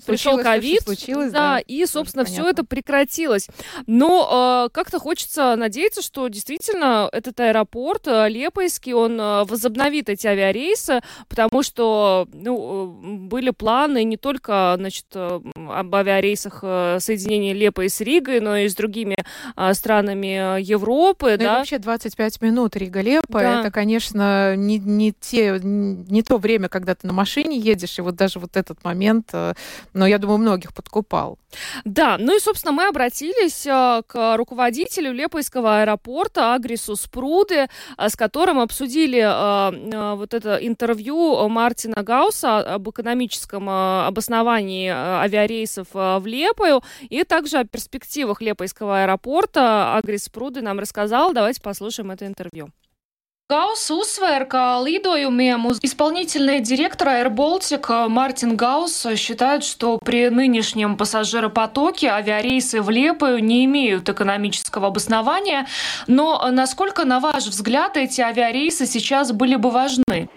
пришел 0.04 0.38
ковид, 0.38 0.82
да, 0.86 1.30
да, 1.30 1.58
и, 1.58 1.86
собственно, 1.86 2.24
все 2.24 2.48
это 2.48 2.64
прекратилось. 2.64 3.48
Но 3.86 4.66
э, 4.66 4.74
как-то 4.74 4.98
хочется 4.98 5.56
надеяться, 5.56 6.02
что 6.02 6.28
действительно 6.28 7.08
этот 7.12 7.40
аэропорт 7.40 8.06
э, 8.06 8.28
Лепойский, 8.28 8.92
он 8.92 9.18
э, 9.20 9.44
возобновит 9.44 10.08
эти 10.08 10.26
авиарейсы, 10.26 11.00
потому 11.28 11.62
что, 11.62 12.28
ну, 12.32 13.00
э, 13.02 13.16
были 13.28 13.50
планы 13.50 14.04
не 14.04 14.16
только, 14.16 14.74
значит, 14.76 15.06
э, 15.14 15.40
об 15.54 15.94
авиарейсах 15.94 16.60
э, 16.62 16.98
соединения 17.00 17.54
Лепой 17.54 17.88
с 17.88 18.00
Ригой, 18.00 18.40
но 18.40 18.56
и 18.56 18.68
с 18.68 18.74
другими 18.74 19.16
э, 19.56 19.74
странами 19.74 20.60
Европы, 20.60 21.32
ну, 21.32 21.38
да. 21.38 21.54
И 21.54 21.58
вообще 21.58 21.78
25 21.78 22.42
минут 22.42 22.76
Рига-Лепа, 22.76 23.40
да. 23.40 23.60
это, 23.60 23.70
конечно, 23.70 24.56
не, 24.56 24.78
не, 24.78 25.12
те, 25.12 25.58
не 25.62 26.22
то 26.22 26.36
время, 26.36 26.68
когда 26.68 26.94
ты 26.94 27.06
на 27.06 27.12
машине 27.12 27.58
едешь, 27.58 27.98
и 27.98 28.02
вот 28.02 28.16
даже 28.16 28.38
вот 28.38 28.56
этот 28.56 28.84
момент 28.84 29.32
но 29.96 30.06
я 30.06 30.18
думаю, 30.18 30.38
многих 30.38 30.74
подкупал. 30.74 31.38
Да, 31.84 32.16
ну 32.18 32.36
и, 32.36 32.40
собственно, 32.40 32.72
мы 32.72 32.86
обратились 32.86 33.66
э, 33.66 34.02
к 34.06 34.36
руководителю 34.36 35.12
Лепойского 35.12 35.80
аэропорта 35.80 36.54
Агрису 36.54 36.96
Спруды, 36.96 37.66
э, 37.96 38.08
с 38.08 38.14
которым 38.14 38.60
обсудили 38.60 39.20
э, 39.20 40.14
вот 40.14 40.34
это 40.34 40.56
интервью 40.56 41.48
Мартина 41.48 42.02
Гауса 42.02 42.74
об 42.74 42.88
экономическом 42.90 43.68
обосновании 43.68 44.90
авиарейсов 44.90 45.88
в 45.92 46.22
Лепою 46.26 46.82
и 47.08 47.24
также 47.24 47.58
о 47.58 47.64
перспективах 47.64 48.42
Лепойского 48.42 49.02
аэропорта. 49.02 49.96
Агрис 49.96 50.24
Спруды 50.24 50.60
нам 50.60 50.78
рассказал. 50.78 51.32
Давайте 51.32 51.62
послушаем 51.62 52.10
это 52.10 52.26
интервью. 52.26 52.68
Гаус 53.48 53.92
uzsver, 53.94 54.42
ka 54.50 54.82
lidojumiem 54.82 55.66
uz 55.66 55.78
исполнительный 55.80 56.58
директор 56.58 57.06
Air 57.06 57.30
Baltic 57.30 58.08
Мартин 58.08 58.56
Гаус 58.56 59.06
считает, 59.14 59.62
что 59.62 59.98
при 59.98 60.30
нынешнем 60.30 60.96
пассажиропотоке 60.96 62.08
авиарейсы 62.08 62.82
в 62.82 62.90
Лепою 62.90 63.38
не 63.38 63.64
имеют 63.66 64.08
экономического 64.08 64.88
обоснования. 64.88 65.68
Но 66.08 66.44
насколько, 66.50 67.04
на 67.04 67.20
ваш 67.20 67.46
взгляд, 67.46 67.96
эти 67.96 68.20
авиарейсы 68.20 68.84
сейчас 68.84 69.30
были 69.30 69.54
бы 69.54 69.70
важны? 69.70 70.28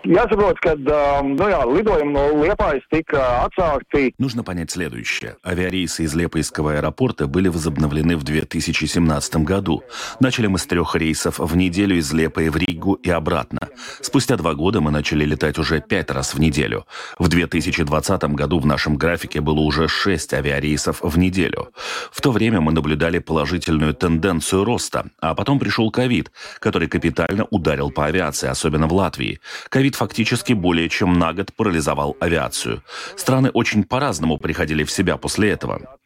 Нужно 4.20 4.44
понять 4.44 4.70
следующее. 4.70 5.36
Авиарейсы 5.44 6.04
из 6.04 6.14
Лепойского 6.14 6.74
аэропорта 6.74 7.26
были 7.26 7.48
возобновлены 7.48 8.18
в 8.18 8.24
2017 8.24 9.38
году. 9.38 9.82
Начали 10.20 10.46
мы 10.46 10.60
с 10.60 10.68
трех 10.68 10.96
рейсов 10.96 11.40
в 11.40 11.58
неделю 11.58 11.98
из 11.98 12.14
Лепой 12.14 12.50
в 12.50 12.56
Ригу 12.56 12.99
и 13.04 13.10
обратно. 13.10 13.70
Спустя 14.02 14.38
два 14.38 14.54
года 14.54 14.82
мы 14.82 14.92
начали 14.92 15.26
летать 15.26 15.58
уже 15.58 15.82
пять 15.82 16.12
раз 16.12 16.34
в 16.34 16.40
неделю. 16.40 16.86
В 17.18 17.28
2020 17.28 18.24
году 18.36 18.60
в 18.60 18.66
нашем 18.66 18.98
графике 18.98 19.42
было 19.42 19.60
уже 19.60 19.88
шесть 19.88 20.34
авиарейсов 20.34 21.00
в 21.02 21.18
неделю. 21.18 21.70
В 22.12 22.22
то 22.22 22.32
время 22.32 22.62
мы 22.62 22.72
наблюдали 22.72 23.20
положительную 23.20 23.94
тенденцию 23.94 24.64
роста, 24.64 25.06
а 25.20 25.36
потом 25.36 25.60
пришел 25.60 25.92
ковид, 25.92 26.32
который 26.60 26.88
капитально 26.88 27.46
ударил 27.50 27.92
по 27.92 28.06
авиации, 28.06 28.48
особенно 28.48 28.88
в 28.88 28.94
Латвии. 28.94 29.40
Ковид 29.70 29.96
фактически 29.96 30.54
более 30.54 30.90
чем 30.90 31.14
на 31.14 31.34
год 31.34 31.54
парализовал 31.56 32.18
авиацию. 32.20 32.84
Страны 33.16 33.50
очень 33.50 33.84
по-разному 33.84 34.38
приходили 34.38 34.84
в 34.84 34.92
себя 34.92 35.18
после 35.18 35.52
этого. 35.52 35.99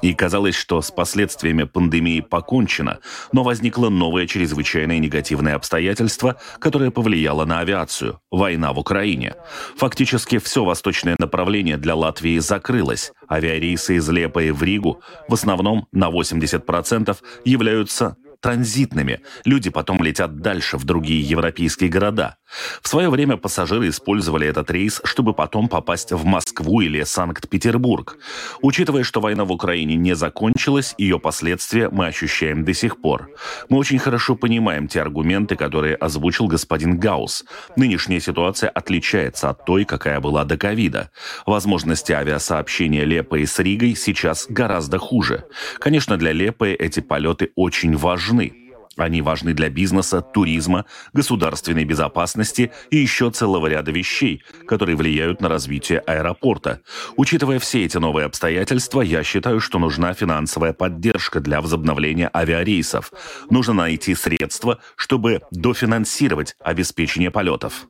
И 0.00 0.14
казалось, 0.14 0.54
что 0.54 0.80
с 0.80 0.90
последствиями 0.90 1.64
пандемии 1.64 2.20
покончено, 2.20 2.98
но 3.32 3.42
возникло 3.42 3.88
новое 3.88 4.26
чрезвычайное 4.26 4.98
негативное 4.98 5.54
обстоятельство, 5.54 6.36
которое 6.58 6.90
повлияло 6.90 7.44
на 7.44 7.60
авиацию– 7.60 8.20
война 8.30 8.72
в 8.72 8.78
Украине. 8.78 9.34
Фактически 9.76 10.38
все 10.38 10.64
восточное 10.64 11.16
направление 11.18 11.76
для 11.76 11.94
Латвии 11.94 12.38
закрылось. 12.38 13.12
Авиарейсы 13.28 13.96
из 13.96 14.08
Лепы 14.08 14.52
в 14.52 14.62
Ригу 14.62 15.00
в 15.28 15.34
основном 15.34 15.86
на 15.92 16.10
80% 16.10 17.16
являются 17.44 18.16
транзитными. 18.42 19.20
Люди 19.46 19.70
потом 19.70 20.02
летят 20.02 20.40
дальше 20.40 20.76
в 20.76 20.84
другие 20.84 21.22
европейские 21.22 21.88
города. 21.88 22.36
В 22.82 22.88
свое 22.88 23.08
время 23.08 23.36
пассажиры 23.36 23.88
использовали 23.88 24.46
этот 24.46 24.70
рейс, 24.70 25.00
чтобы 25.04 25.32
потом 25.32 25.68
попасть 25.68 26.12
в 26.12 26.24
Москву 26.24 26.82
или 26.82 27.02
Санкт-Петербург. 27.02 28.18
Учитывая, 28.60 29.04
что 29.04 29.20
война 29.20 29.44
в 29.44 29.52
Украине 29.52 29.94
не 29.94 30.14
закончилась, 30.14 30.94
ее 30.98 31.18
последствия 31.18 31.88
мы 31.88 32.08
ощущаем 32.08 32.64
до 32.64 32.74
сих 32.74 33.00
пор. 33.00 33.30
Мы 33.68 33.78
очень 33.78 33.98
хорошо 33.98 34.34
понимаем 34.34 34.88
те 34.88 35.00
аргументы, 35.00 35.56
которые 35.56 35.94
озвучил 35.94 36.48
господин 36.48 36.98
Гаус. 36.98 37.44
Нынешняя 37.76 38.20
ситуация 38.20 38.68
отличается 38.68 39.50
от 39.50 39.64
той, 39.64 39.84
какая 39.84 40.20
была 40.20 40.44
до 40.44 40.58
ковида. 40.58 41.10
Возможности 41.46 42.12
авиасообщения 42.12 43.04
Лепой 43.04 43.46
с 43.46 43.58
Ригой 43.60 43.94
сейчас 43.94 44.46
гораздо 44.48 44.98
хуже. 44.98 45.44
Конечно, 45.78 46.16
для 46.16 46.32
Лепы 46.32 46.72
эти 46.72 47.00
полеты 47.00 47.52
очень 47.54 47.96
важны, 47.96 48.31
нужны. 48.32 48.61
Они 48.96 49.22
важны 49.22 49.54
для 49.54 49.70
бизнеса, 49.70 50.20
туризма, 50.20 50.84
государственной 51.12 51.84
безопасности 51.84 52.72
и 52.90 52.98
еще 52.98 53.30
целого 53.30 53.66
ряда 53.66 53.90
вещей, 53.90 54.42
которые 54.66 54.96
влияют 54.96 55.40
на 55.40 55.48
развитие 55.48 56.00
аэропорта. 56.00 56.80
Учитывая 57.16 57.58
все 57.58 57.84
эти 57.84 57.98
новые 57.98 58.26
обстоятельства, 58.26 59.00
я 59.00 59.22
считаю, 59.22 59.60
что 59.60 59.78
нужна 59.78 60.12
финансовая 60.14 60.72
поддержка 60.72 61.40
для 61.40 61.60
возобновления 61.60 62.30
авиарейсов. 62.34 63.12
Нужно 63.50 63.74
найти 63.74 64.14
средства, 64.14 64.78
чтобы 64.96 65.40
дофинансировать 65.50 66.56
обеспечение 66.60 67.30
полетов. 67.30 67.86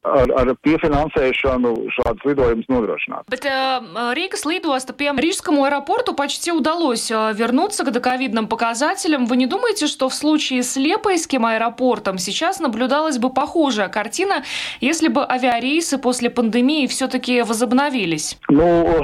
Bet 3.28 3.44
uh, 3.44 4.14
Рīgas 4.14 4.44
lidosta, 4.44 4.92
piemēram, 4.92 5.20
Рижскому 5.20 5.64
аэропорту 5.64 6.14
почти 6.14 6.52
удалось 6.52 7.10
uh, 7.10 7.34
вернуться 7.34 7.84
к 7.84 7.92
доковидным 7.92 8.46
показателям. 8.46 9.26
Вы 9.26 9.36
не 9.36 9.46
думаете, 9.46 9.86
что 9.86 10.08
в 10.08 10.14
случае 10.14 10.62
с 10.62 10.76
Лепойским 10.92 11.46
аэропортом 11.46 12.18
сейчас 12.18 12.60
наблюдалась 12.60 13.16
бы 13.16 13.32
похожая 13.32 13.88
картина, 13.88 14.44
если 14.82 15.08
бы 15.08 15.24
авиарейсы 15.26 15.96
после 15.96 16.28
пандемии 16.28 16.86
все-таки 16.86 17.40
возобновились? 17.40 18.36
Ну, 18.50 19.02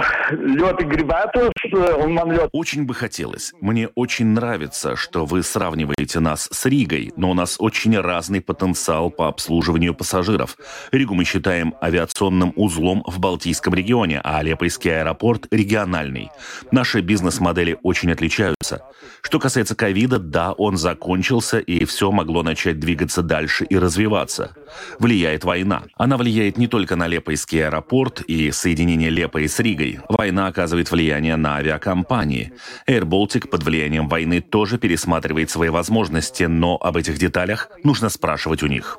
очень 2.53 2.85
бы 2.85 2.93
хотелось. 2.93 3.55
Мне 3.63 3.89
очень 3.95 4.27
нравится, 4.27 4.97
что 4.97 5.25
вы 5.25 5.43
сравниваете 5.43 6.21
нас 6.21 6.51
с 6.53 6.67
Ригой, 6.67 7.15
но 7.17 7.31
у 7.31 7.35
нас 7.35 7.57
очень 7.59 7.99
разный 7.99 8.43
потенциал 8.43 9.11
по 9.11 9.29
обслуживанию 9.29 9.95
пассажиров. 9.95 10.59
Ригу 10.93 11.15
мы 11.15 11.25
считаем 11.25 11.75
авиационным 11.83 12.53
узлом 12.57 13.03
в 13.07 13.19
Балтийском 13.19 13.73
регионе, 13.73 14.21
а 14.23 14.41
Алеппойский 14.41 15.01
аэропорт– 15.01 15.47
региональный. 15.51 16.31
Наши 16.71 17.01
бизнес-модели 17.01 17.79
очень 17.83 18.13
отличаются. 18.13 18.83
Что 19.23 19.39
касается 19.39 19.75
ковида, 19.75 20.19
да, 20.19 20.53
он 20.53 20.77
закончился, 20.77 21.59
и 21.59 21.78
все 21.85 22.11
могло 22.11 22.43
начать 22.43 22.79
двигаться 22.81 23.23
дальше 23.23 23.65
и 23.65 23.79
развиваться. 23.79 24.55
Влияет 24.99 25.45
война. 25.45 25.83
Она 25.97 26.17
влияет 26.17 26.59
не 26.59 26.67
только 26.67 26.97
на 26.97 27.07
Лепойский 27.07 27.65
аэропорт 27.65 28.23
и 28.23 28.51
соединение 28.51 29.11
Лепой 29.11 29.49
с 29.49 29.59
Ригой. 29.61 30.01
Война 30.09 30.47
оказывает 30.47 30.91
влияние 30.91 31.37
на 31.37 31.57
авиакомпании. 31.57 32.53
Air 32.89 33.03
Baltic 33.03 33.49
под 33.49 33.63
влиянием 33.63 34.09
войны 34.09 34.41
тоже 34.41 34.79
пересматривает 34.79 35.51
свои 35.51 35.69
возможности, 35.69 36.45
но 36.45 36.77
об 36.81 36.97
этих 36.97 37.19
деталях 37.19 37.71
нужно 37.85 38.09
спрашивать 38.09 38.63
у 38.63 38.67
них. 38.67 38.97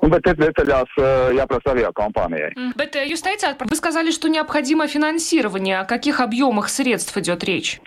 Teicāt, 3.19 3.57
вы 3.69 3.75
сказали, 3.75 4.11
что 4.11 4.27
необходимо 4.29 4.87
финансирование. 4.87 5.79
О 5.79 5.85
каких 5.85 6.19
объемах 6.19 6.69
средств 6.69 7.15
идет 7.17 7.43
речь? 7.43 7.79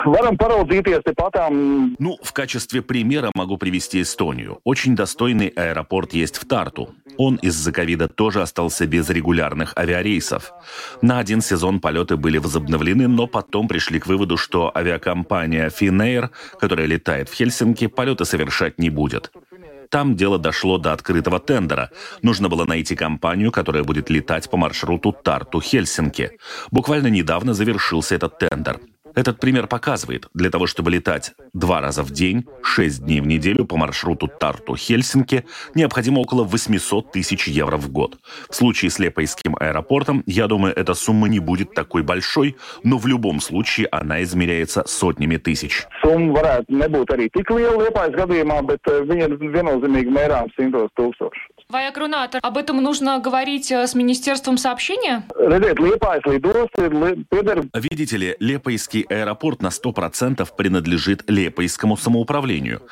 Ну, 1.99 2.19
в 2.23 2.33
качестве 2.33 2.83
примера 2.83 3.31
могу 3.35 3.57
привести 3.57 4.03
Эстонию. 4.03 4.61
Очень 4.65 4.82
достойный 4.91 5.49
аэропорт 5.49 6.13
есть 6.13 6.37
в 6.37 6.47
Тарту. 6.47 6.95
Он 7.17 7.37
из-за 7.37 7.73
ковида 7.73 8.09
тоже 8.09 8.43
остался 8.43 8.87
без 8.87 9.09
регулярных 9.11 9.77
авиарейсов. 9.77 10.53
На 11.03 11.19
один 11.19 11.41
сезон 11.41 11.81
полеты 11.81 12.17
были 12.17 12.39
возобновлены, 12.39 13.09
но 13.09 13.27
потом 13.27 13.69
пришли 13.69 14.01
к 14.01 14.07
выводу, 14.07 14.37
что 14.37 14.73
авиакомпания 14.75 15.69
Finnair, 15.69 16.31
которая 16.59 16.87
летает 16.87 17.29
в 17.29 17.35
Хельсинки, 17.35 17.87
полеты 17.87 18.25
совершать 18.25 18.79
не 18.79 18.91
будет. 18.91 19.31
Там 19.91 20.17
дело 20.17 20.39
дошло 20.39 20.79
до 20.79 20.95
открытого 20.95 21.39
тендера. 21.39 21.91
Нужно 22.23 22.49
было 22.49 22.65
найти 22.65 22.97
компанию, 22.97 23.53
которая 23.53 23.85
будет 23.85 24.09
летать 24.09 24.49
по 24.49 24.57
маршруту 24.57 25.15
Тарту-Хельсинки. 25.23 26.31
Буквально 26.71 27.09
недавно 27.09 27.53
завершился 27.53 28.15
этот 28.15 28.39
тендер. 28.39 28.81
Этот 29.15 29.41
пример 29.41 29.67
показывает, 29.67 30.29
для 30.35 30.51
того, 30.51 30.67
чтобы 30.67 30.91
летать 30.91 31.33
два 31.53 31.81
раза 31.81 32.03
в 32.03 32.11
день, 32.11 32.47
шесть 32.63 33.05
дней 33.05 33.21
в 33.21 33.27
неделю 33.27 33.65
по 33.67 33.77
маршруту 33.77 34.27
Тарту-Хельсинки, 34.27 35.45
необходимо 35.75 36.21
около 36.21 36.45
800 36.45 37.13
тысяч 37.13 37.47
евро 37.47 37.77
в 37.77 37.91
год. 37.91 38.19
В 38.49 38.55
случае 38.55 38.91
с 38.91 38.99
Лепойским 38.99 39.57
аэропортом, 39.59 40.23
я 40.27 40.47
думаю, 40.47 40.75
эта 40.75 40.95
сумма 40.95 41.29
не 41.29 41.41
будет 41.41 41.75
такой 41.75 42.03
большой, 42.03 42.57
но 42.85 42.99
в 42.99 43.07
любом 43.07 43.41
случае 43.41 43.89
она 43.91 44.23
измеряется 44.23 44.85
сотнями 44.87 45.37
тысяч. 45.37 45.87
Сумма 46.03 46.33
varētu 46.39 46.73
nebūt 46.73 47.13
arī 47.13 47.29
tik 47.35 47.53
liela 47.53 47.77
Liepājas 47.85 48.17
gadījumā, 48.17 48.63
bet 48.67 48.89
viņa 49.11 49.29
viennozīmīgi 49.39 50.13
mērām 50.13 50.49
simtos 50.57 50.91
Ваяк 51.73 51.97
Рунатор, 51.97 52.39
об 52.43 52.59
этом 52.59 52.83
нужно 52.83 53.19
говорить 53.19 53.73
э, 53.73 53.87
с 53.87 53.95
Министерством 53.95 54.59
сообщения? 54.59 55.25
Видите 57.73 58.17
ли, 58.19 58.37
Лепойский 58.41 59.07
аэропорт 59.09 59.63
на 59.63 59.69
100% 59.69 60.47
принадлежит 60.55 61.25
Лепойскому 61.31 61.97
самоуправлению. 61.97 62.83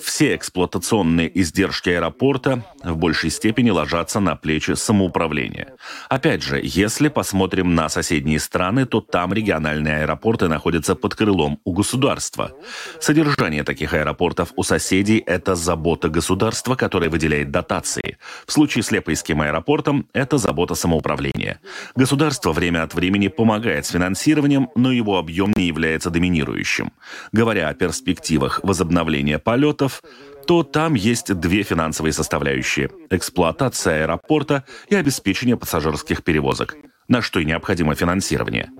Все 0.00 0.34
эксплуатационные 0.34 1.30
издержки 1.40 1.90
аэропорта 1.90 2.64
в 2.82 2.96
большей 2.96 3.30
степени 3.30 3.70
ложатся 3.70 4.20
на 4.20 4.36
плечи 4.36 4.72
самоуправления. 4.72 5.74
Опять 6.08 6.42
же, 6.42 6.60
если 6.62 7.08
посмотрим 7.08 7.74
на 7.74 7.88
соседние 7.88 8.38
страны, 8.40 8.86
то 8.86 9.00
там 9.00 9.32
региональные 9.32 10.02
аэропорты 10.02 10.48
находятся 10.48 10.94
под 10.94 11.14
крылом 11.14 11.58
у 11.64 11.72
государства. 11.72 12.52
Содержание 13.00 13.64
таких 13.64 13.94
аэропортов 13.94 14.52
у 14.56 14.62
соседей– 14.62 15.18
это 15.26 15.54
забота 15.54 16.08
государства, 16.08 16.74
которое 16.74 17.08
выделяет 17.08 17.50
дотации. 17.50 18.18
В 18.46 18.52
случае 18.52 18.82
с 18.82 18.90
Лепойским 18.90 19.40
аэропортом– 19.40 20.06
это 20.12 20.38
забота 20.38 20.74
самоуправления. 20.74 21.60
Государство 21.94 22.52
время 22.52 22.82
от 22.82 22.94
времени 22.94 23.28
помогает 23.28 23.86
с 23.86 23.90
финансированием, 23.90 24.68
но 24.74 24.92
его 24.92 25.18
объем 25.18 25.52
не 25.56 25.66
является 25.66 26.10
доминирующим. 26.10 26.92
Говоря 27.32 27.68
о 27.68 27.74
перспективах 27.74 28.60
возобновления 28.62 29.38
полетов, 29.38 29.85
самолетов, 29.86 30.02
то 30.46 30.62
там 30.62 30.94
есть 30.94 31.34
две 31.34 31.62
финансовые 31.62 32.12
составляющие– 32.12 32.90
эксплуатация 33.10 34.04
аэропорта 34.04 34.64
и 34.88 34.94
обеспечение 34.94 35.56
пассажирских 35.56 36.22
перевозок 36.22 36.76
на 37.08 37.22
что 37.22 37.40
и 37.40 37.44
необходимо 37.44 37.94
финансирование. 37.94 38.70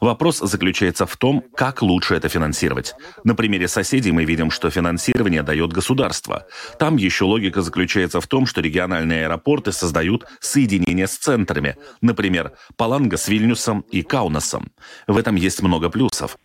Вопрос 0.00 0.38
заключается 0.38 1.06
в 1.06 1.16
том, 1.16 1.44
как 1.54 1.82
лучше 1.82 2.14
это 2.14 2.28
финансировать. 2.28 2.94
На 3.24 3.34
примере 3.34 3.68
соседей 3.68 4.12
мы 4.12 4.24
видим, 4.24 4.50
что 4.50 4.70
финансирование 4.70 5.42
дает 5.42 5.72
государство. 5.72 6.46
Там 6.78 6.96
еще 6.96 7.24
логика 7.24 7.62
заключается 7.62 8.20
в 8.20 8.26
том, 8.26 8.46
что 8.46 8.60
региональные 8.60 9.26
аэропорты 9.26 9.72
создают 9.72 10.26
соединения 10.40 11.06
с 11.06 11.16
центрами, 11.16 11.76
например, 12.00 12.52
Паланга 12.76 13.16
с 13.16 13.28
Вильнюсом 13.28 13.80
и 13.90 14.02
Каунасом. 14.02 14.72
В 15.06 15.16
этом 15.16 15.36
есть 15.36 15.62
много 15.62 15.90
плюсов. 15.90 16.36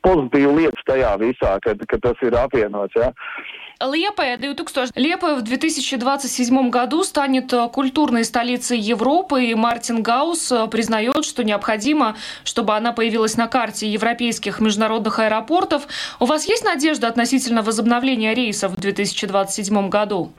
Лепая 3.81 4.37
2000... 4.37 4.91
Лепая 4.95 5.35
в 5.35 5.41
2027 5.41 6.69
году 6.69 7.03
станет 7.03 7.51
э, 7.53 7.67
культурной 7.69 8.23
столицей 8.23 8.79
Европы, 8.79 9.45
и 9.45 9.55
Мартин 9.55 10.03
Гаус 10.03 10.51
э, 10.51 10.67
признает, 10.67 11.25
что 11.25 11.43
необходимо, 11.43 12.15
чтобы 12.43 12.75
она 12.75 12.91
появилась 12.91 13.37
на 13.37 13.47
карте 13.47 13.87
европейских 13.87 14.59
международных 14.59 15.19
аэропортов. 15.19 15.87
У 16.19 16.25
вас 16.25 16.45
есть 16.47 16.63
надежда 16.63 17.07
относительно 17.07 17.61
возобновления 17.61 18.33
рейсов 18.33 18.73
в 18.73 18.79
2027 18.79 19.89
году? 19.89 20.31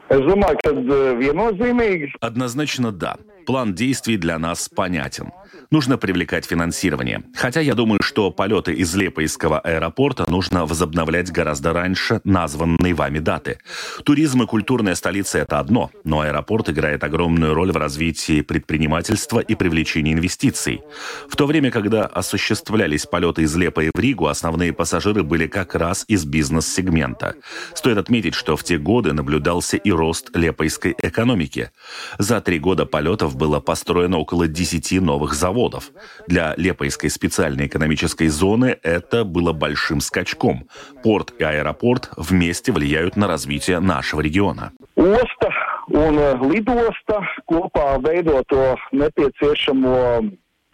Однозначно 2.20 2.92
да. 2.92 3.16
План 3.46 3.74
действий 3.74 4.16
для 4.16 4.38
нас 4.38 4.68
понятен. 4.68 5.32
Нужно 5.70 5.98
привлекать 5.98 6.44
финансирование. 6.44 7.22
Хотя 7.34 7.60
я 7.60 7.74
думаю, 7.74 8.00
что 8.02 8.30
полеты 8.30 8.72
из 8.72 8.94
Лепойского 8.94 9.60
аэропорта 9.60 10.30
нужно 10.30 10.66
возобновлять 10.66 11.30
гораздо 11.30 11.72
раньше 11.72 12.20
названной 12.24 12.92
вами 12.92 13.18
даты. 13.18 13.58
Туризм 14.04 14.42
и 14.42 14.46
культурная 14.46 14.94
столица– 14.94 15.38
это 15.40 15.58
одно, 15.58 15.90
но 16.04 16.20
аэропорт 16.20 16.70
играет 16.70 17.04
огромную 17.04 17.54
роль 17.54 17.72
в 17.72 17.76
развитии 17.76 18.42
предпринимательства 18.42 19.40
и 19.40 19.54
привлечении 19.54 20.12
инвестиций. 20.12 20.82
В 21.28 21.36
то 21.36 21.46
время, 21.46 21.70
когда 21.70 22.06
осуществлялись 22.06 23.06
полеты 23.06 23.42
из 23.42 23.54
Лепой 23.56 23.90
в 23.94 23.98
Ригу, 23.98 24.26
основные 24.26 24.72
пассажиры 24.72 25.22
были 25.22 25.46
как 25.46 25.74
раз 25.74 26.04
из 26.08 26.24
бизнес-сегмента. 26.24 27.34
Стоит 27.74 27.98
отметить, 27.98 28.34
что 28.34 28.56
в 28.56 28.64
те 28.64 28.78
годы 28.78 29.12
наблюдался 29.12 29.76
и 29.76 29.90
рост 29.90 30.30
лепойской 30.34 30.94
экономики. 30.98 31.70
За 32.18 32.40
три 32.40 32.58
года 32.58 32.86
полетов 32.86 33.36
было 33.36 33.60
построено 33.60 34.18
около 34.18 34.48
10 34.48 35.00
новых 35.00 35.34
заводов. 35.42 35.90
Для 36.26 36.54
Лепойской 36.56 37.10
специальной 37.10 37.66
экономической 37.66 38.28
зоны 38.28 38.78
это 38.82 39.24
было 39.24 39.52
большим 39.52 40.00
скачком. 40.00 40.68
Порт 41.02 41.34
и 41.38 41.44
аэропорт 41.44 42.10
вместе 42.16 42.72
влияют 42.72 43.16
на 43.16 43.26
развитие 43.26 43.80
нашего 43.80 44.20
региона. 44.20 44.72
Un 45.92 46.14
lidosta 46.52 47.18
kopā 47.50 47.98
veido 47.98 48.38
to 48.46 48.76
nepieciešamo 48.92 49.96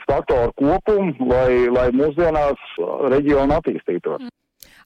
faktoru 0.04 0.52
kopumu, 0.52 1.28
lai, 1.32 1.68
lai 1.72 1.88
mūsdienās 1.96 2.60
reģionu 3.12 3.56
attīstītos. 3.56 4.28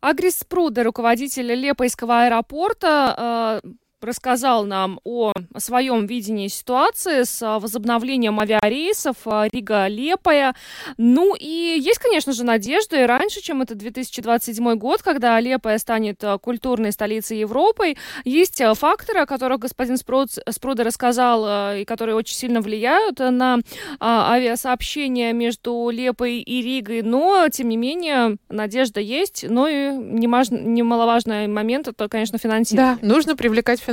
Агрис 0.03 0.43
Пруда, 0.49 0.83
руководитель 0.83 1.55
Лепойского 1.55 2.24
аэропорта, 2.24 3.61
рассказал 4.03 4.64
нам 4.64 5.00
о 5.05 5.32
своем 5.59 6.07
видении 6.07 6.48
ситуации 6.48 7.22
с 7.22 7.59
возобновлением 7.59 8.40
авиарейсов 8.40 9.16
Рига-Лепая. 9.24 10.55
Ну 10.96 11.34
и 11.38 11.78
есть, 11.80 11.98
конечно 11.98 12.32
же, 12.32 12.44
надежда, 12.44 13.03
и 13.03 13.07
раньше, 13.07 13.40
чем 13.40 13.62
это 13.62 13.74
2027 13.74 14.74
год, 14.74 15.03
когда 15.03 15.38
Лепая 15.40 15.78
станет 15.78 16.22
культурной 16.40 16.92
столицей 16.92 17.38
Европы, 17.38 17.94
есть 18.24 18.62
факторы, 18.76 19.20
о 19.20 19.26
которых 19.26 19.61
господин 19.61 19.96
Спруд, 19.96 20.30
Спруда 20.50 20.84
рассказал, 20.84 21.76
и 21.76 21.84
которые 21.84 22.16
очень 22.16 22.36
сильно 22.36 22.61
влияют 22.61 23.18
на 23.18 23.59
авиасообщение 24.00 25.32
между 25.32 25.90
Лепой 25.90 26.40
и 26.40 26.62
Ригой, 26.62 27.03
но, 27.03 27.48
тем 27.50 27.68
не 27.68 27.76
менее, 27.76 28.36
надежда 28.48 29.00
есть, 29.00 29.44
но 29.48 29.68
и 29.68 29.90
немаловажный 29.92 31.46
момент, 31.46 31.88
это, 31.88 32.09
конечно, 32.09 32.38
финансирование. 32.38 32.98
Да, 33.00 33.07
нужно 33.07 33.36
привлекать 33.36 33.78
финансирование, 33.80 33.91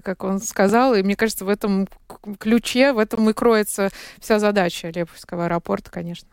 как 0.00 0.24
он 0.24 0.40
сказал, 0.40 0.94
и 0.94 1.02
мне 1.02 1.16
кажется, 1.16 1.44
в 1.44 1.48
этом 1.48 1.88
ключе, 2.38 2.92
в 2.92 2.98
этом 2.98 3.28
и 3.30 3.32
кроется 3.32 3.90
вся 4.20 4.38
задача 4.38 4.88
Леповского 4.88 5.44
аэропорта, 5.44 5.90
конечно. 5.90 6.28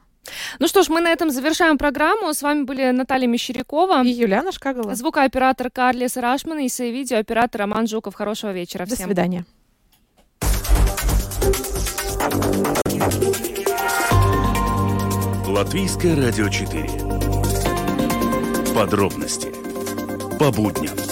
Ну 0.59 0.67
что 0.67 0.83
ж, 0.83 0.89
мы 0.89 1.01
на 1.01 1.09
этом 1.09 1.31
завершаем 1.31 1.77
программу. 1.77 2.33
С 2.33 2.41
вами 2.41 2.63
были 2.63 2.91
Наталья 2.91 3.27
Мещерякова 3.27 4.03
и 4.03 4.09
Юлиана 4.09 4.51
Шкагала. 4.51 4.95
Звукооператор 4.95 5.71
Карлис 5.71 6.15
Рашман 6.17 6.59
и 6.59 6.69
видеооператор 6.79 7.61
Роман 7.61 7.87
Жуков. 7.87 8.15
Хорошего 8.15 8.51
вечера 8.51 8.85
всем. 8.85 8.97
До 8.97 9.03
свидания. 9.03 9.45
Латвийское 15.47 16.15
радио 16.15 16.49
4. 16.49 16.89
Подробности 18.73 19.51
по 20.39 20.51
будням. 20.51 21.10